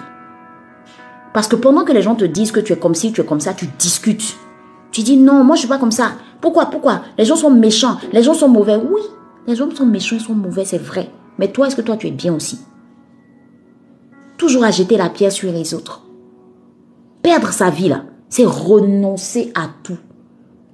Parce 1.34 1.48
que 1.48 1.56
pendant 1.56 1.84
que 1.84 1.92
les 1.92 2.02
gens 2.02 2.16
te 2.16 2.26
disent 2.26 2.52
que 2.52 2.60
tu 2.60 2.74
es 2.74 2.78
comme 2.78 2.96
ci, 2.96 3.12
tu 3.12 3.22
es 3.22 3.26
comme 3.26 3.40
ça, 3.40 3.54
tu 3.54 3.68
discutes. 3.80 4.38
Tu 4.92 5.02
dis 5.02 5.18
non, 5.18 5.44
moi 5.44 5.56
je 5.56 5.62
suis 5.62 5.68
pas 5.68 5.78
comme 5.78 5.92
ça. 5.92 6.14
Pourquoi 6.42 6.68
Pourquoi? 6.68 7.02
Les 7.18 7.26
gens 7.26 7.36
sont 7.36 7.52
méchants, 7.52 7.98
les 8.12 8.24
gens 8.24 8.34
sont 8.34 8.50
mauvais. 8.50 8.76
Oui, 8.76 9.02
les 9.48 9.62
hommes 9.62 9.76
sont 9.76 9.86
méchants, 9.86 10.16
ils 10.20 10.24
sont 10.24 10.36
mauvais, 10.36 10.66
c'est 10.66 10.78
vrai. 10.78 11.10
Mais 11.38 11.52
toi, 11.52 11.68
est-ce 11.68 11.76
que 11.76 11.82
toi 11.82 11.98
tu 11.98 12.08
es 12.08 12.12
bien 12.12 12.34
aussi? 12.34 12.60
Toujours 14.38 14.64
à 14.64 14.72
jeter 14.72 14.98
la 14.98 15.10
pierre 15.10 15.32
sur 15.32 15.52
les 15.52 15.74
autres. 15.74 16.04
Perdre 17.22 17.52
sa 17.52 17.70
vie 17.70 17.90
là, 17.90 18.04
c'est 18.30 18.46
renoncer 18.46 19.52
à 19.56 19.68
tout. 19.84 19.98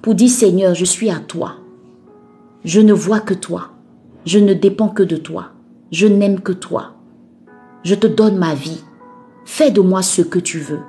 Pour 0.02 0.16
dire 0.16 0.30
Seigneur, 0.30 0.76
je 0.76 0.86
suis 0.86 1.10
à 1.10 1.20
toi. 1.20 1.56
Je 2.66 2.80
ne 2.80 2.94
vois 2.94 3.20
que 3.20 3.34
toi. 3.34 3.70
Je 4.26 4.40
ne 4.40 4.54
dépends 4.54 4.90
que 4.90 5.04
de 5.04 5.18
toi. 5.18 5.48
Je 5.92 6.08
n'aime 6.08 6.42
que 6.42 6.52
toi. 6.52 6.92
Je 7.84 7.96
te 7.96 8.08
donne 8.08 8.38
ma 8.38 8.56
vie. 8.56 8.84
Fais 9.46 9.72
de 9.72 9.82
moi 9.82 10.02
ce 10.02 10.22
que 10.22 10.40
tu 10.40 10.60
veux. 10.60 10.82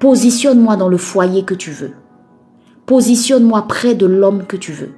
Positionne-moi 0.00 0.76
dans 0.76 0.88
le 0.88 0.96
foyer 0.96 1.44
que 1.44 1.54
tu 1.54 1.70
veux. 1.70 1.92
Positionne-moi 2.86 3.62
près 3.68 3.94
de 3.94 4.06
l'homme 4.06 4.46
que 4.46 4.56
tu 4.56 4.72
veux. 4.72 4.90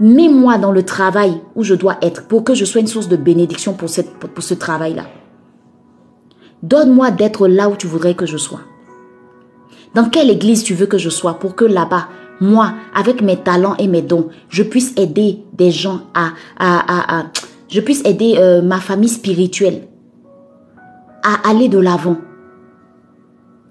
Mets-moi 0.00 0.58
dans 0.58 0.72
le 0.72 0.82
travail 0.82 1.40
où 1.54 1.62
je 1.62 1.74
dois 1.74 1.98
être 2.00 2.26
pour 2.26 2.42
que 2.42 2.54
je 2.54 2.64
sois 2.64 2.80
une 2.80 2.86
source 2.86 3.08
de 3.08 3.16
bénédiction 3.16 3.74
pour, 3.74 3.90
ce 3.90 4.54
travail-là. 4.54 5.04
Donne-moi 6.62 7.10
d'être 7.10 7.46
là 7.46 7.68
où 7.68 7.76
tu 7.76 7.86
voudrais 7.86 8.14
que 8.14 8.26
je 8.26 8.36
sois. 8.36 8.62
Dans 9.94 10.08
quelle 10.08 10.30
église 10.30 10.64
tu 10.64 10.74
veux 10.74 10.86
que 10.86 10.98
je 10.98 11.10
sois 11.10 11.34
pour 11.34 11.54
que 11.54 11.64
là-bas, 11.64 12.08
moi, 12.40 12.72
avec 12.94 13.20
mes 13.20 13.36
talents 13.36 13.76
et 13.76 13.88
mes 13.88 14.02
dons, 14.02 14.28
je 14.48 14.62
puisse 14.62 14.94
aider 14.96 15.44
des 15.52 15.70
gens 15.70 16.00
à, 16.14 16.32
je 17.68 17.80
puisse 17.80 18.02
aider 18.04 18.36
euh, 18.38 18.62
ma 18.62 18.80
famille 18.80 19.10
spirituelle 19.10 19.86
à 21.22 21.48
aller 21.48 21.68
de 21.68 21.78
l'avant, 21.78 22.18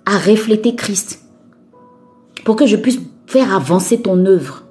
à 0.05 0.17
refléter 0.17 0.75
Christ, 0.75 1.23
pour 2.45 2.55
que 2.55 2.65
je 2.65 2.77
puisse 2.77 2.99
faire 3.27 3.53
avancer 3.53 4.01
ton 4.01 4.25
œuvre. 4.25 4.63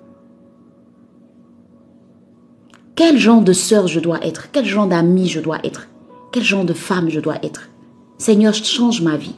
Quel 2.95 3.19
genre 3.19 3.43
de 3.43 3.53
sœur 3.53 3.87
je 3.87 4.01
dois 4.01 4.25
être? 4.25 4.51
Quel 4.53 4.66
genre 4.66 4.87
d'ami 4.87 5.27
je 5.27 5.40
dois 5.40 5.59
être? 5.64 5.88
Quel 6.33 6.43
genre 6.43 6.64
de 6.64 6.75
femme 6.75 7.09
je 7.09 7.21
dois 7.21 7.37
être? 7.43 7.71
Seigneur, 8.19 8.53
change 8.53 9.01
ma 9.01 9.16
vie. 9.16 9.35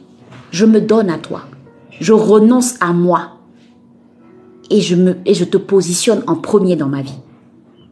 Je 0.51 0.65
me 0.65 0.81
donne 0.81 1.09
à 1.09 1.17
toi. 1.17 1.43
Je 1.99 2.11
renonce 2.11 2.75
à 2.81 2.91
moi. 2.91 3.37
Et 4.69 4.81
je, 4.81 4.95
me, 4.95 5.15
et 5.25 5.33
je 5.33 5.45
te 5.45 5.57
positionne 5.57 6.23
en 6.27 6.35
premier 6.35 6.75
dans 6.75 6.89
ma 6.89 7.01
vie. 7.01 7.19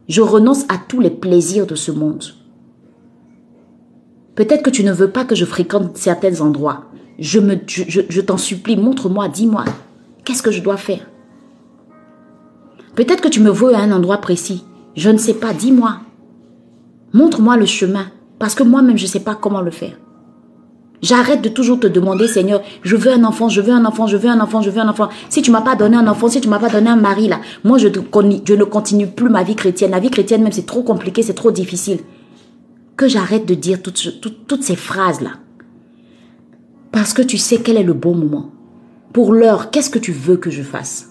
Je 0.08 0.20
renonce 0.20 0.64
à 0.68 0.76
tous 0.76 1.00
les 1.00 1.10
plaisirs 1.10 1.66
de 1.66 1.74
ce 1.74 1.90
monde. 1.90 2.24
Peut-être 4.34 4.62
que 4.62 4.70
tu 4.70 4.82
ne 4.82 4.92
veux 4.92 5.10
pas 5.10 5.24
que 5.24 5.34
je 5.34 5.44
fréquente 5.44 5.96
certains 5.96 6.40
endroits. 6.40 6.84
Je, 7.18 7.38
me, 7.38 7.56
je, 7.66 8.20
t'en 8.20 8.38
supplie, 8.38 8.76
montre-moi, 8.76 9.28
dis-moi, 9.28 9.64
qu'est-ce 10.24 10.42
que 10.42 10.50
je 10.50 10.62
dois 10.62 10.78
faire? 10.78 11.06
Peut-être 12.94 13.20
que 13.20 13.28
tu 13.28 13.40
me 13.40 13.50
veux 13.50 13.74
à 13.74 13.80
un 13.80 13.92
endroit 13.92 14.18
précis. 14.18 14.64
Je 14.96 15.10
ne 15.10 15.18
sais 15.18 15.34
pas, 15.34 15.52
dis-moi. 15.52 15.98
Montre-moi 17.12 17.58
le 17.58 17.66
chemin, 17.66 18.06
parce 18.38 18.54
que 18.54 18.62
moi-même, 18.62 18.96
je 18.96 19.04
ne 19.04 19.08
sais 19.08 19.20
pas 19.20 19.34
comment 19.34 19.60
le 19.60 19.70
faire. 19.70 19.98
J'arrête 21.02 21.42
de 21.42 21.48
toujours 21.48 21.80
te 21.80 21.86
demander, 21.86 22.26
Seigneur, 22.26 22.62
je 22.82 22.96
veux 22.96 23.12
un 23.12 23.24
enfant, 23.24 23.48
je 23.48 23.60
veux 23.60 23.72
un 23.72 23.84
enfant, 23.84 24.06
je 24.06 24.16
veux 24.16 24.30
un 24.30 24.40
enfant, 24.40 24.62
je 24.62 24.70
veux 24.70 24.80
un 24.80 24.88
enfant. 24.88 25.08
Si 25.28 25.42
tu 25.42 25.50
m'as 25.50 25.60
pas 25.60 25.74
donné 25.74 25.96
un 25.96 26.06
enfant, 26.06 26.28
si 26.28 26.40
tu 26.40 26.48
m'as 26.48 26.60
pas 26.60 26.68
donné 26.70 26.88
un 26.88 26.96
mari, 26.96 27.28
là, 27.28 27.40
moi, 27.64 27.76
je, 27.76 27.88
je 27.88 28.54
ne 28.54 28.64
continue 28.64 29.08
plus 29.08 29.28
ma 29.28 29.42
vie 29.42 29.56
chrétienne. 29.56 29.90
La 29.90 30.00
vie 30.00 30.10
chrétienne, 30.10 30.42
même, 30.42 30.52
c'est 30.52 30.66
trop 30.66 30.82
compliqué, 30.82 31.22
c'est 31.22 31.34
trop 31.34 31.50
difficile 31.50 31.98
que 32.96 33.08
j'arrête 33.08 33.46
de 33.46 33.54
dire 33.54 33.82
toutes, 33.82 34.20
toutes, 34.46 34.62
ces 34.62 34.76
phrases-là. 34.76 35.32
Parce 36.90 37.12
que 37.12 37.22
tu 37.22 37.38
sais 37.38 37.58
quel 37.58 37.76
est 37.76 37.82
le 37.82 37.94
bon 37.94 38.14
moment. 38.14 38.50
Pour 39.12 39.32
l'heure, 39.32 39.70
qu'est-ce 39.70 39.90
que 39.90 39.98
tu 39.98 40.12
veux 40.12 40.36
que 40.36 40.50
je 40.50 40.62
fasse? 40.62 41.10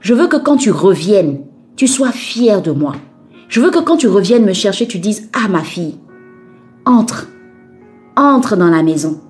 Je 0.00 0.14
veux 0.14 0.28
que 0.28 0.36
quand 0.36 0.56
tu 0.56 0.70
reviennes, 0.70 1.40
tu 1.74 1.86
sois 1.86 2.12
fier 2.12 2.62
de 2.62 2.70
moi. 2.70 2.94
Je 3.48 3.60
veux 3.60 3.70
que 3.70 3.78
quand 3.78 3.96
tu 3.96 4.08
reviennes 4.08 4.44
me 4.44 4.52
chercher, 4.52 4.86
tu 4.86 4.98
dises 4.98 5.28
Ah, 5.32 5.48
ma 5.48 5.62
fille, 5.62 5.96
entre, 6.84 7.28
entre 8.16 8.56
dans 8.56 8.70
la 8.70 8.82
maison. 8.82 9.20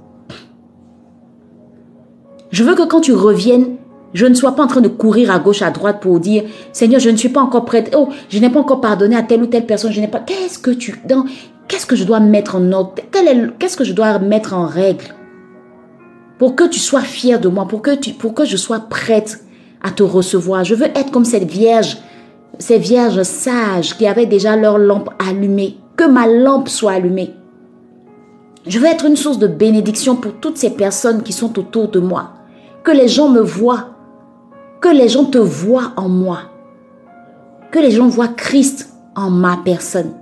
Je 2.51 2.65
veux 2.65 2.75
que 2.75 2.87
quand 2.87 3.01
tu 3.01 3.13
reviennes, 3.13 3.77
je 4.17 4.25
ne 4.25 4.33
sois 4.33 4.53
pas 4.53 4.65
en 4.65 4.67
train 4.67 4.81
de 4.81 4.89
courir 4.89 5.31
à 5.31 5.39
gauche, 5.39 5.61
à 5.61 5.71
droite 5.71 6.01
pour 6.01 6.21
dire, 6.21 6.45
Seigneur, 6.73 7.01
je 7.01 7.11
ne 7.11 7.19
suis 7.19 7.29
pas 7.29 7.43
encore 7.43 7.67
prête. 7.67 7.95
Oh, 7.95 8.09
je 8.31 8.39
n'ai 8.39 8.49
pas 8.49 8.61
encore 8.61 8.81
pardonné 8.81 9.15
à 9.15 9.23
telle 9.23 9.43
ou 9.43 9.47
telle 9.47 9.67
personne. 9.67 9.93
Je 9.93 10.01
n'ai 10.01 10.09
pas. 10.09 10.21
Qu'est-ce 10.21 10.59
que 10.59 10.71
tu, 10.71 10.99
dans, 11.07 11.27
qu'est-ce 11.69 11.85
que 11.85 11.97
je 11.97 12.05
dois 12.05 12.19
mettre 12.19 12.57
en 12.57 12.73
ordre? 12.73 12.95
Qu'est-ce 13.59 13.77
que 13.77 13.85
je 13.85 13.93
dois 13.93 14.19
mettre 14.19 14.55
en 14.55 14.65
règle? 14.65 15.05
Pour 16.39 16.57
que 16.57 16.65
tu 16.65 16.79
sois 16.79 17.03
fier 17.03 17.39
de 17.39 17.49
moi, 17.49 17.69
pour 17.69 17.83
que 17.83 17.95
tu, 17.95 18.15
pour 18.15 18.33
que 18.33 18.47
je 18.47 18.57
sois 18.57 18.81
prête 18.81 19.45
à 19.83 19.91
te 19.91 20.03
recevoir. 20.03 20.65
Je 20.65 20.75
veux 20.75 20.87
être 20.87 21.11
comme 21.11 21.27
cette 21.27 21.51
vierge, 21.51 21.99
ces 22.59 22.79
vierges 22.79 23.23
sages 23.23 23.99
qui 23.99 24.07
avaient 24.07 24.25
déjà 24.25 24.57
leur 24.57 24.79
lampe 24.79 25.11
allumée. 25.19 25.77
Que 25.95 26.09
ma 26.09 26.27
lampe 26.27 26.71
soit 26.71 26.93
allumée. 26.93 27.35
Je 28.67 28.79
veux 28.79 28.87
être 28.87 29.05
une 29.05 29.17
source 29.17 29.39
de 29.39 29.47
bénédiction 29.47 30.17
pour 30.17 30.33
toutes 30.41 30.57
ces 30.57 30.71
personnes 30.71 31.23
qui 31.23 31.35
sont 31.35 31.59
autour 31.59 31.89
de 31.89 32.01
moi. 32.01 32.31
Que 32.83 32.93
les 32.93 33.09
gens 33.09 33.29
me 33.29 33.41
voient 33.41 33.91
que 34.81 34.89
les 34.89 35.09
gens 35.09 35.25
te 35.25 35.39
voient 35.39 35.93
en 35.97 36.09
moi. 36.09 36.39
Que 37.71 37.79
les 37.79 37.91
gens 37.91 38.09
voient 38.09 38.29
Christ 38.29 38.93
en 39.15 39.31
ma 39.31 39.59
personne. 39.65 40.13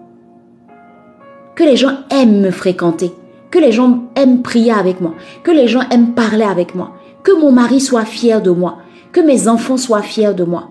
Que 1.54 1.64
les 1.64 1.76
gens 1.76 1.98
aiment 2.10 2.40
me 2.40 2.50
fréquenter. 2.50 3.12
Que 3.50 3.58
les 3.58 3.72
gens 3.72 4.04
aiment 4.16 4.42
prier 4.42 4.72
avec 4.72 5.00
moi. 5.00 5.14
Que 5.42 5.50
les 5.50 5.68
gens 5.68 5.82
aiment 5.90 6.14
parler 6.14 6.44
avec 6.44 6.74
moi. 6.74 6.92
Que 7.22 7.32
mon 7.32 7.52
mari 7.52 7.80
soit 7.80 8.04
fier 8.04 8.42
de 8.42 8.50
moi. 8.50 8.78
Que 9.12 9.20
mes 9.20 9.48
enfants 9.48 9.76
soient 9.76 10.02
fiers 10.02 10.34
de 10.34 10.44
moi. 10.44 10.70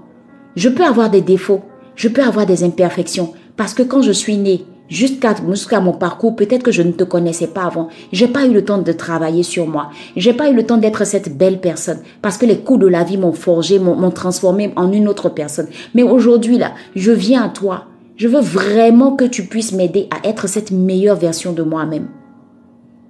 Je 0.56 0.70
peux 0.70 0.84
avoir 0.84 1.10
des 1.10 1.22
défauts. 1.22 1.62
Je 1.96 2.08
peux 2.10 2.24
avoir 2.24 2.46
des 2.46 2.64
imperfections. 2.64 3.34
Parce 3.56 3.74
que 3.74 3.84
quand 3.84 4.02
je 4.02 4.12
suis 4.12 4.38
née, 4.38 4.66
jusqu'à 4.94 5.36
jusqu'à 5.50 5.80
mon 5.80 5.94
parcours, 5.94 6.36
peut-être 6.36 6.64
que 6.64 6.72
je 6.72 6.84
ne 6.84 6.92
te 6.92 7.04
connaissais 7.04 7.48
pas 7.48 7.64
avant. 7.64 7.90
J'ai 8.12 8.28
pas 8.28 8.46
eu 8.46 8.54
le 8.54 8.64
temps 8.64 8.78
de 8.78 8.92
travailler 8.92 9.44
sur 9.44 9.68
moi. 9.68 9.90
J'ai 10.16 10.34
pas 10.34 10.50
eu 10.50 10.54
le 10.54 10.66
temps 10.66 10.78
d'être 10.78 11.06
cette 11.06 11.36
belle 11.36 11.60
personne 11.60 12.00
parce 12.22 12.38
que 12.38 12.46
les 12.46 12.60
coups 12.60 12.80
de 12.80 12.88
la 12.88 13.04
vie 13.04 13.18
m'ont 13.18 13.34
forgé, 13.34 13.80
m'ont 13.80 14.12
transformé 14.12 14.72
en 14.76 14.92
une 14.92 15.08
autre 15.08 15.30
personne. 15.30 15.68
Mais 15.96 16.04
aujourd'hui 16.04 16.60
là, 16.60 16.74
je 16.96 17.12
viens 17.12 17.44
à 17.44 17.50
toi. 17.50 17.86
Je 18.18 18.28
veux 18.28 18.42
vraiment 18.42 19.16
que 19.16 19.26
tu 19.26 19.48
puisses 19.48 19.74
m'aider 19.74 20.08
à 20.12 20.28
être 20.28 20.48
cette 20.48 20.70
meilleure 20.70 21.18
version 21.18 21.52
de 21.54 21.64
moi-même. 21.64 22.10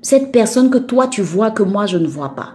Cette 0.02 0.32
personne 0.32 0.70
que 0.70 0.78
toi 0.78 1.08
tu 1.08 1.22
vois 1.22 1.52
que 1.52 1.64
moi 1.64 1.86
je 1.86 1.98
ne 1.98 2.08
vois 2.08 2.34
pas. 2.36 2.54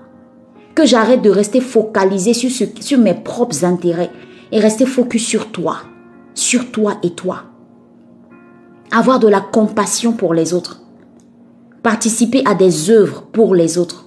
Que 0.75 0.87
j'arrête 0.87 1.23
de 1.23 1.31
rester 1.31 1.61
focalisé 1.61 2.33
sur, 2.33 2.51
sur 2.81 2.99
mes 2.99 3.15
propres 3.15 3.65
intérêts 3.65 4.11
et 4.53 4.59
rester 4.59 4.87
focus 4.87 5.27
sur 5.27 5.53
toi. 5.53 5.77
Sur 6.33 6.71
toi 6.71 6.95
et 7.03 7.11
toi 7.11 7.45
avoir 8.91 9.19
de 9.19 9.29
la 9.29 9.41
compassion 9.41 10.13
pour 10.13 10.35
les 10.35 10.55
autres, 10.55 10.81
participer 11.83 12.43
à 12.47 12.55
des 12.55 12.91
œuvres 12.91 13.23
pour 13.33 13.55
les 13.55 13.79
autres, 13.79 14.07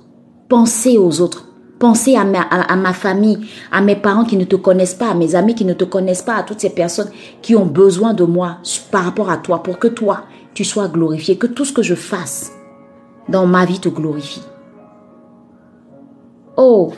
penser 0.50 0.98
aux 0.98 1.22
autres, 1.22 1.48
penser 1.80 2.16
à 2.16 2.24
ma, 2.24 2.94
famille, 2.94 3.40
à 3.72 3.82
mes 3.82 3.96
parents 3.96 4.24
qui 4.24 4.38
ne 4.38 4.44
te 4.44 4.56
connaissent 4.56 4.94
pas, 4.94 5.10
à 5.10 5.16
mes 5.16 5.36
amis 5.36 5.56
qui 5.56 5.66
ne 5.66 5.74
te 5.74 5.84
connaissent 5.84 6.22
pas, 6.22 6.36
à 6.36 6.44
toutes 6.44 6.60
ces 6.60 6.70
personnes 6.70 7.10
qui 7.42 7.56
ont 7.56 7.66
besoin 7.66 8.14
de 8.14 8.24
moi 8.24 8.58
par 8.92 9.04
rapport 9.04 9.30
à 9.30 9.38
toi, 9.38 9.64
pour 9.64 9.80
que 9.80 9.88
toi, 9.88 10.26
tu 10.54 10.64
sois 10.64 10.88
glorifié, 10.88 11.38
que 11.38 11.48
tout 11.48 11.66
ce 11.66 11.74
que 11.74 11.82
je 11.82 11.96
fasse 11.96 12.52
dans 13.30 13.48
ma 13.48 13.66
vie 13.66 13.80
te 13.80 13.90
glorifie. 13.90 14.44
Oh, 16.58 16.92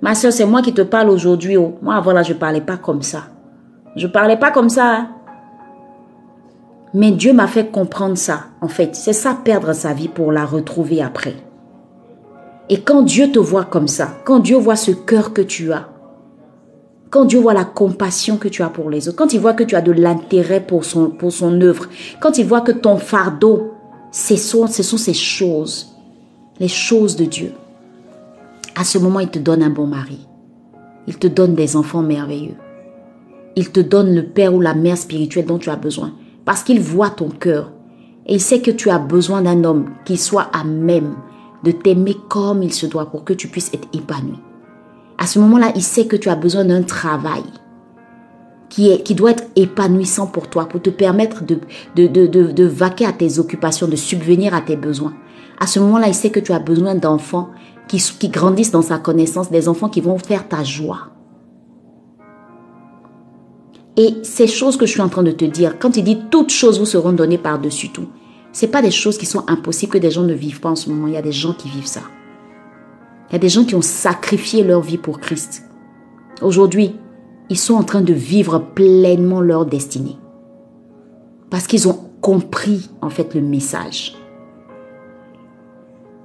ma 0.00 0.14
soeur, 0.14 0.32
c'est 0.32 0.46
moi 0.46 0.62
qui 0.62 0.72
te 0.72 0.82
parle 0.82 1.10
aujourd'hui. 1.10 1.56
Oh. 1.56 1.74
Moi, 1.82 1.94
avant 1.94 2.12
là, 2.12 2.22
je 2.22 2.32
ne 2.32 2.38
parlais 2.38 2.60
pas 2.60 2.76
comme 2.76 3.02
ça. 3.02 3.24
Je 3.96 4.06
ne 4.06 4.12
parlais 4.12 4.38
pas 4.38 4.50
comme 4.50 4.68
ça. 4.68 4.96
Hein. 4.96 5.08
Mais 6.96 7.10
Dieu 7.10 7.34
m'a 7.34 7.46
fait 7.46 7.70
comprendre 7.70 8.16
ça, 8.16 8.46
en 8.62 8.68
fait. 8.68 8.96
C'est 8.96 9.12
ça, 9.12 9.38
perdre 9.44 9.74
sa 9.74 9.92
vie 9.92 10.08
pour 10.08 10.32
la 10.32 10.46
retrouver 10.46 11.02
après. 11.02 11.36
Et 12.70 12.80
quand 12.80 13.02
Dieu 13.02 13.30
te 13.30 13.38
voit 13.38 13.66
comme 13.66 13.86
ça, 13.86 14.16
quand 14.24 14.38
Dieu 14.38 14.56
voit 14.56 14.76
ce 14.76 14.92
cœur 14.92 15.34
que 15.34 15.42
tu 15.42 15.74
as, 15.74 15.90
quand 17.10 17.26
Dieu 17.26 17.38
voit 17.38 17.52
la 17.52 17.66
compassion 17.66 18.38
que 18.38 18.48
tu 18.48 18.62
as 18.62 18.70
pour 18.70 18.88
les 18.88 19.08
autres, 19.08 19.18
quand 19.18 19.34
il 19.34 19.40
voit 19.40 19.52
que 19.52 19.62
tu 19.62 19.76
as 19.76 19.82
de 19.82 19.92
l'intérêt 19.92 20.62
pour 20.62 20.86
son, 20.86 21.10
pour 21.10 21.32
son 21.32 21.60
œuvre, 21.60 21.86
quand 22.18 22.38
il 22.38 22.46
voit 22.46 22.62
que 22.62 22.72
ton 22.72 22.96
fardeau, 22.96 23.74
ce 24.10 24.36
sont, 24.36 24.66
ce 24.66 24.82
sont 24.82 24.96
ces 24.96 25.12
choses, 25.12 25.94
les 26.60 26.68
choses 26.68 27.14
de 27.16 27.26
Dieu, 27.26 27.52
à 28.74 28.84
ce 28.84 28.96
moment, 28.96 29.20
il 29.20 29.28
te 29.28 29.38
donne 29.38 29.62
un 29.62 29.68
bon 29.68 29.86
mari. 29.86 30.26
Il 31.06 31.18
te 31.18 31.26
donne 31.26 31.54
des 31.54 31.76
enfants 31.76 32.00
merveilleux. 32.00 32.56
Il 33.54 33.70
te 33.70 33.80
donne 33.80 34.14
le 34.14 34.24
père 34.24 34.54
ou 34.54 34.62
la 34.62 34.72
mère 34.72 34.96
spirituelle 34.96 35.44
dont 35.44 35.58
tu 35.58 35.68
as 35.68 35.76
besoin 35.76 36.14
parce 36.46 36.62
qu'il 36.62 36.80
voit 36.80 37.10
ton 37.10 37.28
cœur. 37.28 37.72
Et 38.24 38.34
il 38.34 38.40
sait 38.40 38.60
que 38.60 38.70
tu 38.70 38.88
as 38.88 38.98
besoin 38.98 39.42
d'un 39.42 39.64
homme 39.64 39.90
qui 40.06 40.16
soit 40.16 40.48
à 40.54 40.64
même 40.64 41.16
de 41.62 41.72
t'aimer 41.72 42.16
comme 42.28 42.62
il 42.62 42.72
se 42.72 42.86
doit 42.86 43.10
pour 43.10 43.24
que 43.24 43.34
tu 43.34 43.48
puisses 43.48 43.74
être 43.74 43.88
épanoui. 43.92 44.38
À 45.18 45.26
ce 45.26 45.38
moment-là, 45.40 45.72
il 45.74 45.82
sait 45.82 46.06
que 46.06 46.16
tu 46.16 46.28
as 46.28 46.36
besoin 46.36 46.64
d'un 46.64 46.82
travail 46.82 47.42
qui, 48.68 48.90
est, 48.90 49.12
doit 49.12 49.32
être 49.32 49.44
épanouissant 49.56 50.26
pour 50.26 50.48
toi, 50.48 50.66
pour 50.66 50.80
te 50.80 50.90
permettre 50.90 51.44
de, 51.44 51.58
de, 51.94 52.06
de, 52.06 52.26
de, 52.26 52.64
vaquer 52.64 53.06
à 53.06 53.12
tes 53.12 53.38
occupations, 53.38 53.88
de 53.88 53.96
subvenir 53.96 54.54
à 54.54 54.60
tes 54.60 54.76
besoins. 54.76 55.14
À 55.58 55.66
ce 55.66 55.80
moment-là, 55.80 56.08
il 56.08 56.14
sait 56.14 56.30
que 56.30 56.40
tu 56.40 56.52
as 56.52 56.58
besoin 56.58 56.94
d'enfants 56.94 57.50
qui 57.88 58.28
grandissent 58.28 58.72
dans 58.72 58.82
sa 58.82 58.98
connaissance, 58.98 59.50
des 59.50 59.68
enfants 59.68 59.88
qui 59.88 60.00
vont 60.00 60.18
faire 60.18 60.46
ta 60.48 60.62
joie. 60.64 61.15
Et 63.96 64.16
ces 64.22 64.46
choses 64.46 64.76
que 64.76 64.86
je 64.86 64.92
suis 64.92 65.00
en 65.00 65.08
train 65.08 65.22
de 65.22 65.30
te 65.30 65.44
dire, 65.44 65.78
quand 65.78 65.96
il 65.96 66.04
dit 66.04 66.18
toutes 66.30 66.50
choses 66.50 66.78
vous 66.78 66.86
seront 66.86 67.12
données 67.12 67.38
par-dessus 67.38 67.88
tout, 67.88 68.08
c'est 68.52 68.68
pas 68.68 68.82
des 68.82 68.90
choses 68.90 69.18
qui 69.18 69.26
sont 69.26 69.44
impossibles 69.48 69.92
que 69.92 69.98
des 69.98 70.10
gens 70.10 70.22
ne 70.22 70.34
vivent 70.34 70.60
pas 70.60 70.70
en 70.70 70.76
ce 70.76 70.88
moment. 70.88 71.06
Il 71.06 71.14
y 71.14 71.18
a 71.18 71.22
des 71.22 71.32
gens 71.32 71.52
qui 71.52 71.68
vivent 71.68 71.86
ça. 71.86 72.00
Il 73.28 73.32
y 73.32 73.36
a 73.36 73.38
des 73.38 73.48
gens 73.48 73.64
qui 73.64 73.74
ont 73.74 73.82
sacrifié 73.82 74.64
leur 74.64 74.82
vie 74.82 74.98
pour 74.98 75.20
Christ. 75.20 75.64
Aujourd'hui, 76.42 76.94
ils 77.48 77.58
sont 77.58 77.74
en 77.74 77.82
train 77.82 78.02
de 78.02 78.12
vivre 78.12 78.58
pleinement 78.58 79.40
leur 79.40 79.66
destinée. 79.66 80.16
Parce 81.50 81.66
qu'ils 81.66 81.88
ont 81.88 81.98
compris 82.20 82.90
en 83.00 83.10
fait 83.10 83.34
le 83.34 83.40
message. 83.40 84.16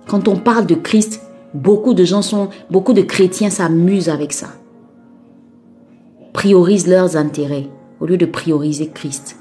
Quand 0.07 0.27
on 0.27 0.35
parle 0.35 0.65
de 0.65 0.75
Christ, 0.75 1.21
beaucoup 1.53 1.93
de 1.93 2.03
gens 2.03 2.21
sont, 2.21 2.49
beaucoup 2.69 2.93
de 2.93 3.01
chrétiens 3.01 3.49
s'amusent 3.49 4.09
avec 4.09 4.33
ça. 4.33 4.47
Priorisent 6.33 6.87
leurs 6.87 7.17
intérêts 7.17 7.69
au 7.99 8.05
lieu 8.05 8.17
de 8.17 8.25
prioriser 8.25 8.89
Christ, 8.89 9.37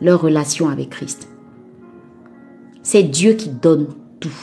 leur 0.00 0.20
relation 0.20 0.68
avec 0.68 0.90
Christ. 0.90 1.28
C'est 2.82 3.02
Dieu 3.02 3.34
qui 3.34 3.48
donne 3.48 3.88
tout. 4.20 4.36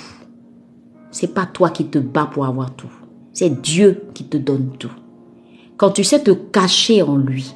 C'est 1.12 1.34
pas 1.34 1.46
toi 1.46 1.70
qui 1.70 1.86
te 1.86 2.00
bats 2.00 2.30
pour 2.32 2.46
avoir 2.46 2.76
tout. 2.76 2.92
C'est 3.34 3.62
Dieu 3.62 4.04
qui 4.14 4.26
te 4.26 4.38
donne 4.38 4.72
tout. 4.78 4.92
Quand 5.78 5.92
tu 5.92 6.04
sais 6.04 6.22
te 6.22 6.32
cacher 6.32 7.02
en 7.02 7.18
lui, 7.18 7.54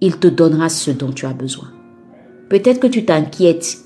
il 0.00 0.18
te 0.18 0.28
donnera 0.28 0.68
ce 0.68 0.90
dont 0.90 1.12
tu 1.12 1.26
as 1.26 1.32
besoin. 1.32 1.68
Peut-être 2.48 2.80
que 2.80 2.86
tu 2.86 3.04
t'inquiètes 3.04 3.78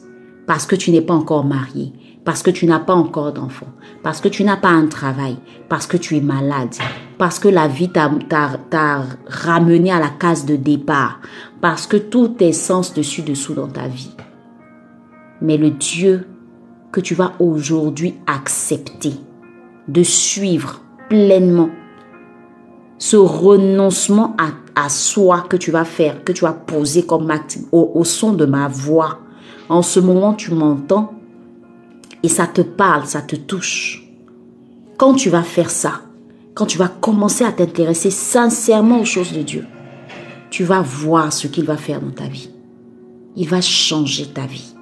parce 0.47 0.67
que 0.67 0.77
tu 0.77 0.91
n'es 0.91 1.01
pas 1.01 1.15
encore 1.15 1.45
marié, 1.45 1.93
parce 2.25 2.43
que 2.43 2.51
tu 2.51 2.67
n'as 2.67 2.81
pas 2.81 2.95
encore 2.95 3.33
d'enfant, 3.33 3.69
parce 4.03 4.21
que 4.21 4.29
tu 4.29 4.45
n'as 4.45 4.57
pas 4.57 4.69
un 4.69 4.87
travail, 4.87 5.37
parce 5.69 5.87
que 5.87 5.97
tu 5.97 6.17
es 6.17 6.21
malade, 6.21 6.75
parce 7.23 7.39
que 7.39 7.47
la 7.47 7.69
vie 7.69 7.89
t'a 7.89 8.11
ramené 9.29 9.93
à 9.93 10.01
la 10.01 10.09
case 10.09 10.45
de 10.45 10.57
départ, 10.57 11.21
parce 11.61 11.87
que 11.87 11.97
tout 11.97 12.35
est 12.41 12.51
sens 12.51 12.95
dessus-dessous 12.95 13.55
dans 13.55 13.69
ta 13.69 13.87
vie. 13.87 14.11
Mais 15.41 15.57
le 15.57 15.71
Dieu 15.71 16.27
que 16.91 16.99
tu 16.99 17.15
vas 17.15 17.35
aujourd'hui 17.39 18.17
accepter 18.27 19.13
de 19.87 20.03
suivre 20.03 20.81
pleinement, 21.09 21.71
ce 22.99 23.17
renoncement 23.17 24.37
à, 24.75 24.89
soi 24.89 25.45
que 25.49 25.57
tu 25.57 25.71
vas 25.71 25.85
faire, 25.85 26.25
que 26.25 26.33
tu 26.33 26.43
vas 26.43 26.55
poser 26.55 27.07
comme 27.07 27.31
acte 27.31 27.57
au 27.71 28.03
son 28.03 28.33
de 28.33 28.47
ma 28.47 28.67
voix, 28.67 29.21
en 29.69 29.83
ce 29.83 30.01
moment 30.01 30.35
tu 30.35 30.53
m'entends, 30.53 31.15
et 32.25 32.29
ça 32.29 32.49
te 32.49 32.63
parle, 32.63 33.07
ça 33.07 33.23
te 33.23 33.37
touche. 33.37 34.13
Quand 34.99 35.15
tu 35.15 35.31
vas 35.31 35.45
faire 35.45 35.71
ça, 35.71 36.01
quand 36.55 36.67
tu 36.67 36.79
vas 36.79 36.89
commencer 36.89 37.45
à 37.45 37.53
t'intéresser 37.53 38.11
sincèrement 38.11 39.01
aux 39.01 39.05
choses 39.05 39.33
de 39.33 39.43
Dieu, 39.43 39.65
tu 40.51 40.65
vas 40.65 40.83
voir 40.83 41.33
ce 41.33 41.47
qu'il 41.47 41.65
va 41.65 41.77
faire 41.77 42.01
dans 42.01 42.11
ta 42.11 42.25
vie. 42.25 42.51
Il 43.37 43.49
va 43.49 43.61
changer 43.61 44.27
ta 44.27 44.47
vie. 44.47 44.75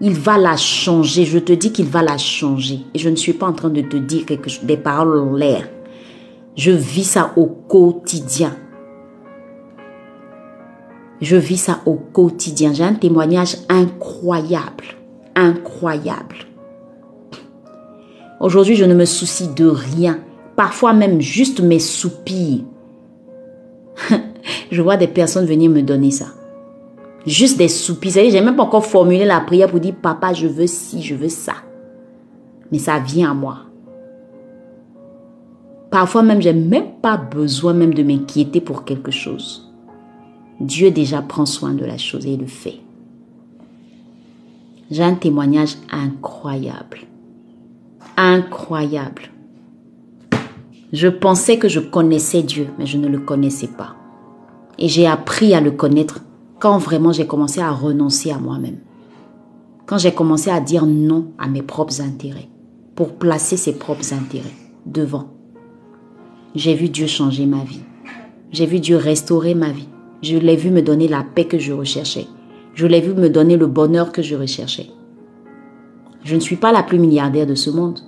Il 0.00 0.14
va 0.14 0.38
la 0.38 0.56
changer. 0.56 1.24
Je 1.24 1.38
te 1.38 1.52
dis 1.52 1.72
qu'il 1.72 1.86
va 1.86 2.02
la 2.02 2.18
changer. 2.18 2.80
Et 2.94 2.98
je 2.98 3.08
ne 3.08 3.16
suis 3.16 3.32
pas 3.32 3.46
en 3.46 3.52
train 3.52 3.70
de 3.70 3.82
te 3.82 3.96
dire 3.96 4.24
des 4.62 4.76
paroles 4.76 5.18
en 5.18 5.32
l'air. 5.32 5.68
Je 6.56 6.70
vis 6.70 7.04
ça 7.04 7.32
au 7.36 7.46
quotidien. 7.46 8.56
Je 11.20 11.36
vis 11.36 11.56
ça 11.56 11.80
au 11.86 11.94
quotidien. 11.94 12.72
J'ai 12.72 12.84
un 12.84 12.94
témoignage 12.94 13.56
incroyable 13.68 14.84
incroyable. 15.34 16.36
Aujourd'hui, 18.40 18.76
je 18.76 18.84
ne 18.84 18.94
me 18.94 19.04
soucie 19.04 19.48
de 19.48 19.66
rien. 19.66 20.18
Parfois 20.56 20.92
même 20.92 21.20
juste 21.20 21.60
mes 21.60 21.78
soupirs. 21.78 22.60
je 24.70 24.82
vois 24.82 24.96
des 24.96 25.06
personnes 25.06 25.46
venir 25.46 25.70
me 25.70 25.82
donner 25.82 26.10
ça. 26.10 26.26
Juste 27.26 27.58
des 27.58 27.68
soupirs. 27.68 28.12
J'ai 28.12 28.40
même 28.40 28.56
pas 28.56 28.64
encore 28.64 28.86
formulé 28.86 29.24
la 29.24 29.40
prière 29.40 29.68
pour 29.68 29.80
dire, 29.80 29.94
papa, 29.94 30.32
je 30.32 30.46
veux 30.46 30.66
ci, 30.66 31.02
je 31.02 31.14
veux 31.14 31.28
ça. 31.28 31.54
Mais 32.70 32.78
ça 32.78 32.98
vient 32.98 33.30
à 33.30 33.34
moi. 33.34 33.58
Parfois 35.90 36.22
même, 36.22 36.40
j'ai 36.40 36.54
même 36.54 36.92
pas 37.02 37.18
besoin 37.18 37.74
même 37.74 37.92
de 37.92 38.02
m'inquiéter 38.02 38.60
pour 38.60 38.84
quelque 38.84 39.10
chose. 39.10 39.70
Dieu 40.58 40.90
déjà 40.90 41.20
prend 41.20 41.44
soin 41.44 41.74
de 41.74 41.84
la 41.84 41.98
chose 41.98 42.24
et 42.24 42.36
le 42.36 42.46
fait. 42.46 42.80
J'ai 44.90 45.02
un 45.02 45.14
témoignage 45.14 45.76
incroyable. 45.90 46.98
Incroyable. 48.16 49.31
Je 50.92 51.08
pensais 51.08 51.58
que 51.58 51.68
je 51.68 51.80
connaissais 51.80 52.42
Dieu, 52.42 52.66
mais 52.78 52.84
je 52.84 52.98
ne 52.98 53.08
le 53.08 53.18
connaissais 53.18 53.68
pas. 53.68 53.96
Et 54.78 54.88
j'ai 54.88 55.06
appris 55.06 55.54
à 55.54 55.62
le 55.62 55.70
connaître 55.70 56.20
quand 56.60 56.76
vraiment 56.76 57.12
j'ai 57.12 57.26
commencé 57.26 57.60
à 57.60 57.70
renoncer 57.70 58.30
à 58.30 58.38
moi-même. 58.38 58.76
Quand 59.86 59.96
j'ai 59.96 60.12
commencé 60.12 60.50
à 60.50 60.60
dire 60.60 60.84
non 60.84 61.28
à 61.38 61.48
mes 61.48 61.62
propres 61.62 62.02
intérêts, 62.02 62.48
pour 62.94 63.14
placer 63.14 63.56
ses 63.56 63.72
propres 63.72 64.12
intérêts 64.12 64.52
devant. 64.84 65.28
J'ai 66.54 66.74
vu 66.74 66.90
Dieu 66.90 67.06
changer 67.06 67.46
ma 67.46 67.64
vie. 67.64 67.80
J'ai 68.50 68.66
vu 68.66 68.78
Dieu 68.78 68.96
restaurer 68.96 69.54
ma 69.54 69.70
vie. 69.70 69.88
Je 70.20 70.36
l'ai 70.36 70.56
vu 70.56 70.70
me 70.70 70.82
donner 70.82 71.08
la 71.08 71.22
paix 71.22 71.46
que 71.46 71.58
je 71.58 71.72
recherchais. 71.72 72.26
Je 72.74 72.86
l'ai 72.86 73.00
vu 73.00 73.14
me 73.14 73.30
donner 73.30 73.56
le 73.56 73.66
bonheur 73.66 74.12
que 74.12 74.20
je 74.20 74.36
recherchais. 74.36 74.88
Je 76.22 76.34
ne 76.34 76.40
suis 76.40 76.56
pas 76.56 76.70
la 76.70 76.82
plus 76.82 76.98
milliardaire 76.98 77.46
de 77.46 77.54
ce 77.54 77.70
monde, 77.70 78.00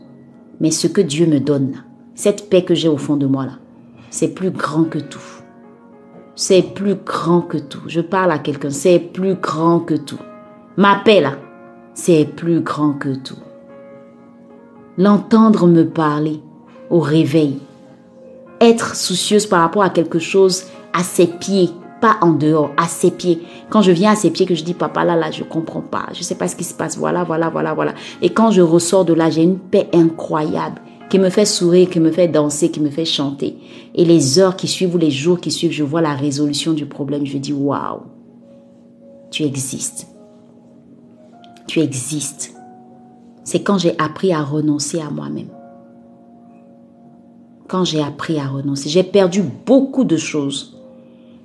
mais 0.60 0.70
ce 0.70 0.86
que 0.86 1.00
Dieu 1.00 1.26
me 1.26 1.40
donne, 1.40 1.82
cette 2.14 2.48
paix 2.48 2.62
que 2.62 2.74
j'ai 2.74 2.88
au 2.88 2.96
fond 2.96 3.16
de 3.16 3.26
moi 3.26 3.46
là, 3.46 3.52
c'est 4.10 4.28
plus 4.28 4.50
grand 4.50 4.84
que 4.84 4.98
tout. 4.98 5.18
C'est 6.36 6.62
plus 6.74 6.96
grand 6.96 7.40
que 7.40 7.58
tout. 7.58 7.82
Je 7.86 8.00
parle 8.00 8.32
à 8.32 8.38
quelqu'un, 8.38 8.70
c'est 8.70 8.98
plus 8.98 9.34
grand 9.34 9.80
que 9.80 9.94
tout. 9.94 10.18
Ma 10.76 10.96
paix 10.96 11.20
là, 11.20 11.34
c'est 11.94 12.24
plus 12.24 12.60
grand 12.60 12.92
que 12.92 13.14
tout. 13.14 13.38
L'entendre 14.98 15.66
me 15.66 15.84
parler 15.84 16.40
au 16.90 17.00
réveil, 17.00 17.58
être 18.60 18.94
soucieuse 18.94 19.46
par 19.46 19.60
rapport 19.60 19.82
à 19.82 19.90
quelque 19.90 20.18
chose 20.18 20.64
à 20.92 21.02
ses 21.02 21.26
pieds, 21.26 21.70
pas 22.00 22.16
en 22.20 22.32
dehors, 22.32 22.70
à 22.76 22.86
ses 22.86 23.10
pieds. 23.10 23.42
Quand 23.70 23.82
je 23.82 23.90
viens 23.90 24.12
à 24.12 24.16
ses 24.16 24.30
pieds, 24.30 24.46
que 24.46 24.54
je 24.54 24.62
dis, 24.62 24.74
papa, 24.74 25.04
là, 25.04 25.16
là, 25.16 25.30
je 25.30 25.42
comprends 25.42 25.80
pas. 25.80 26.06
Je 26.12 26.22
sais 26.22 26.36
pas 26.36 26.46
ce 26.46 26.54
qui 26.54 26.64
se 26.64 26.74
passe. 26.74 26.96
Voilà, 26.96 27.24
voilà, 27.24 27.48
voilà, 27.48 27.74
voilà. 27.74 27.94
Et 28.22 28.30
quand 28.30 28.50
je 28.50 28.60
ressors 28.60 29.04
de 29.04 29.14
là, 29.14 29.30
j'ai 29.30 29.42
une 29.42 29.58
paix 29.58 29.88
incroyable 29.92 30.80
qui 31.14 31.20
me 31.20 31.30
fait 31.30 31.44
sourire, 31.44 31.88
qui 31.88 32.00
me 32.00 32.10
fait 32.10 32.26
danser, 32.26 32.72
qui 32.72 32.80
me 32.80 32.90
fait 32.90 33.04
chanter. 33.04 33.56
Et 33.94 34.04
les 34.04 34.40
heures 34.40 34.56
qui 34.56 34.66
suivent 34.66 34.96
ou 34.96 34.98
les 34.98 35.12
jours 35.12 35.38
qui 35.38 35.52
suivent, 35.52 35.70
je 35.70 35.84
vois 35.84 36.00
la 36.00 36.12
résolution 36.12 36.72
du 36.72 36.86
problème. 36.86 37.24
Je 37.24 37.38
dis, 37.38 37.52
waouh, 37.52 38.00
tu 39.30 39.44
existes. 39.44 40.08
Tu 41.68 41.78
existes. 41.78 42.52
C'est 43.44 43.62
quand 43.62 43.78
j'ai 43.78 43.96
appris 43.96 44.32
à 44.32 44.42
renoncer 44.42 45.00
à 45.00 45.08
moi-même. 45.08 45.50
Quand 47.68 47.84
j'ai 47.84 48.02
appris 48.02 48.40
à 48.40 48.48
renoncer, 48.48 48.88
j'ai 48.88 49.04
perdu 49.04 49.44
beaucoup 49.64 50.02
de 50.02 50.16
choses 50.16 50.82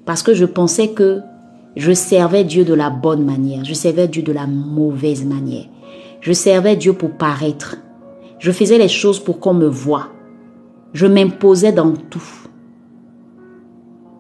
parce 0.03 0.23
que 0.23 0.33
je 0.33 0.45
pensais 0.45 0.93
que 0.93 1.19
je 1.75 1.91
servais 1.91 2.43
Dieu 2.43 2.65
de 2.65 2.73
la 2.73 2.89
bonne 2.89 3.23
manière, 3.23 3.63
je 3.65 3.75
servais 3.75 4.07
Dieu 4.07 4.23
de 4.23 4.31
la 4.31 4.47
mauvaise 4.47 5.25
manière. 5.25 5.65
Je 6.21 6.33
servais 6.33 6.75
Dieu 6.75 6.93
pour 6.93 7.11
paraître. 7.11 7.77
Je 8.39 8.51
faisais 8.51 8.77
les 8.77 8.87
choses 8.87 9.19
pour 9.19 9.39
qu'on 9.39 9.53
me 9.53 9.67
voie. 9.67 10.09
Je 10.93 11.05
m'imposais 11.05 11.71
dans 11.71 11.91
tout. 11.91 12.23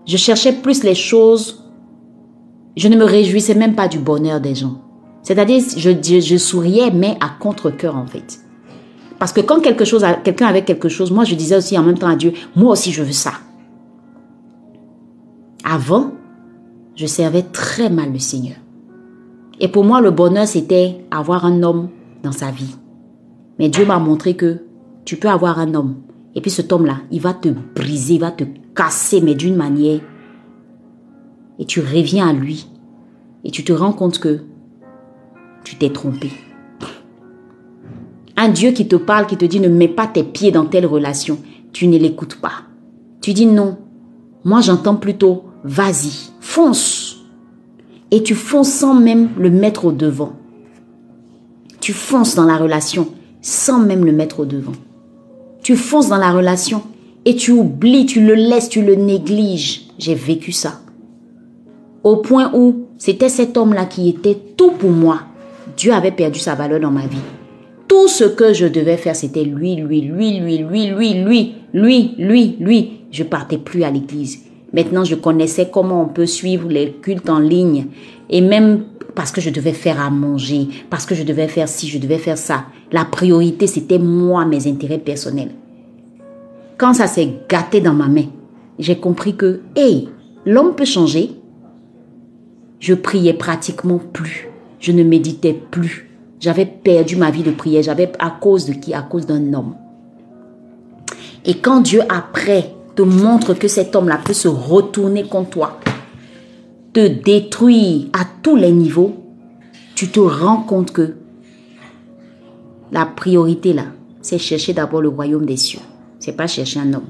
Je 0.05 0.17
cherchais 0.17 0.53
plus 0.53 0.83
les 0.83 0.95
choses. 0.95 1.63
Je 2.75 2.87
ne 2.87 2.97
me 2.97 3.05
réjouissais 3.05 3.55
même 3.55 3.75
pas 3.75 3.87
du 3.87 3.99
bonheur 3.99 4.39
des 4.39 4.55
gens. 4.55 4.81
C'est-à-dire, 5.23 5.61
je, 5.77 6.19
je 6.19 6.37
souriais, 6.37 6.91
mais 6.91 7.17
à 7.19 7.29
contre-coeur 7.39 7.95
en 7.95 8.05
fait. 8.05 8.39
Parce 9.19 9.33
que 9.33 9.41
quand 9.41 9.59
quelque 9.59 9.85
chose, 9.85 10.05
quelqu'un 10.23 10.47
avait 10.47 10.63
quelque 10.63 10.87
chose, 10.87 11.11
moi 11.11 11.25
je 11.25 11.35
disais 11.35 11.57
aussi 11.57 11.77
en 11.77 11.83
même 11.83 11.97
temps 11.97 12.07
à 12.07 12.15
Dieu, 12.15 12.33
moi 12.55 12.71
aussi 12.71 12.91
je 12.91 13.03
veux 13.03 13.11
ça. 13.11 13.33
Avant, 15.63 16.11
je 16.95 17.05
servais 17.05 17.43
très 17.43 17.89
mal 17.89 18.13
le 18.13 18.19
Seigneur. 18.19 18.55
Et 19.59 19.67
pour 19.67 19.83
moi, 19.83 19.99
le 20.01 20.11
bonheur, 20.11 20.47
c'était 20.47 20.97
avoir 21.11 21.45
un 21.45 21.63
homme 21.63 21.89
dans 22.23 22.31
sa 22.31 22.49
vie. 22.49 22.75
Mais 23.59 23.67
Dieu 23.67 23.85
m'a 23.85 23.99
montré 23.99 24.35
que 24.35 24.61
tu 25.03 25.17
peux 25.17 25.27
avoir 25.27 25.59
un 25.59 25.73
homme. 25.75 25.97
Et 26.33 26.41
puis 26.41 26.49
cet 26.49 26.71
homme-là, 26.71 27.01
il 27.11 27.19
va 27.19 27.33
te 27.33 27.49
briser, 27.49 28.15
il 28.15 28.21
va 28.21 28.31
te 28.31 28.45
casser, 28.73 29.19
mais 29.19 29.35
d'une 29.35 29.55
manière. 29.55 29.99
Et 31.59 31.65
tu 31.65 31.81
reviens 31.81 32.29
à 32.29 32.33
lui. 32.33 32.67
Et 33.43 33.51
tu 33.51 33.65
te 33.65 33.73
rends 33.73 33.91
compte 33.91 34.19
que 34.19 34.41
tu 35.65 35.75
t'es 35.75 35.89
trompé. 35.89 36.31
Un 38.37 38.49
Dieu 38.49 38.71
qui 38.71 38.87
te 38.87 38.95
parle, 38.95 39.27
qui 39.27 39.35
te 39.35 39.43
dit 39.43 39.59
ne 39.59 39.67
mets 39.67 39.89
pas 39.89 40.07
tes 40.07 40.23
pieds 40.23 40.51
dans 40.51 40.65
telle 40.65 40.85
relation, 40.85 41.39
tu 41.73 41.87
ne 41.87 41.97
l'écoutes 41.97 42.35
pas. 42.35 42.63
Tu 43.21 43.33
dis 43.33 43.45
non. 43.45 43.77
Moi, 44.45 44.61
j'entends 44.61 44.95
plutôt 44.95 45.43
vas-y, 45.65 46.31
fonce. 46.39 47.25
Et 48.11 48.23
tu 48.23 48.35
fonces 48.35 48.71
sans 48.71 48.95
même 48.95 49.29
le 49.37 49.49
mettre 49.49 49.85
au 49.85 49.91
devant. 49.91 50.33
Tu 51.81 51.91
fonces 51.91 52.35
dans 52.35 52.45
la 52.45 52.57
relation 52.57 53.09
sans 53.41 53.79
même 53.79 54.05
le 54.05 54.11
mettre 54.11 54.41
au 54.41 54.45
devant. 54.45 54.73
Tu 55.63 55.75
fonces 55.75 56.09
dans 56.09 56.17
la 56.17 56.31
relation 56.31 56.83
et 57.25 57.35
tu 57.35 57.51
oublies, 57.51 58.05
tu 58.05 58.21
le 58.21 58.35
laisses, 58.35 58.69
tu 58.69 58.81
le 58.81 58.95
négliges. 58.95 59.87
J'ai 59.97 60.15
vécu 60.15 60.51
ça. 60.51 60.79
Au 62.03 62.17
point 62.17 62.51
où 62.53 62.85
c'était 62.99 63.29
cet 63.29 63.55
homme-là 63.55 63.85
qui 63.85 64.09
était 64.09 64.37
tout 64.57 64.71
pour 64.71 64.91
moi. 64.91 65.21
Dieu 65.77 65.93
avait 65.93 66.11
perdu 66.11 66.37
sa 66.37 66.55
valeur 66.55 66.81
dans 66.81 66.91
ma 66.91 67.07
vie. 67.07 67.17
Tout 67.87 68.09
ce 68.09 68.25
que 68.25 68.53
je 68.53 68.65
devais 68.65 68.97
faire, 68.97 69.15
c'était 69.15 69.45
lui, 69.45 69.77
lui, 69.77 70.01
lui, 70.01 70.39
lui, 70.39 70.57
lui, 70.57 70.87
lui, 70.89 71.13
lui, 71.23 71.53
lui, 71.73 72.15
lui, 72.17 72.57
lui. 72.59 72.91
Je 73.09 73.23
partais 73.23 73.57
plus 73.57 73.83
à 73.83 73.89
l'église. 73.89 74.39
Maintenant, 74.73 75.05
je 75.05 75.15
connaissais 75.15 75.69
comment 75.71 76.03
on 76.03 76.07
peut 76.07 76.25
suivre 76.25 76.67
les 76.67 76.91
cultes 76.91 77.29
en 77.29 77.39
ligne. 77.39 77.87
Et 78.29 78.41
même 78.41 78.83
parce 79.15 79.31
que 79.31 79.41
je 79.41 79.49
devais 79.49 79.73
faire 79.73 79.99
à 79.99 80.09
manger, 80.09 80.67
parce 80.89 81.05
que 81.05 81.15
je 81.15 81.23
devais 81.23 81.47
faire 81.47 81.67
ci, 81.67 81.87
je 81.87 81.97
devais 81.97 82.17
faire 82.17 82.37
ça. 82.37 82.65
La 82.91 83.05
priorité, 83.05 83.67
c'était 83.67 83.99
moi, 83.99 84.45
mes 84.45 84.67
intérêts 84.67 84.99
personnels. 84.99 85.51
Quand 86.77 86.93
ça 86.93 87.07
s'est 87.07 87.33
gâté 87.49 87.81
dans 87.81 87.93
ma 87.93 88.07
main, 88.07 88.27
j'ai 88.77 88.97
compris 88.97 89.35
que, 89.35 89.61
hey, 89.75 90.09
l'homme 90.45 90.75
peut 90.75 90.85
changer. 90.85 91.31
Je 92.79 92.93
priais 92.93 93.33
pratiquement 93.33 93.97
plus. 93.97 94.47
Je 94.79 94.93
ne 94.93 95.03
méditais 95.03 95.53
plus. 95.53 96.09
J'avais 96.39 96.65
perdu 96.65 97.17
ma 97.17 97.31
vie 97.31 97.43
de 97.43 97.51
prière. 97.51 97.83
J'avais 97.83 98.09
à 98.19 98.29
cause 98.29 98.65
de 98.65 98.73
qui? 98.73 98.93
À 98.93 99.01
cause 99.01 99.25
d'un 99.25 99.53
homme. 99.53 99.75
Et 101.43 101.55
quand 101.55 101.81
Dieu 101.81 102.01
après 102.07 102.73
te 102.95 103.01
montre 103.01 103.53
que 103.53 103.67
cet 103.67 103.95
homme-là 103.95 104.19
peut 104.23 104.33
se 104.33 104.47
retourner 104.47 105.23
contre 105.23 105.49
toi, 105.49 105.79
te 106.93 107.07
détruire 107.07 108.07
à 108.13 108.25
tous 108.41 108.55
les 108.55 108.71
niveaux, 108.71 109.15
tu 109.95 110.09
te 110.09 110.19
rends 110.19 110.63
compte 110.63 110.91
que 110.91 111.15
la 112.91 113.05
priorité 113.05 113.73
là, 113.73 113.85
c'est 114.21 114.37
chercher 114.37 114.73
d'abord 114.73 115.01
le 115.01 115.09
royaume 115.09 115.45
des 115.45 115.57
cieux. 115.57 115.81
C'est 116.19 116.35
pas 116.35 116.47
chercher 116.47 116.79
un 116.79 116.93
homme. 116.93 117.07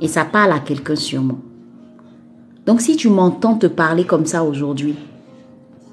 Et 0.00 0.08
ça 0.08 0.24
parle 0.24 0.52
à 0.52 0.60
quelqu'un 0.60 0.96
sûrement. 0.96 1.38
Donc 2.66 2.80
si 2.80 2.96
tu 2.96 3.08
m'entends 3.08 3.56
te 3.56 3.66
parler 3.66 4.04
comme 4.04 4.26
ça 4.26 4.44
aujourd'hui, 4.44 4.94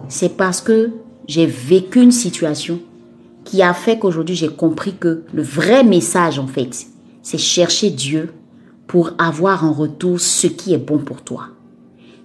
c'est 0.09 0.35
parce 0.35 0.61
que 0.61 0.91
j'ai 1.27 1.45
vécu 1.45 2.01
une 2.01 2.11
situation 2.11 2.79
qui 3.45 3.61
a 3.61 3.73
fait 3.73 3.97
qu'aujourd'hui 3.97 4.35
j'ai 4.35 4.49
compris 4.49 4.95
que 4.95 5.23
le 5.33 5.41
vrai 5.41 5.83
message 5.83 6.37
en 6.37 6.47
fait, 6.47 6.87
c'est 7.21 7.37
chercher 7.37 7.89
Dieu 7.89 8.33
pour 8.87 9.11
avoir 9.17 9.63
en 9.63 9.71
retour 9.71 10.19
ce 10.19 10.47
qui 10.47 10.73
est 10.73 10.77
bon 10.77 10.99
pour 10.99 11.21
toi. 11.21 11.47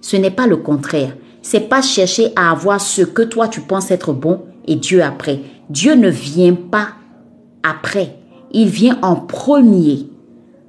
Ce 0.01 0.17
n'est 0.17 0.31
pas 0.31 0.47
le 0.47 0.57
contraire. 0.57 1.15
C'est 1.41 1.69
pas 1.69 1.81
chercher 1.81 2.31
à 2.35 2.51
avoir 2.51 2.81
ce 2.81 3.01
que 3.01 3.21
toi 3.21 3.47
tu 3.47 3.61
penses 3.61 3.91
être 3.91 4.13
bon 4.13 4.41
et 4.65 4.75
Dieu 4.75 5.01
après. 5.01 5.39
Dieu 5.69 5.95
ne 5.95 6.09
vient 6.09 6.53
pas 6.53 6.89
après. 7.63 8.17
Il 8.51 8.67
vient 8.67 8.99
en 9.01 9.15
premier 9.15 10.07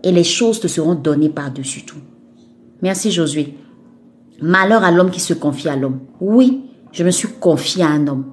et 0.05 0.13
les 0.13 0.25
choses 0.25 0.61
te 0.61 0.69
seront 0.69 0.95
données 0.95 1.29
par-dessus 1.29 1.85
tout. 1.85 1.99
Merci 2.81 3.11
Josué. 3.11 3.55
Malheur 4.41 4.83
à 4.83 4.91
l'homme 4.91 5.11
qui 5.11 5.21
se 5.21 5.35
confie 5.35 5.69
à 5.69 5.77
l'homme. 5.77 6.01
Oui, 6.21 6.63
je 6.93 7.05
me 7.05 7.11
suis 7.11 7.29
confié 7.29 7.85
à 7.85 7.89
un 7.89 8.07
homme. 8.07 8.25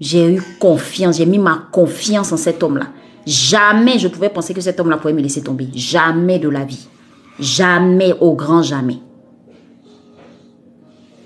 J'ai 0.00 0.34
eu 0.34 0.42
confiance, 0.58 1.18
j'ai 1.18 1.26
mis 1.26 1.38
ma 1.38 1.68
confiance 1.70 2.32
en 2.32 2.36
cet 2.36 2.62
homme-là. 2.62 2.86
Jamais 3.24 3.98
je 3.98 4.08
pouvais 4.08 4.28
penser 4.28 4.52
que 4.52 4.60
cet 4.60 4.80
homme-là 4.80 4.96
pouvait 4.96 5.14
me 5.14 5.20
laisser 5.20 5.42
tomber. 5.42 5.68
Jamais 5.74 6.38
de 6.38 6.48
la 6.48 6.64
vie. 6.64 6.88
Jamais, 7.38 8.14
au 8.20 8.34
grand 8.34 8.62
jamais. 8.62 8.98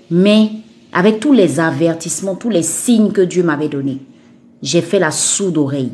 Mais 0.09 0.51
avec 0.93 1.19
tous 1.19 1.33
les 1.33 1.59
avertissements, 1.59 2.35
tous 2.35 2.49
les 2.49 2.63
signes 2.63 3.11
que 3.11 3.21
Dieu 3.21 3.43
m'avait 3.43 3.69
donnés, 3.69 4.01
j'ai 4.61 4.81
fait 4.81 4.99
la 4.99 5.11
sourde 5.11 5.57
oreille. 5.57 5.91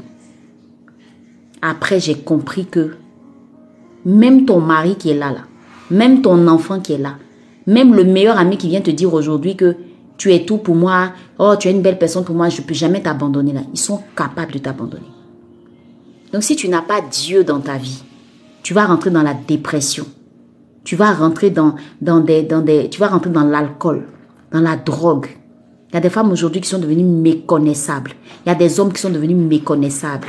Après, 1.62 2.00
j'ai 2.00 2.16
compris 2.16 2.66
que 2.66 2.96
même 4.06 4.46
ton 4.46 4.60
mari 4.60 4.96
qui 4.96 5.10
est 5.10 5.18
là, 5.18 5.32
là, 5.32 5.42
même 5.90 6.22
ton 6.22 6.48
enfant 6.48 6.80
qui 6.80 6.94
est 6.94 6.98
là, 6.98 7.16
même 7.68 7.96
le 7.96 8.04
meilleur 8.04 8.38
ami 8.38 8.58
qui 8.58 8.70
vient 8.70 8.82
te 8.82 8.92
dire 8.92 9.14
aujourd'hui 9.14 9.56
que 9.56 9.76
tu 10.18 10.34
es 10.34 10.46
tout 10.46 10.58
pour 10.58 10.76
moi, 10.76 11.14
oh, 11.40 11.56
tu 11.60 11.68
es 11.68 11.72
une 11.72 11.82
belle 11.82 11.98
personne 11.98 12.24
pour 12.24 12.36
moi, 12.36 12.50
je 12.50 12.62
ne 12.62 12.68
peux 12.68 12.74
jamais 12.74 13.02
t'abandonner 13.02 13.54
là. 13.54 13.62
Ils 13.74 13.80
sont 13.80 14.02
capables 14.16 14.52
de 14.52 14.60
t'abandonner. 14.60 15.04
Donc 16.32 16.44
si 16.44 16.56
tu 16.56 16.68
n'as 16.68 16.82
pas 16.82 17.02
Dieu 17.02 17.44
dans 17.44 17.60
ta 17.60 17.78
vie, 17.78 18.04
tu 18.62 18.74
vas 18.74 18.86
rentrer 18.86 19.10
dans 19.10 19.24
la 19.24 19.34
dépression. 19.34 20.06
Tu 20.84 20.96
vas 20.96 21.14
rentrer 21.14 21.50
dans, 21.50 21.76
dans 22.02 22.20
des, 22.20 22.44
dans 22.44 22.62
des, 22.62 22.90
tu 22.90 23.00
vas 23.00 23.08
rentrer 23.08 23.30
dans 23.30 23.44
l'alcool, 23.44 24.06
dans 24.52 24.62
la 24.62 24.76
drogue. 24.76 25.28
Il 25.90 25.96
y 25.96 25.98
a 25.98 26.02
des 26.02 26.10
femmes 26.10 26.32
aujourd'hui 26.32 26.60
qui 26.60 26.70
sont 26.70 26.80
devenues 26.80 27.04
méconnaissables. 27.04 28.12
Il 28.46 28.50
y 28.50 28.52
a 28.52 28.56
des 28.56 28.80
hommes 28.80 28.92
qui 28.92 29.00
sont 29.00 29.12
devenus 29.12 29.38
méconnaissables. 29.38 30.28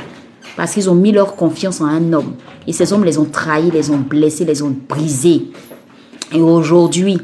Parce 0.55 0.73
qu'ils 0.73 0.89
ont 0.89 0.95
mis 0.95 1.11
leur 1.11 1.35
confiance 1.35 1.81
en 1.81 1.87
un 1.87 2.13
homme. 2.13 2.35
Et 2.67 2.73
ces 2.73 2.93
hommes 2.93 3.03
les 3.03 3.17
ont 3.17 3.25
trahis, 3.25 3.71
les 3.71 3.89
ont 3.89 3.97
blessés, 3.97 4.45
les 4.45 4.61
ont 4.61 4.73
brisés. 4.87 5.47
Et 6.31 6.39
aujourd'hui, 6.39 7.17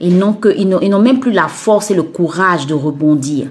ils 0.00 0.16
n'ont 0.16 1.00
même 1.00 1.18
plus 1.18 1.32
la 1.32 1.48
force 1.48 1.90
et 1.90 1.94
le 1.94 2.04
courage 2.04 2.66
de 2.66 2.74
rebondir. 2.74 3.50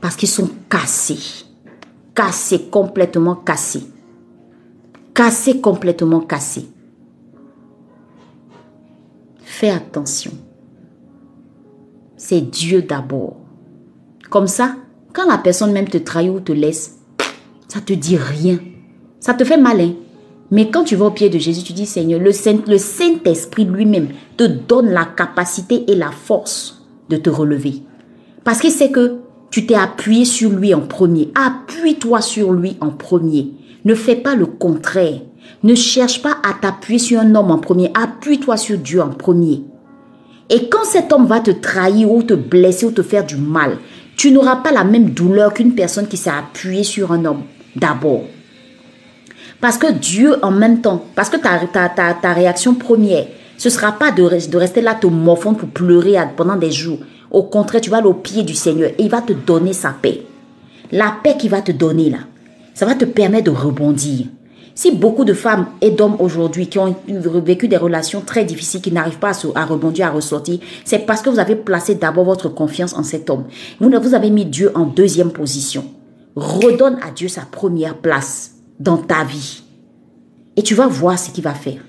Parce 0.00 0.16
qu'ils 0.16 0.28
sont 0.28 0.50
cassés. 0.68 1.44
Cassés, 2.14 2.66
complètement 2.70 3.36
cassés. 3.36 3.84
Cassés, 5.14 5.60
complètement 5.60 6.20
cassés. 6.20 6.68
Fais 9.48 9.70
attention. 9.70 10.32
C'est 12.16 12.40
Dieu 12.40 12.82
d'abord. 12.82 13.36
Comme 14.28 14.48
ça, 14.48 14.74
quand 15.14 15.26
la 15.30 15.38
personne 15.38 15.72
même 15.72 15.88
te 15.88 15.98
trahit 15.98 16.30
ou 16.30 16.40
te 16.40 16.52
laisse, 16.52 16.98
ça 17.68 17.80
te 17.80 17.92
dit 17.92 18.16
rien. 18.16 18.58
Ça 19.20 19.34
te 19.34 19.44
fait 19.44 19.56
malin. 19.56 19.92
Mais 20.50 20.68
quand 20.68 20.82
tu 20.82 20.96
vas 20.96 21.06
au 21.06 21.10
pied 21.12 21.30
de 21.30 21.38
Jésus, 21.38 21.62
tu 21.62 21.72
dis 21.72 21.86
Seigneur, 21.86 22.20
le 22.20 22.32
Saint-Esprit 22.32 23.64
lui-même 23.64 24.08
te 24.36 24.44
donne 24.44 24.90
la 24.90 25.04
capacité 25.04 25.90
et 25.90 25.94
la 25.94 26.10
force 26.10 26.84
de 27.08 27.16
te 27.16 27.30
relever. 27.30 27.82
Parce 28.42 28.58
qu'il 28.58 28.72
sait 28.72 28.90
que 28.90 29.20
tu 29.50 29.64
t'es 29.64 29.76
appuyé 29.76 30.24
sur 30.24 30.50
lui 30.50 30.74
en 30.74 30.82
premier. 30.82 31.30
Appuie-toi 31.36 32.20
sur 32.20 32.52
lui 32.52 32.76
en 32.80 32.90
premier. 32.90 33.52
Ne 33.84 33.94
fais 33.94 34.16
pas 34.16 34.34
le 34.34 34.46
contraire. 34.46 35.20
Ne 35.62 35.74
cherche 35.74 36.22
pas 36.22 36.36
à 36.42 36.54
t'appuyer 36.54 36.98
sur 36.98 37.20
un 37.20 37.34
homme 37.34 37.50
en 37.50 37.58
premier. 37.58 37.90
Appuie-toi 37.94 38.56
sur 38.56 38.78
Dieu 38.78 39.00
en 39.00 39.10
premier. 39.10 39.62
Et 40.48 40.68
quand 40.68 40.84
cet 40.84 41.12
homme 41.12 41.26
va 41.26 41.40
te 41.40 41.50
trahir 41.50 42.10
ou 42.10 42.22
te 42.22 42.34
blesser 42.34 42.86
ou 42.86 42.92
te 42.92 43.02
faire 43.02 43.26
du 43.26 43.36
mal, 43.36 43.78
tu 44.16 44.30
n'auras 44.30 44.56
pas 44.56 44.72
la 44.72 44.84
même 44.84 45.10
douleur 45.10 45.52
qu'une 45.52 45.74
personne 45.74 46.06
qui 46.06 46.16
s'est 46.16 46.30
appuyée 46.30 46.84
sur 46.84 47.12
un 47.12 47.24
homme 47.24 47.42
d'abord. 47.74 48.22
Parce 49.60 49.78
que 49.78 49.90
Dieu, 49.92 50.36
en 50.42 50.50
même 50.50 50.80
temps, 50.80 51.04
parce 51.14 51.30
que 51.30 51.36
ta, 51.36 51.58
ta, 51.66 51.88
ta, 51.88 52.32
réaction 52.32 52.74
première, 52.74 53.26
ce 53.56 53.68
ne 53.68 53.72
sera 53.72 53.92
pas 53.92 54.12
de, 54.12 54.22
de, 54.22 54.56
rester 54.56 54.82
là 54.82 54.94
te 54.94 55.06
morfondre 55.06 55.58
pour 55.58 55.68
pleurer 55.70 56.16
pendant 56.36 56.56
des 56.56 56.70
jours. 56.70 56.98
Au 57.30 57.42
contraire, 57.42 57.80
tu 57.80 57.90
vas 57.90 57.98
aller 57.98 58.06
au 58.06 58.14
pied 58.14 58.42
du 58.42 58.54
Seigneur 58.54 58.90
et 58.90 59.02
il 59.02 59.10
va 59.10 59.22
te 59.22 59.32
donner 59.32 59.72
sa 59.72 59.90
paix. 59.90 60.22
La 60.92 61.16
paix 61.22 61.36
qu'il 61.36 61.50
va 61.50 61.62
te 61.62 61.72
donner 61.72 62.10
là, 62.10 62.18
ça 62.74 62.86
va 62.86 62.94
te 62.94 63.04
permettre 63.04 63.50
de 63.50 63.56
rebondir. 63.56 64.26
Si 64.76 64.92
beaucoup 64.92 65.24
de 65.24 65.32
femmes 65.32 65.68
et 65.80 65.90
d'hommes 65.90 66.16
aujourd'hui 66.18 66.68
qui 66.68 66.78
ont 66.78 66.94
vécu 67.08 67.66
des 67.66 67.78
relations 67.78 68.20
très 68.20 68.44
difficiles, 68.44 68.82
qui 68.82 68.92
n'arrivent 68.92 69.18
pas 69.18 69.32
à, 69.54 69.64
rebondir, 69.64 70.06
à 70.06 70.10
ressortir, 70.10 70.58
c'est 70.84 70.98
parce 70.98 71.22
que 71.22 71.30
vous 71.30 71.38
avez 71.38 71.56
placé 71.56 71.94
d'abord 71.94 72.26
votre 72.26 72.50
confiance 72.50 72.92
en 72.92 73.02
cet 73.02 73.30
homme. 73.30 73.44
Vous, 73.80 73.90
vous 73.90 74.14
avez 74.14 74.28
mis 74.28 74.44
Dieu 74.44 74.70
en 74.74 74.84
deuxième 74.84 75.32
position. 75.32 75.86
Redonne 76.36 76.98
à 77.02 77.10
Dieu 77.10 77.28
sa 77.28 77.40
première 77.40 77.96
place 77.96 78.56
dans 78.78 78.98
ta 78.98 79.24
vie. 79.24 79.62
Et 80.56 80.62
tu 80.62 80.74
vas 80.74 80.88
voir 80.88 81.18
ce 81.18 81.30
qu'il 81.30 81.42
va 81.42 81.54
faire. 81.54 81.80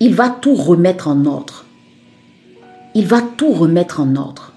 Il 0.00 0.14
va 0.14 0.30
tout 0.30 0.54
remettre 0.54 1.06
en 1.06 1.26
ordre. 1.26 1.66
Il 2.94 3.06
va 3.06 3.20
tout 3.20 3.52
remettre 3.52 4.00
en 4.00 4.16
ordre. 4.16 4.54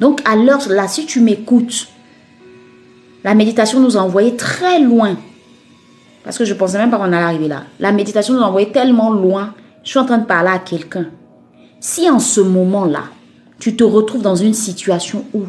Donc 0.00 0.20
l'heure 0.26 0.68
là, 0.68 0.86
si 0.86 1.06
tu 1.06 1.20
m'écoutes, 1.20 1.88
la 3.24 3.34
méditation 3.34 3.80
nous 3.80 3.96
a 3.96 4.00
envoyé 4.00 4.36
très 4.36 4.80
loin. 4.80 5.16
Parce 6.24 6.38
que 6.38 6.44
je 6.44 6.54
pensais 6.54 6.78
même 6.78 6.90
pas 6.90 6.98
qu'on 6.98 7.04
allait 7.04 7.16
arriver 7.16 7.48
là. 7.48 7.64
La 7.78 7.92
méditation 7.92 8.34
nous 8.34 8.42
a 8.42 8.46
envoyé 8.46 8.70
tellement 8.70 9.10
loin. 9.10 9.54
Je 9.82 9.90
suis 9.90 9.98
en 9.98 10.04
train 10.04 10.18
de 10.18 10.26
parler 10.26 10.50
à 10.50 10.58
quelqu'un. 10.58 11.06
Si 11.80 12.08
en 12.10 12.18
ce 12.18 12.40
moment-là, 12.40 13.04
tu 13.58 13.76
te 13.76 13.84
retrouves 13.84 14.22
dans 14.22 14.36
une 14.36 14.54
situation 14.54 15.24
où 15.32 15.44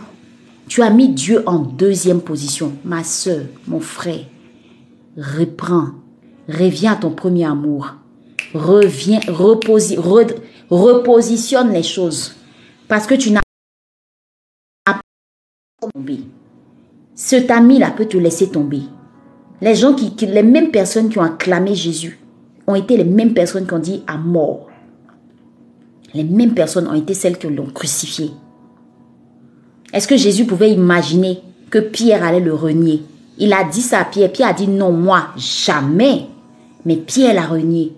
tu 0.67 0.81
as 0.81 0.89
mis 0.89 1.09
Dieu 1.09 1.43
en 1.45 1.59
deuxième 1.59 2.21
position. 2.21 2.73
Ma 2.85 3.03
soeur, 3.03 3.45
mon 3.67 3.79
frère, 3.81 4.25
reprends, 5.17 5.89
reviens 6.47 6.93
à 6.93 6.95
ton 6.95 7.11
premier 7.11 7.45
amour. 7.45 7.95
Reviens, 8.53 9.19
repositionne 10.69 11.71
les 11.73 11.83
choses. 11.83 12.35
Parce 12.87 13.07
que 13.07 13.15
tu 13.15 13.31
n'as 13.31 13.41
pas 14.85 14.99
tombé. 15.93 16.19
Cet 17.23 17.51
ami-là 17.51 17.91
peut 17.91 18.07
te 18.07 18.17
laisser 18.17 18.49
tomber. 18.49 18.81
Les 19.61 19.75
gens 19.75 19.93
qui, 19.93 20.11
les 20.25 20.41
mêmes 20.41 20.71
personnes 20.71 21.07
qui 21.07 21.19
ont 21.19 21.23
acclamé 21.23 21.75
Jésus 21.75 22.19
ont 22.65 22.73
été 22.73 22.97
les 22.97 23.03
mêmes 23.03 23.35
personnes 23.35 23.67
qui 23.67 23.73
ont 23.75 23.79
dit 23.79 24.01
à 24.07 24.17
mort. 24.17 24.69
Les 26.15 26.23
mêmes 26.23 26.55
personnes 26.55 26.87
ont 26.87 26.95
été 26.95 27.13
celles 27.13 27.37
qui 27.37 27.47
l'ont 27.47 27.67
crucifié. 27.67 28.31
Est-ce 29.93 30.07
que 30.07 30.17
Jésus 30.17 30.45
pouvait 30.45 30.71
imaginer 30.71 31.43
que 31.69 31.77
Pierre 31.77 32.23
allait 32.23 32.39
le 32.39 32.55
renier? 32.55 33.03
Il 33.37 33.53
a 33.53 33.65
dit 33.65 33.81
ça 33.81 33.99
à 33.99 34.05
Pierre. 34.05 34.31
Pierre 34.31 34.49
a 34.49 34.53
dit 34.53 34.67
non, 34.67 34.91
moi, 34.91 35.27
jamais. 35.37 36.25
Mais 36.85 36.95
Pierre 36.95 37.35
l'a 37.35 37.45
renié. 37.45 37.93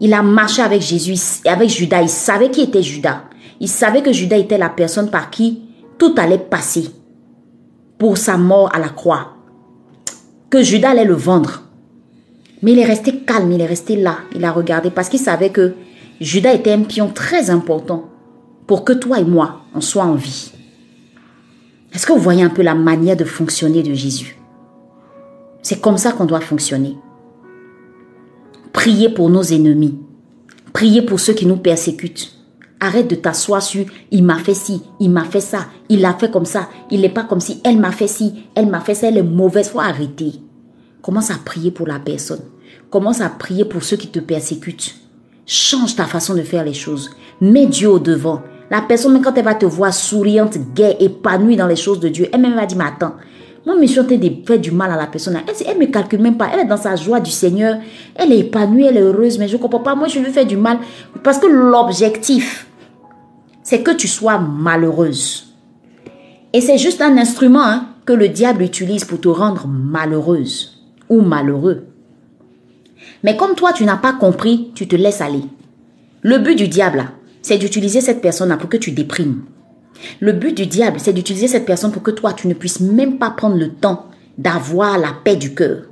Il 0.00 0.14
a 0.14 0.22
marché 0.22 0.62
avec 0.62 0.80
Jésus, 0.80 1.16
avec 1.44 1.68
Judas. 1.68 2.00
Il 2.00 2.08
savait 2.08 2.50
qui 2.50 2.62
était 2.62 2.82
Judas. 2.82 3.24
Il 3.60 3.68
savait 3.68 4.02
que 4.02 4.10
Judas 4.10 4.38
était 4.38 4.58
la 4.58 4.70
personne 4.70 5.10
par 5.10 5.28
qui 5.28 5.60
tout 5.98 6.14
allait 6.16 6.38
passer 6.38 6.88
sa 8.12 8.36
mort 8.36 8.70
à 8.74 8.78
la 8.78 8.88
croix. 8.88 9.34
Que 10.50 10.62
Judas 10.62 10.90
allait 10.90 11.04
le 11.04 11.14
vendre. 11.14 11.62
Mais 12.62 12.72
il 12.72 12.78
est 12.78 12.84
resté 12.84 13.20
calme, 13.20 13.52
il 13.52 13.60
est 13.60 13.66
resté 13.66 13.96
là. 13.96 14.18
Il 14.34 14.44
a 14.44 14.52
regardé 14.52 14.90
parce 14.90 15.08
qu'il 15.08 15.20
savait 15.20 15.50
que 15.50 15.74
Judas 16.20 16.54
était 16.54 16.72
un 16.72 16.82
pion 16.82 17.08
très 17.08 17.50
important 17.50 18.10
pour 18.66 18.84
que 18.84 18.92
toi 18.92 19.18
et 19.18 19.24
moi, 19.24 19.62
on 19.74 19.80
soit 19.80 20.04
en 20.04 20.14
vie. 20.14 20.52
Est-ce 21.92 22.06
que 22.06 22.12
vous 22.12 22.18
voyez 22.18 22.42
un 22.42 22.50
peu 22.50 22.62
la 22.62 22.74
manière 22.74 23.16
de 23.16 23.24
fonctionner 23.24 23.82
de 23.82 23.94
Jésus? 23.94 24.36
C'est 25.62 25.80
comme 25.80 25.98
ça 25.98 26.12
qu'on 26.12 26.24
doit 26.24 26.40
fonctionner. 26.40 26.96
Priez 28.72 29.08
pour 29.08 29.30
nos 29.30 29.42
ennemis. 29.42 29.98
Priez 30.72 31.02
pour 31.02 31.20
ceux 31.20 31.32
qui 31.32 31.46
nous 31.46 31.56
persécutent. 31.56 32.33
Arrête 32.80 33.08
de 33.08 33.14
t'asseoir 33.14 33.62
sur 33.62 33.86
il 34.10 34.24
m'a 34.24 34.38
fait 34.38 34.54
ci, 34.54 34.82
il 35.00 35.10
m'a 35.10 35.24
fait 35.24 35.40
ça, 35.40 35.66
il 35.88 36.04
a 36.04 36.12
fait 36.14 36.30
comme 36.30 36.44
ça, 36.44 36.68
il 36.90 37.00
n'est 37.00 37.08
pas 37.08 37.24
comme 37.24 37.40
si, 37.40 37.60
elle 37.64 37.78
m'a 37.78 37.92
fait 37.92 38.08
ci, 38.08 38.44
elle 38.54 38.66
m'a 38.66 38.80
fait 38.80 38.94
ça, 38.94 39.08
elle 39.08 39.18
est 39.18 39.22
mauvaise. 39.22 39.68
Faut 39.68 39.80
arrêter. 39.80 40.32
Commence 41.00 41.30
à 41.30 41.36
prier 41.44 41.70
pour 41.70 41.86
la 41.86 41.98
personne. 41.98 42.40
Commence 42.90 43.20
à 43.20 43.28
prier 43.28 43.64
pour 43.64 43.82
ceux 43.82 43.96
qui 43.96 44.08
te 44.08 44.20
persécutent. 44.20 44.96
Change 45.46 45.96
ta 45.96 46.06
façon 46.06 46.34
de 46.34 46.42
faire 46.42 46.64
les 46.64 46.74
choses. 46.74 47.10
Mets 47.40 47.66
Dieu 47.66 47.90
au 47.90 47.98
devant. 47.98 48.42
La 48.70 48.80
personne, 48.80 49.12
même 49.12 49.22
quand 49.22 49.36
elle 49.36 49.44
va 49.44 49.54
te 49.54 49.66
voir 49.66 49.92
souriante, 49.92 50.56
gaie, 50.74 50.96
épanouie 51.00 51.56
dans 51.56 51.66
les 51.66 51.76
choses 51.76 52.00
de 52.00 52.08
Dieu, 52.08 52.28
elle-même 52.32 52.54
va 52.54 52.66
dire, 52.66 52.78
mais 52.78 52.84
attends, 52.84 53.14
moi, 53.66 53.76
je 53.80 53.86
suis 53.86 54.00
en 54.00 54.04
train 54.04 54.16
de 54.16 54.30
faire 54.46 54.58
du 54.58 54.70
mal 54.70 54.90
à 54.90 54.96
la 54.96 55.06
personne. 55.06 55.40
Elle, 55.46 55.78
ne 55.78 55.80
me 55.80 55.90
calcule 55.90 56.20
même 56.20 56.36
pas. 56.36 56.50
Elle 56.52 56.60
est 56.60 56.64
dans 56.66 56.76
sa 56.76 56.96
joie 56.96 57.20
du 57.20 57.30
Seigneur. 57.30 57.78
Elle 58.14 58.32
est 58.32 58.40
épanouie, 58.40 58.84
elle 58.84 58.98
est 58.98 59.00
heureuse, 59.00 59.38
mais 59.38 59.48
je 59.48 59.56
ne 59.56 59.62
comprends 59.62 59.80
pas. 59.80 59.94
Moi, 59.94 60.08
je 60.08 60.18
lui 60.18 60.30
fais 60.30 60.44
du 60.44 60.56
mal. 60.56 60.78
Parce 61.22 61.38
que 61.38 61.46
l'objectif, 61.46 62.66
c'est 63.62 63.82
que 63.82 63.92
tu 63.92 64.06
sois 64.06 64.38
malheureuse. 64.38 65.54
Et 66.52 66.60
c'est 66.60 66.78
juste 66.78 67.00
un 67.00 67.16
instrument 67.16 67.64
hein, 67.64 67.88
que 68.04 68.12
le 68.12 68.28
diable 68.28 68.62
utilise 68.62 69.04
pour 69.04 69.20
te 69.20 69.28
rendre 69.28 69.66
malheureuse 69.66 70.84
ou 71.08 71.22
malheureux. 71.22 71.86
Mais 73.22 73.36
comme 73.36 73.54
toi, 73.54 73.72
tu 73.72 73.84
n'as 73.84 73.96
pas 73.96 74.12
compris, 74.12 74.72
tu 74.74 74.86
te 74.86 74.94
laisses 74.94 75.22
aller. 75.22 75.42
Le 76.20 76.38
but 76.38 76.56
du 76.56 76.68
diable, 76.68 77.06
c'est 77.40 77.58
d'utiliser 77.58 78.02
cette 78.02 78.20
personne 78.20 78.56
pour 78.58 78.68
que 78.68 78.76
tu 78.76 78.92
déprimes. 78.92 79.42
Le 80.20 80.32
but 80.32 80.56
du 80.56 80.66
diable, 80.66 80.98
c'est 81.00 81.12
d'utiliser 81.12 81.48
cette 81.48 81.66
personne 81.66 81.92
pour 81.92 82.02
que 82.02 82.10
toi, 82.10 82.32
tu 82.32 82.48
ne 82.48 82.54
puisses 82.54 82.80
même 82.80 83.18
pas 83.18 83.30
prendre 83.30 83.56
le 83.56 83.70
temps 83.70 84.06
d'avoir 84.38 84.98
la 84.98 85.12
paix 85.24 85.36
du 85.36 85.54
cœur. 85.54 85.84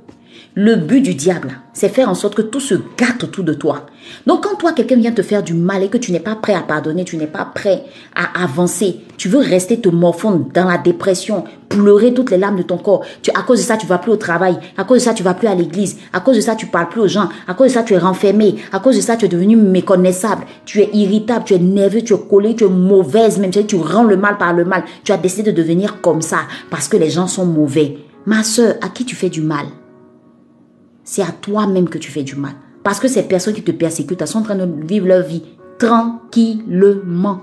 Le 0.55 0.75
but 0.75 1.01
du 1.01 1.15
diable, 1.15 1.61
c'est 1.73 1.89
faire 1.89 2.09
en 2.09 2.13
sorte 2.13 2.35
que 2.35 2.43
tout 2.43 2.59
se 2.59 2.75
gâte 2.95 3.23
autour 3.23 3.43
de 3.43 3.55
toi. 3.55 3.87
Donc 4.27 4.43
quand 4.43 4.55
toi, 4.55 4.71
quelqu'un 4.71 4.97
vient 4.97 5.11
te 5.11 5.23
faire 5.23 5.41
du 5.41 5.55
mal 5.55 5.81
et 5.81 5.87
que 5.87 5.97
tu 5.97 6.11
n'es 6.11 6.19
pas 6.19 6.35
prêt 6.35 6.53
à 6.53 6.61
pardonner, 6.61 7.05
tu 7.05 7.17
n'es 7.17 7.25
pas 7.25 7.45
prêt 7.45 7.85
à 8.13 8.43
avancer, 8.43 8.99
tu 9.17 9.29
veux 9.29 9.39
rester 9.39 9.81
te 9.81 9.89
morfondre 9.89 10.45
dans 10.53 10.65
la 10.65 10.77
dépression, 10.77 11.43
pleurer 11.69 12.13
toutes 12.13 12.29
les 12.29 12.37
larmes 12.37 12.57
de 12.57 12.61
ton 12.61 12.77
corps. 12.77 13.03
Tu, 13.23 13.31
à 13.31 13.41
cause 13.41 13.57
de 13.61 13.63
ça, 13.63 13.77
tu 13.77 13.87
vas 13.87 13.97
plus 13.97 14.11
au 14.11 14.15
travail. 14.15 14.55
À 14.77 14.83
cause 14.83 14.99
de 14.99 15.03
ça, 15.05 15.15
tu 15.15 15.23
vas 15.23 15.33
plus 15.33 15.47
à 15.47 15.55
l'église. 15.55 15.97
À 16.13 16.19
cause 16.19 16.35
de 16.35 16.41
ça, 16.41 16.53
tu 16.53 16.67
parles 16.67 16.89
plus 16.89 17.01
aux 17.01 17.07
gens. 17.07 17.29
À 17.47 17.55
cause 17.55 17.69
de 17.69 17.73
ça, 17.73 17.81
tu 17.81 17.95
es 17.95 17.97
renfermé. 17.97 18.57
À 18.71 18.79
cause 18.79 18.95
de 18.95 19.01
ça, 19.01 19.17
tu 19.17 19.25
es 19.25 19.29
devenu 19.29 19.55
méconnaissable. 19.55 20.45
Tu 20.65 20.81
es 20.81 20.89
irritable, 20.93 21.45
tu 21.45 21.55
es 21.55 21.59
nerveux, 21.59 22.03
tu 22.03 22.13
es 22.13 22.19
collé, 22.29 22.55
tu 22.55 22.65
es 22.65 22.69
mauvaise, 22.69 23.39
même 23.39 23.51
si 23.51 23.65
tu 23.65 23.77
rends 23.77 24.03
le 24.03 24.17
mal 24.17 24.37
par 24.37 24.53
le 24.53 24.65
mal. 24.65 24.83
Tu 25.03 25.11
as 25.11 25.17
décidé 25.17 25.51
de 25.51 25.59
devenir 25.59 25.99
comme 26.01 26.21
ça 26.21 26.41
parce 26.69 26.87
que 26.87 26.97
les 26.97 27.09
gens 27.09 27.25
sont 27.25 27.47
mauvais. 27.47 27.97
Ma 28.27 28.43
soeur, 28.43 28.75
à 28.81 28.89
qui 28.89 29.03
tu 29.03 29.15
fais 29.15 29.29
du 29.29 29.41
mal? 29.41 29.65
C'est 31.03 31.21
à 31.21 31.31
toi-même 31.31 31.89
que 31.89 31.97
tu 31.97 32.11
fais 32.11 32.23
du 32.23 32.35
mal. 32.35 32.53
Parce 32.83 32.99
que 32.99 33.07
ces 33.07 33.23
personnes 33.23 33.53
qui 33.53 33.63
te 33.63 33.71
persécutent, 33.71 34.25
sont 34.25 34.39
en 34.39 34.43
train 34.43 34.55
de 34.55 34.67
vivre 34.85 35.07
leur 35.07 35.25
vie 35.25 35.43
tranquillement. 35.79 37.41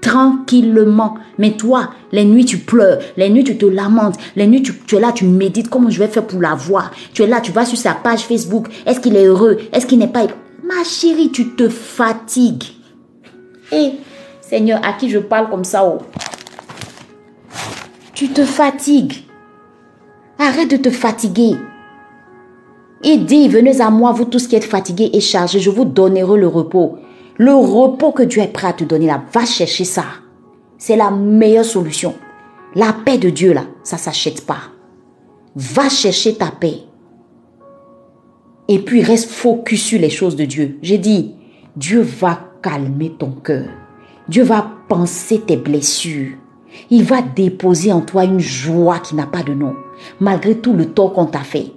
Tranquillement. 0.00 1.14
Mais 1.38 1.56
toi, 1.56 1.90
les 2.12 2.24
nuits, 2.24 2.44
tu 2.44 2.58
pleures. 2.58 2.98
Les 3.16 3.30
nuits, 3.30 3.44
tu 3.44 3.58
te 3.58 3.66
lamentes. 3.66 4.16
Les 4.36 4.46
nuits, 4.46 4.62
tu, 4.62 4.96
es 4.96 5.00
là, 5.00 5.12
tu 5.12 5.24
médites 5.24 5.68
comment 5.68 5.90
je 5.90 5.98
vais 5.98 6.08
faire 6.08 6.26
pour 6.26 6.40
la 6.40 6.54
voir. 6.54 6.92
Tu 7.12 7.22
es 7.22 7.26
là, 7.26 7.40
tu 7.40 7.52
vas 7.52 7.64
sur 7.64 7.78
sa 7.78 7.94
page 7.94 8.20
Facebook. 8.20 8.68
Est-ce 8.86 9.00
qu'il 9.00 9.16
est 9.16 9.26
heureux? 9.26 9.58
Est-ce 9.72 9.86
qu'il 9.86 9.98
n'est 9.98 10.08
pas... 10.08 10.26
Ma 10.64 10.84
chérie, 10.84 11.30
tu 11.32 11.54
te 11.54 11.68
fatigues. 11.68 12.64
Et, 13.72 13.92
Seigneur, 14.40 14.80
à 14.84 14.92
qui 14.92 15.10
je 15.10 15.18
parle 15.18 15.50
comme 15.50 15.64
ça? 15.64 15.84
Oh? 15.84 15.98
Tu 18.14 18.28
te 18.28 18.44
fatigues. 18.44 19.24
Arrête 20.38 20.70
de 20.70 20.76
te 20.76 20.90
fatiguer. 20.90 21.56
Il 23.04 23.26
dit, 23.26 23.48
venez 23.48 23.80
à 23.80 23.90
moi, 23.90 24.10
vous 24.10 24.24
tous 24.24 24.48
qui 24.48 24.56
êtes 24.56 24.64
fatigués 24.64 25.10
et 25.12 25.20
chargés, 25.20 25.60
je 25.60 25.70
vous 25.70 25.84
donnerai 25.84 26.38
le 26.38 26.48
repos. 26.48 26.96
Le 27.36 27.54
repos 27.54 28.10
que 28.10 28.24
Dieu 28.24 28.42
est 28.42 28.52
prêt 28.52 28.68
à 28.68 28.72
te 28.72 28.82
donner 28.82 29.06
là, 29.06 29.22
va 29.32 29.44
chercher 29.44 29.84
ça. 29.84 30.04
C'est 30.78 30.96
la 30.96 31.10
meilleure 31.10 31.64
solution. 31.64 32.14
La 32.74 32.92
paix 32.92 33.18
de 33.18 33.30
Dieu 33.30 33.52
là, 33.52 33.64
ça 33.84 33.98
s'achète 33.98 34.44
pas. 34.44 34.58
Va 35.54 35.88
chercher 35.88 36.34
ta 36.34 36.50
paix. 36.50 36.78
Et 38.66 38.80
puis 38.80 39.02
reste 39.02 39.30
focus 39.30 39.82
sur 39.82 40.00
les 40.00 40.10
choses 40.10 40.34
de 40.34 40.44
Dieu. 40.44 40.78
J'ai 40.82 40.98
dit, 40.98 41.34
Dieu 41.76 42.00
va 42.00 42.40
calmer 42.62 43.10
ton 43.16 43.30
cœur. 43.30 43.68
Dieu 44.28 44.42
va 44.42 44.68
penser 44.88 45.40
tes 45.40 45.56
blessures. 45.56 46.32
Il 46.90 47.04
va 47.04 47.22
déposer 47.22 47.92
en 47.92 48.00
toi 48.00 48.24
une 48.24 48.40
joie 48.40 48.98
qui 48.98 49.14
n'a 49.14 49.26
pas 49.26 49.42
de 49.44 49.54
nom, 49.54 49.74
malgré 50.18 50.58
tout 50.58 50.74
le 50.74 50.86
tort 50.86 51.12
qu'on 51.12 51.26
t'a 51.26 51.40
fait 51.40 51.72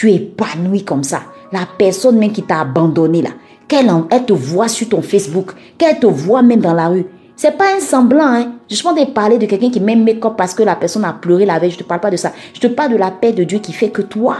tu 0.00 0.10
es 0.10 0.14
épanoui 0.14 0.82
comme 0.82 1.04
ça. 1.04 1.24
La 1.52 1.66
personne 1.76 2.16
même 2.16 2.32
qui 2.32 2.42
t'a 2.42 2.60
abandonné 2.60 3.20
là, 3.20 3.28
qu'elle 3.68 3.92
elle 4.08 4.24
te 4.24 4.32
voit 4.32 4.68
sur 4.68 4.88
ton 4.88 5.02
Facebook, 5.02 5.50
qu'elle 5.76 5.98
te 5.98 6.06
voit 6.06 6.40
même 6.40 6.60
dans 6.60 6.72
la 6.72 6.88
rue. 6.88 7.04
C'est 7.36 7.58
pas 7.58 7.76
un 7.76 7.80
semblant, 7.80 8.24
hein. 8.24 8.52
Je 8.70 8.82
pense 8.82 8.98
de 8.98 9.04
parler 9.04 9.36
de 9.36 9.44
quelqu'un 9.44 9.70
qui 9.70 9.78
même 9.78 10.02
make 10.02 10.20
parce 10.38 10.54
que 10.54 10.62
la 10.62 10.74
personne 10.74 11.04
a 11.04 11.12
pleuré 11.12 11.44
la 11.44 11.58
veille. 11.58 11.72
Je 11.72 11.76
te 11.76 11.84
parle 11.84 12.00
pas 12.00 12.10
de 12.10 12.16
ça. 12.16 12.32
Je 12.54 12.60
te 12.60 12.66
parle 12.68 12.92
de 12.92 12.96
la 12.96 13.10
paix 13.10 13.34
de 13.34 13.44
Dieu 13.44 13.58
qui 13.58 13.74
fait 13.74 13.90
que 13.90 14.00
toi, 14.00 14.38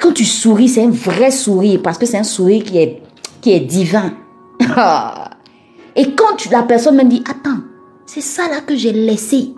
quand 0.00 0.12
tu 0.12 0.24
souris, 0.24 0.68
c'est 0.68 0.84
un 0.84 0.90
vrai 0.90 1.32
sourire 1.32 1.80
parce 1.82 1.98
que 1.98 2.06
c'est 2.06 2.18
un 2.18 2.22
sourire 2.22 2.62
qui 2.62 2.78
est, 2.78 3.02
qui 3.40 3.52
est 3.52 3.60
divin. 3.60 4.12
Et 5.96 6.14
quand 6.14 6.48
la 6.52 6.62
personne 6.62 6.94
me 6.94 7.04
dit, 7.04 7.24
attends, 7.28 7.58
c'est 8.06 8.20
ça 8.20 8.42
là 8.48 8.60
que 8.60 8.76
j'ai 8.76 8.92
laissé. 8.92 9.52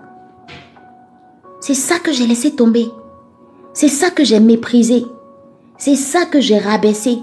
C'est 1.60 1.74
ça 1.74 1.98
que 1.98 2.12
j'ai 2.12 2.26
laissé 2.26 2.52
tomber. 2.52 2.86
C'est 3.74 3.88
ça 3.88 4.10
que 4.10 4.24
j'ai 4.24 4.40
méprisé. 4.40 5.04
C'est 5.78 5.96
ça 5.96 6.26
que 6.26 6.40
j'ai 6.40 6.58
rabaissé. 6.58 7.18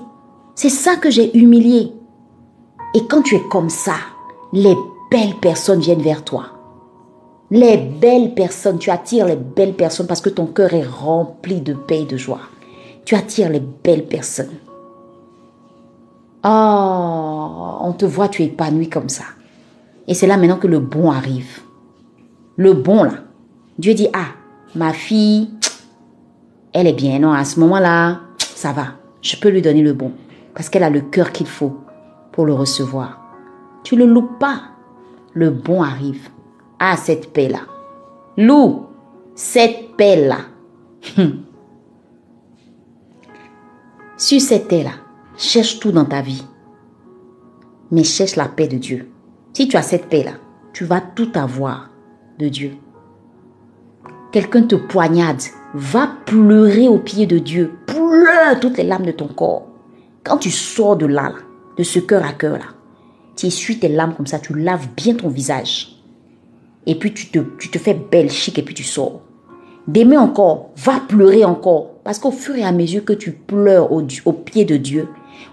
C'est 0.56 0.70
ça 0.70 0.96
que 0.96 1.10
j'ai 1.10 1.38
humilié. 1.38 1.94
Et 2.96 3.06
quand 3.08 3.22
tu 3.22 3.36
es 3.36 3.44
comme 3.50 3.70
ça, 3.70 3.96
les 4.52 4.76
belles 5.12 5.36
personnes 5.42 5.80
viennent 5.80 6.02
vers 6.02 6.24
toi. 6.24 6.48
Les 7.52 7.78
belles 7.78 8.34
personnes, 8.34 8.80
tu 8.80 8.90
attires 8.92 9.26
les 9.26 9.36
belles 9.36 9.76
personnes 9.76 10.08
parce 10.08 10.22
que 10.22 10.30
ton 10.30 10.46
cœur 10.46 10.74
est 10.74 10.86
rempli 10.86 11.62
de 11.62 11.74
paix 11.74 12.02
et 12.02 12.06
de 12.06 12.18
joie. 12.18 12.42
Tu 13.06 13.16
attires 13.16 13.50
les 13.50 13.60
belles 13.62 14.06
personnes. 14.06 14.58
Oh, 16.44 17.78
on 17.82 17.94
te 17.94 18.06
voit, 18.06 18.30
tu 18.30 18.44
es 18.44 18.46
épanoui 18.46 18.90
comme 18.90 19.10
ça. 19.10 19.24
Et 20.08 20.14
c'est 20.14 20.28
là 20.28 20.38
maintenant 20.38 20.58
que 20.58 20.68
le 20.68 20.80
bon 20.80 21.12
arrive. 21.12 21.62
Le 22.56 22.74
bon 22.74 23.04
là. 23.04 23.14
Dieu 23.78 23.94
dit, 23.94 24.10
ah, 24.14 24.28
ma 24.76 24.94
fille, 24.94 25.50
elle 26.74 26.88
est 26.88 26.94
bien. 26.94 27.20
Non, 27.20 27.32
à 27.32 27.46
ce 27.46 27.60
moment-là, 27.60 28.22
ça 28.38 28.72
va. 28.72 28.88
Je 29.22 29.36
peux 29.36 29.50
lui 29.50 29.62
donner 29.62 29.82
le 29.82 29.94
bon. 29.94 30.12
Parce 30.54 30.70
qu'elle 30.70 30.84
a 30.84 30.90
le 30.90 31.02
cœur 31.02 31.32
qu'il 31.32 31.48
faut 31.48 31.78
pour 32.32 32.46
le 32.46 32.54
recevoir. 32.54 33.20
Tu 33.84 33.96
le 33.96 34.06
loupes 34.06 34.40
pas. 34.40 34.62
Le 35.34 35.50
bon 35.50 35.82
arrive. 35.82 36.30
à 36.82 36.96
cette 36.96 37.34
paix-là. 37.34 37.60
Loue 38.38 38.86
cette 39.36 39.96
paix-là. 39.98 40.38
Sur 44.18 44.42
cette 44.42 44.68
paix-là, 44.68 44.92
cherche 45.38 45.80
tout 45.80 45.92
dans 45.92 46.06
ta 46.06 46.22
vie. 46.22 46.46
Mais 47.92 48.04
cherche 48.04 48.36
la 48.36 48.48
paix 48.48 48.68
de 48.68 48.78
Dieu. 48.78 49.10
Si 49.54 49.68
tu 49.68 49.76
as 49.78 49.82
cette 49.82 50.08
paix-là, 50.08 50.32
tu 50.74 50.86
vas 50.86 51.02
tout 51.02 51.32
avoir 51.36 51.90
de 52.38 52.48
Dieu. 52.48 52.74
Quelqu'un 54.32 54.64
te 54.64 54.76
poignade 54.76 55.42
Va 55.74 56.10
pleurer 56.26 56.88
au 56.88 56.98
pied 56.98 57.28
de 57.28 57.38
Dieu. 57.38 57.72
Pleure 57.86 58.60
toutes 58.60 58.78
les 58.78 58.84
larmes 58.84 59.06
de 59.06 59.12
ton 59.12 59.28
corps. 59.28 59.68
Quand 60.24 60.38
tu 60.38 60.50
sors 60.50 60.98
de 60.98 61.06
là, 61.06 61.34
de 61.78 61.84
ce 61.84 62.00
cœur 62.00 62.26
à 62.26 62.34
cœur 62.34 62.58
là, 62.58 62.66
tu 63.36 63.46
essuies 63.46 63.80
tes 63.80 63.88
larmes 63.88 64.16
comme 64.16 64.28
ça, 64.28 64.40
tu 64.40 64.54
laves 64.54 64.88
bien 64.98 65.14
ton 65.14 65.30
visage. 65.30 66.02
Et 66.88 66.96
puis 66.96 67.14
tu 67.14 67.28
te, 67.28 67.40
tu 67.60 67.70
te 67.70 67.78
fais 67.78 67.94
belle, 67.94 68.32
chic, 68.32 68.58
et 68.58 68.64
puis 68.64 68.74
tu 68.74 68.84
sors. 68.84 69.22
Demain 69.88 70.20
encore, 70.20 70.72
va 70.76 71.00
pleurer 71.08 71.46
encore. 71.46 71.92
Parce 72.04 72.20
qu'au 72.20 72.32
fur 72.32 72.56
et 72.56 72.64
à 72.64 72.72
mesure 72.72 73.06
que 73.06 73.14
tu 73.14 73.32
pleures 73.32 73.92
au, 73.92 74.02
au 74.26 74.34
pied 74.34 74.66
de 74.66 74.76
Dieu, 74.76 75.08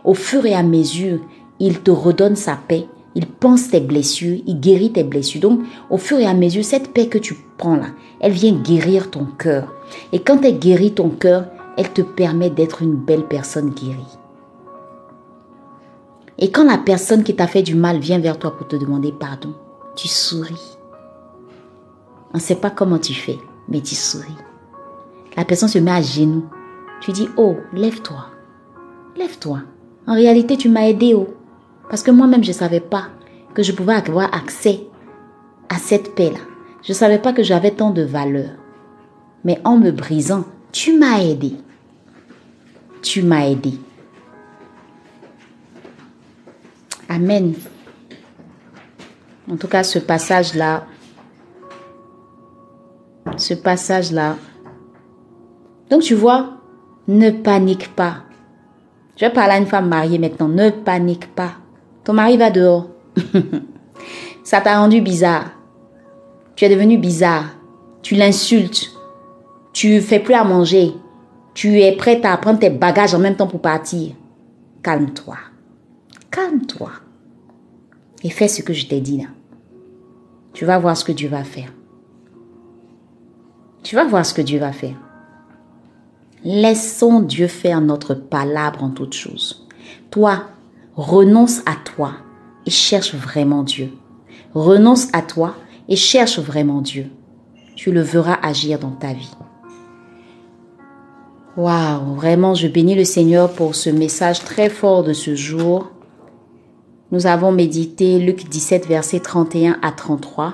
au 0.04 0.14
fur 0.14 0.46
et 0.46 0.54
à 0.54 0.62
mesure, 0.62 1.20
il 1.60 1.80
te 1.80 1.90
redonne 1.90 2.36
sa 2.36 2.56
paix, 2.56 2.86
il 3.14 3.26
pense 3.26 3.68
tes 3.68 3.80
blessures, 3.80 4.40
il 4.46 4.60
guérit 4.60 4.92
tes 4.92 5.04
blessures. 5.04 5.42
Donc, 5.42 5.60
au 5.90 5.98
fur 5.98 6.18
et 6.18 6.26
à 6.26 6.34
mesure, 6.34 6.64
cette 6.64 6.92
paix 6.92 7.06
que 7.06 7.18
tu 7.18 7.36
prends 7.58 7.76
là, 7.76 7.88
elle 8.20 8.32
vient 8.32 8.52
guérir 8.52 9.10
ton 9.10 9.26
cœur. 9.26 9.75
Et 10.12 10.20
quand 10.20 10.44
elle 10.44 10.58
guérit 10.58 10.94
ton 10.94 11.10
cœur, 11.10 11.46
elle 11.76 11.92
te 11.92 12.02
permet 12.02 12.50
d'être 12.50 12.82
une 12.82 12.96
belle 12.96 13.26
personne 13.26 13.70
guérie. 13.70 14.18
Et 16.38 16.50
quand 16.50 16.64
la 16.64 16.78
personne 16.78 17.22
qui 17.22 17.34
t'a 17.34 17.46
fait 17.46 17.62
du 17.62 17.74
mal 17.74 17.98
vient 17.98 18.18
vers 18.18 18.38
toi 18.38 18.56
pour 18.56 18.68
te 18.68 18.76
demander 18.76 19.12
pardon, 19.12 19.54
tu 19.94 20.08
souris. 20.08 20.76
On 22.34 22.38
ne 22.38 22.42
sait 22.42 22.56
pas 22.56 22.70
comment 22.70 22.98
tu 22.98 23.14
fais, 23.14 23.38
mais 23.68 23.80
tu 23.80 23.94
souris. 23.94 24.36
La 25.36 25.44
personne 25.44 25.68
se 25.68 25.78
met 25.78 25.90
à 25.90 26.02
genoux. 26.02 26.44
Tu 27.00 27.12
dis, 27.12 27.28
oh, 27.36 27.56
lève-toi. 27.72 28.26
Lève-toi. 29.16 29.60
En 30.06 30.14
réalité, 30.14 30.56
tu 30.56 30.68
m'as 30.68 30.88
aidé, 30.88 31.14
oh. 31.14 31.28
Parce 31.88 32.02
que 32.02 32.10
moi-même, 32.10 32.44
je 32.44 32.50
ne 32.50 32.54
savais 32.54 32.80
pas 32.80 33.08
que 33.54 33.62
je 33.62 33.72
pouvais 33.72 33.94
avoir 33.94 34.34
accès 34.34 34.86
à 35.68 35.76
cette 35.76 36.14
paix-là. 36.14 36.38
Je 36.82 36.92
ne 36.92 36.96
savais 36.96 37.18
pas 37.18 37.32
que 37.32 37.42
j'avais 37.42 37.70
tant 37.70 37.90
de 37.90 38.02
valeur. 38.02 38.50
Mais 39.46 39.60
en 39.62 39.78
me 39.78 39.92
brisant, 39.92 40.44
Tu 40.72 40.98
m'as 40.98 41.20
aidé. 41.22 41.52
Tu 43.00 43.22
m'as 43.22 43.46
aidé. 43.46 43.74
Amen. 47.08 47.54
En 49.48 49.56
tout 49.56 49.68
cas, 49.68 49.84
ce 49.84 50.00
passage-là, 50.00 50.84
ce 53.36 53.54
passage-là. 53.54 54.36
Donc 55.90 56.02
tu 56.02 56.16
vois, 56.16 56.58
ne 57.06 57.30
panique 57.30 57.94
pas. 57.94 58.24
Je 59.16 59.26
vais 59.26 59.32
parler 59.32 59.54
à 59.54 59.58
une 59.58 59.66
femme 59.66 59.88
mariée 59.88 60.18
maintenant. 60.18 60.48
Ne 60.48 60.70
panique 60.70 61.32
pas. 61.36 61.52
Ton 62.02 62.14
mari 62.14 62.36
va 62.36 62.50
dehors. 62.50 62.88
Ça 64.42 64.60
t'a 64.60 64.80
rendu 64.80 65.00
bizarre. 65.00 65.52
Tu 66.56 66.64
es 66.64 66.68
devenu 66.68 66.98
bizarre. 66.98 67.44
Tu 68.02 68.16
l'insultes. 68.16 68.95
Tu 69.76 70.00
fais 70.00 70.20
plus 70.20 70.32
à 70.32 70.42
manger. 70.42 70.94
Tu 71.52 71.82
es 71.82 71.94
prête 71.94 72.24
à 72.24 72.34
prendre 72.38 72.58
tes 72.58 72.70
bagages 72.70 73.14
en 73.14 73.18
même 73.18 73.36
temps 73.36 73.46
pour 73.46 73.60
partir. 73.60 74.14
Calme-toi. 74.82 75.36
Calme-toi. 76.30 76.92
Et 78.22 78.30
fais 78.30 78.48
ce 78.48 78.62
que 78.62 78.72
je 78.72 78.86
t'ai 78.86 79.02
dit 79.02 79.18
là. 79.18 79.28
Tu 80.54 80.64
vas 80.64 80.78
voir 80.78 80.96
ce 80.96 81.04
que 81.04 81.12
Dieu 81.12 81.28
va 81.28 81.44
faire. 81.44 81.70
Tu 83.82 83.96
vas 83.96 84.06
voir 84.06 84.24
ce 84.24 84.32
que 84.32 84.40
Dieu 84.40 84.58
va 84.58 84.72
faire. 84.72 84.96
Laissons 86.42 87.20
Dieu 87.20 87.46
faire 87.46 87.82
notre 87.82 88.14
palabre 88.14 88.82
en 88.82 88.88
toutes 88.88 89.12
choses. 89.12 89.68
Toi, 90.10 90.44
renonce 90.94 91.60
à 91.66 91.74
toi 91.84 92.12
et 92.64 92.70
cherche 92.70 93.14
vraiment 93.14 93.62
Dieu. 93.62 93.92
Renonce 94.54 95.08
à 95.12 95.20
toi 95.20 95.54
et 95.86 95.96
cherche 95.96 96.38
vraiment 96.38 96.80
Dieu. 96.80 97.10
Tu 97.74 97.92
le 97.92 98.00
verras 98.00 98.38
agir 98.40 98.78
dans 98.78 98.92
ta 98.92 99.12
vie. 99.12 99.36
Waouh, 101.56 102.16
vraiment, 102.16 102.54
je 102.54 102.68
bénis 102.68 102.94
le 102.94 103.04
Seigneur 103.04 103.50
pour 103.50 103.74
ce 103.74 103.88
message 103.88 104.44
très 104.44 104.68
fort 104.68 105.02
de 105.02 105.14
ce 105.14 105.34
jour. 105.34 105.90
Nous 107.12 107.26
avons 107.26 107.50
médité 107.50 108.18
Luc 108.18 108.46
17, 108.46 108.86
versets 108.86 109.20
31 109.20 109.78
à 109.80 109.90
33. 109.90 110.52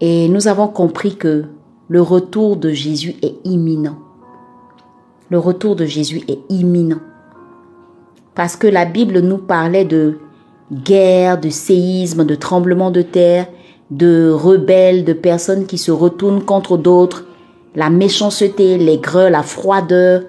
Et 0.00 0.28
nous 0.28 0.48
avons 0.48 0.68
compris 0.68 1.16
que 1.16 1.44
le 1.88 2.00
retour 2.00 2.56
de 2.56 2.70
Jésus 2.70 3.16
est 3.20 3.34
imminent. 3.44 3.98
Le 5.28 5.38
retour 5.38 5.76
de 5.76 5.84
Jésus 5.84 6.22
est 6.28 6.40
imminent. 6.48 7.00
Parce 8.34 8.56
que 8.56 8.66
la 8.66 8.86
Bible 8.86 9.20
nous 9.20 9.38
parlait 9.38 9.84
de 9.84 10.18
guerre, 10.72 11.38
de 11.38 11.50
séisme, 11.50 12.24
de 12.24 12.34
tremblement 12.34 12.90
de 12.90 13.02
terre, 13.02 13.48
de 13.90 14.30
rebelles, 14.30 15.04
de 15.04 15.12
personnes 15.12 15.66
qui 15.66 15.76
se 15.76 15.90
retournent 15.90 16.42
contre 16.42 16.78
d'autres, 16.78 17.26
la 17.74 17.90
méchanceté, 17.90 18.78
les 18.78 18.98
greux, 18.98 19.28
la 19.28 19.42
froideur, 19.42 20.22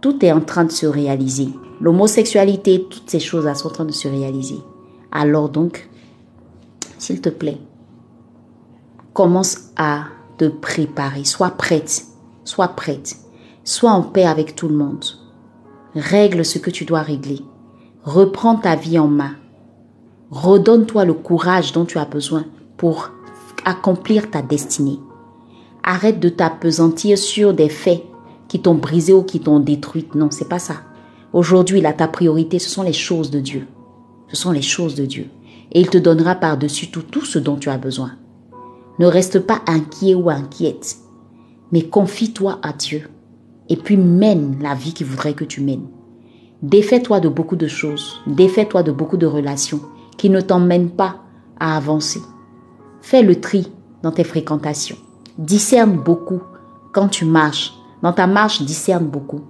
tout 0.00 0.24
est 0.24 0.32
en 0.32 0.40
train 0.40 0.64
de 0.64 0.72
se 0.72 0.86
réaliser. 0.86 1.48
L'homosexualité, 1.80 2.86
toutes 2.88 3.08
ces 3.08 3.20
choses-là 3.20 3.54
sont 3.54 3.68
en 3.68 3.72
train 3.72 3.84
de 3.84 3.92
se 3.92 4.08
réaliser. 4.08 4.58
Alors 5.10 5.48
donc, 5.48 5.88
s'il 6.98 7.20
te 7.20 7.28
plaît, 7.28 7.58
commence 9.12 9.70
à 9.76 10.04
te 10.36 10.46
préparer. 10.46 11.24
Sois 11.24 11.50
prête. 11.50 12.04
Sois 12.44 12.68
prête. 12.68 13.16
Sois 13.64 13.90
en 13.90 14.02
paix 14.02 14.24
avec 14.24 14.54
tout 14.54 14.68
le 14.68 14.76
monde. 14.76 15.04
Règle 15.94 16.44
ce 16.44 16.58
que 16.58 16.70
tu 16.70 16.84
dois 16.84 17.02
régler. 17.02 17.40
Reprends 18.04 18.56
ta 18.56 18.76
vie 18.76 18.98
en 18.98 19.08
main. 19.08 19.32
Redonne-toi 20.30 21.04
le 21.04 21.14
courage 21.14 21.72
dont 21.72 21.84
tu 21.84 21.98
as 21.98 22.04
besoin 22.04 22.44
pour 22.76 23.10
accomplir 23.64 24.30
ta 24.30 24.42
destinée. 24.42 25.00
Arrête 25.88 26.18
de 26.18 26.28
t'apesantir 26.28 27.16
sur 27.16 27.54
des 27.54 27.68
faits 27.68 28.02
qui 28.48 28.60
t'ont 28.60 28.74
brisé 28.74 29.12
ou 29.12 29.22
qui 29.22 29.38
t'ont 29.38 29.60
détruite. 29.60 30.16
Non, 30.16 30.32
c'est 30.32 30.48
pas 30.48 30.58
ça. 30.58 30.74
Aujourd'hui, 31.32 31.80
là, 31.80 31.92
ta 31.92 32.08
priorité, 32.08 32.58
ce 32.58 32.68
sont 32.68 32.82
les 32.82 32.92
choses 32.92 33.30
de 33.30 33.38
Dieu. 33.38 33.68
Ce 34.26 34.34
sont 34.36 34.50
les 34.50 34.62
choses 34.62 34.96
de 34.96 35.06
Dieu. 35.06 35.28
Et 35.70 35.80
il 35.80 35.88
te 35.88 35.96
donnera 35.96 36.34
par-dessus 36.34 36.90
tout 36.90 37.02
tout 37.02 37.24
ce 37.24 37.38
dont 37.38 37.54
tu 37.54 37.70
as 37.70 37.78
besoin. 37.78 38.12
Ne 38.98 39.06
reste 39.06 39.38
pas 39.38 39.60
inquiet 39.68 40.16
ou 40.16 40.28
inquiète, 40.28 40.96
mais 41.70 41.82
confie-toi 41.82 42.58
à 42.62 42.72
Dieu. 42.72 43.08
Et 43.68 43.76
puis 43.76 43.96
mène 43.96 44.58
la 44.60 44.74
vie 44.74 44.92
qu'il 44.92 45.06
voudrait 45.06 45.34
que 45.34 45.44
tu 45.44 45.60
mènes. 45.60 45.86
Défais-toi 46.62 47.20
de 47.20 47.28
beaucoup 47.28 47.56
de 47.56 47.68
choses. 47.68 48.20
Défais-toi 48.26 48.82
de 48.82 48.90
beaucoup 48.90 49.18
de 49.18 49.26
relations 49.26 49.82
qui 50.16 50.30
ne 50.30 50.40
t'emmènent 50.40 50.90
pas 50.90 51.20
à 51.60 51.76
avancer. 51.76 52.22
Fais 53.02 53.22
le 53.22 53.40
tri 53.40 53.70
dans 54.02 54.10
tes 54.10 54.24
fréquentations. 54.24 54.96
Discerne 55.38 55.98
beaucoup 55.98 56.40
quand 56.92 57.08
tu 57.08 57.26
marches. 57.26 57.74
Dans 58.02 58.12
ta 58.12 58.26
marche, 58.26 58.62
discerne 58.62 59.04
beaucoup. 59.04 59.42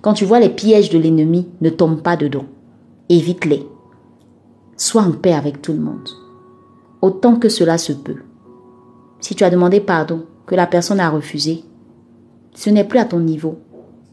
Quand 0.00 0.12
tu 0.12 0.24
vois 0.24 0.38
les 0.38 0.50
pièges 0.50 0.90
de 0.90 0.98
l'ennemi, 0.98 1.48
ne 1.60 1.70
tombe 1.70 2.00
pas 2.00 2.16
dedans. 2.16 2.44
Évite-les. 3.08 3.66
Sois 4.76 5.02
en 5.02 5.10
paix 5.10 5.32
avec 5.32 5.62
tout 5.62 5.72
le 5.72 5.80
monde. 5.80 6.08
Autant 7.02 7.36
que 7.36 7.48
cela 7.48 7.76
se 7.76 7.92
peut. 7.92 8.22
Si 9.18 9.34
tu 9.34 9.42
as 9.42 9.50
demandé 9.50 9.80
pardon, 9.80 10.26
que 10.46 10.54
la 10.54 10.68
personne 10.68 11.00
a 11.00 11.10
refusé, 11.10 11.64
ce 12.54 12.70
n'est 12.70 12.84
plus 12.84 13.00
à 13.00 13.04
ton 13.04 13.18
niveau. 13.18 13.58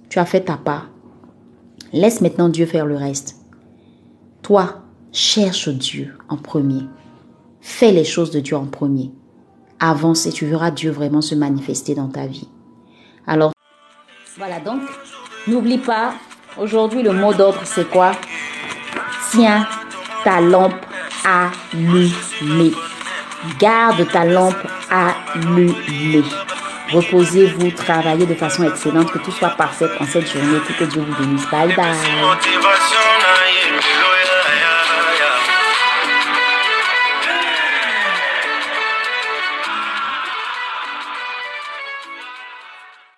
Tu 0.09 0.17
as 0.17 0.25
fait 0.25 0.41
ta 0.41 0.57
part. 0.57 0.89
Laisse 1.91 2.21
maintenant 2.21 2.49
Dieu 2.49 2.65
faire 2.65 2.87
le 2.87 2.95
reste. 2.95 3.37
Toi, 4.41 4.81
cherche 5.11 5.69
Dieu 5.69 6.15
en 6.27 6.37
premier. 6.37 6.87
Fais 7.61 7.91
les 7.91 8.03
choses 8.03 8.31
de 8.31 8.39
Dieu 8.39 8.57
en 8.57 8.65
premier. 8.65 9.11
Avance 9.85 10.25
et 10.25 10.31
tu 10.31 10.45
verras 10.45 10.71
Dieu 10.71 10.91
vraiment 10.91 11.21
se 11.21 11.35
manifester 11.35 11.93
dans 11.93 12.07
ta 12.07 12.25
vie. 12.25 12.47
Alors, 13.27 13.51
voilà 14.37 14.61
donc, 14.61 14.81
n'oublie 15.45 15.77
pas, 15.77 16.13
aujourd'hui 16.57 17.03
le 17.03 17.11
mot 17.11 17.33
d'ordre 17.33 17.59
c'est 17.65 17.89
quoi? 17.89 18.13
Tiens 19.31 19.67
ta 20.23 20.39
lampe 20.39 20.85
allumée. 21.25 22.71
Garde 23.59 24.07
ta 24.09 24.23
lampe 24.23 24.55
allumée. 24.89 26.23
Reposez-vous, 26.93 27.71
travaillez 27.71 28.25
de 28.25 28.35
façon 28.35 28.63
excellente, 28.63 29.11
que 29.11 29.17
tout 29.17 29.31
soit 29.31 29.49
parfait 29.49 29.89
en 29.99 30.05
cette 30.05 30.31
journée, 30.31 30.59
que 30.79 30.85
Dieu 30.85 31.01
vous 31.01 31.23
bénisse. 31.23 31.49
Bye 31.49 31.75
bye. 31.75 33.12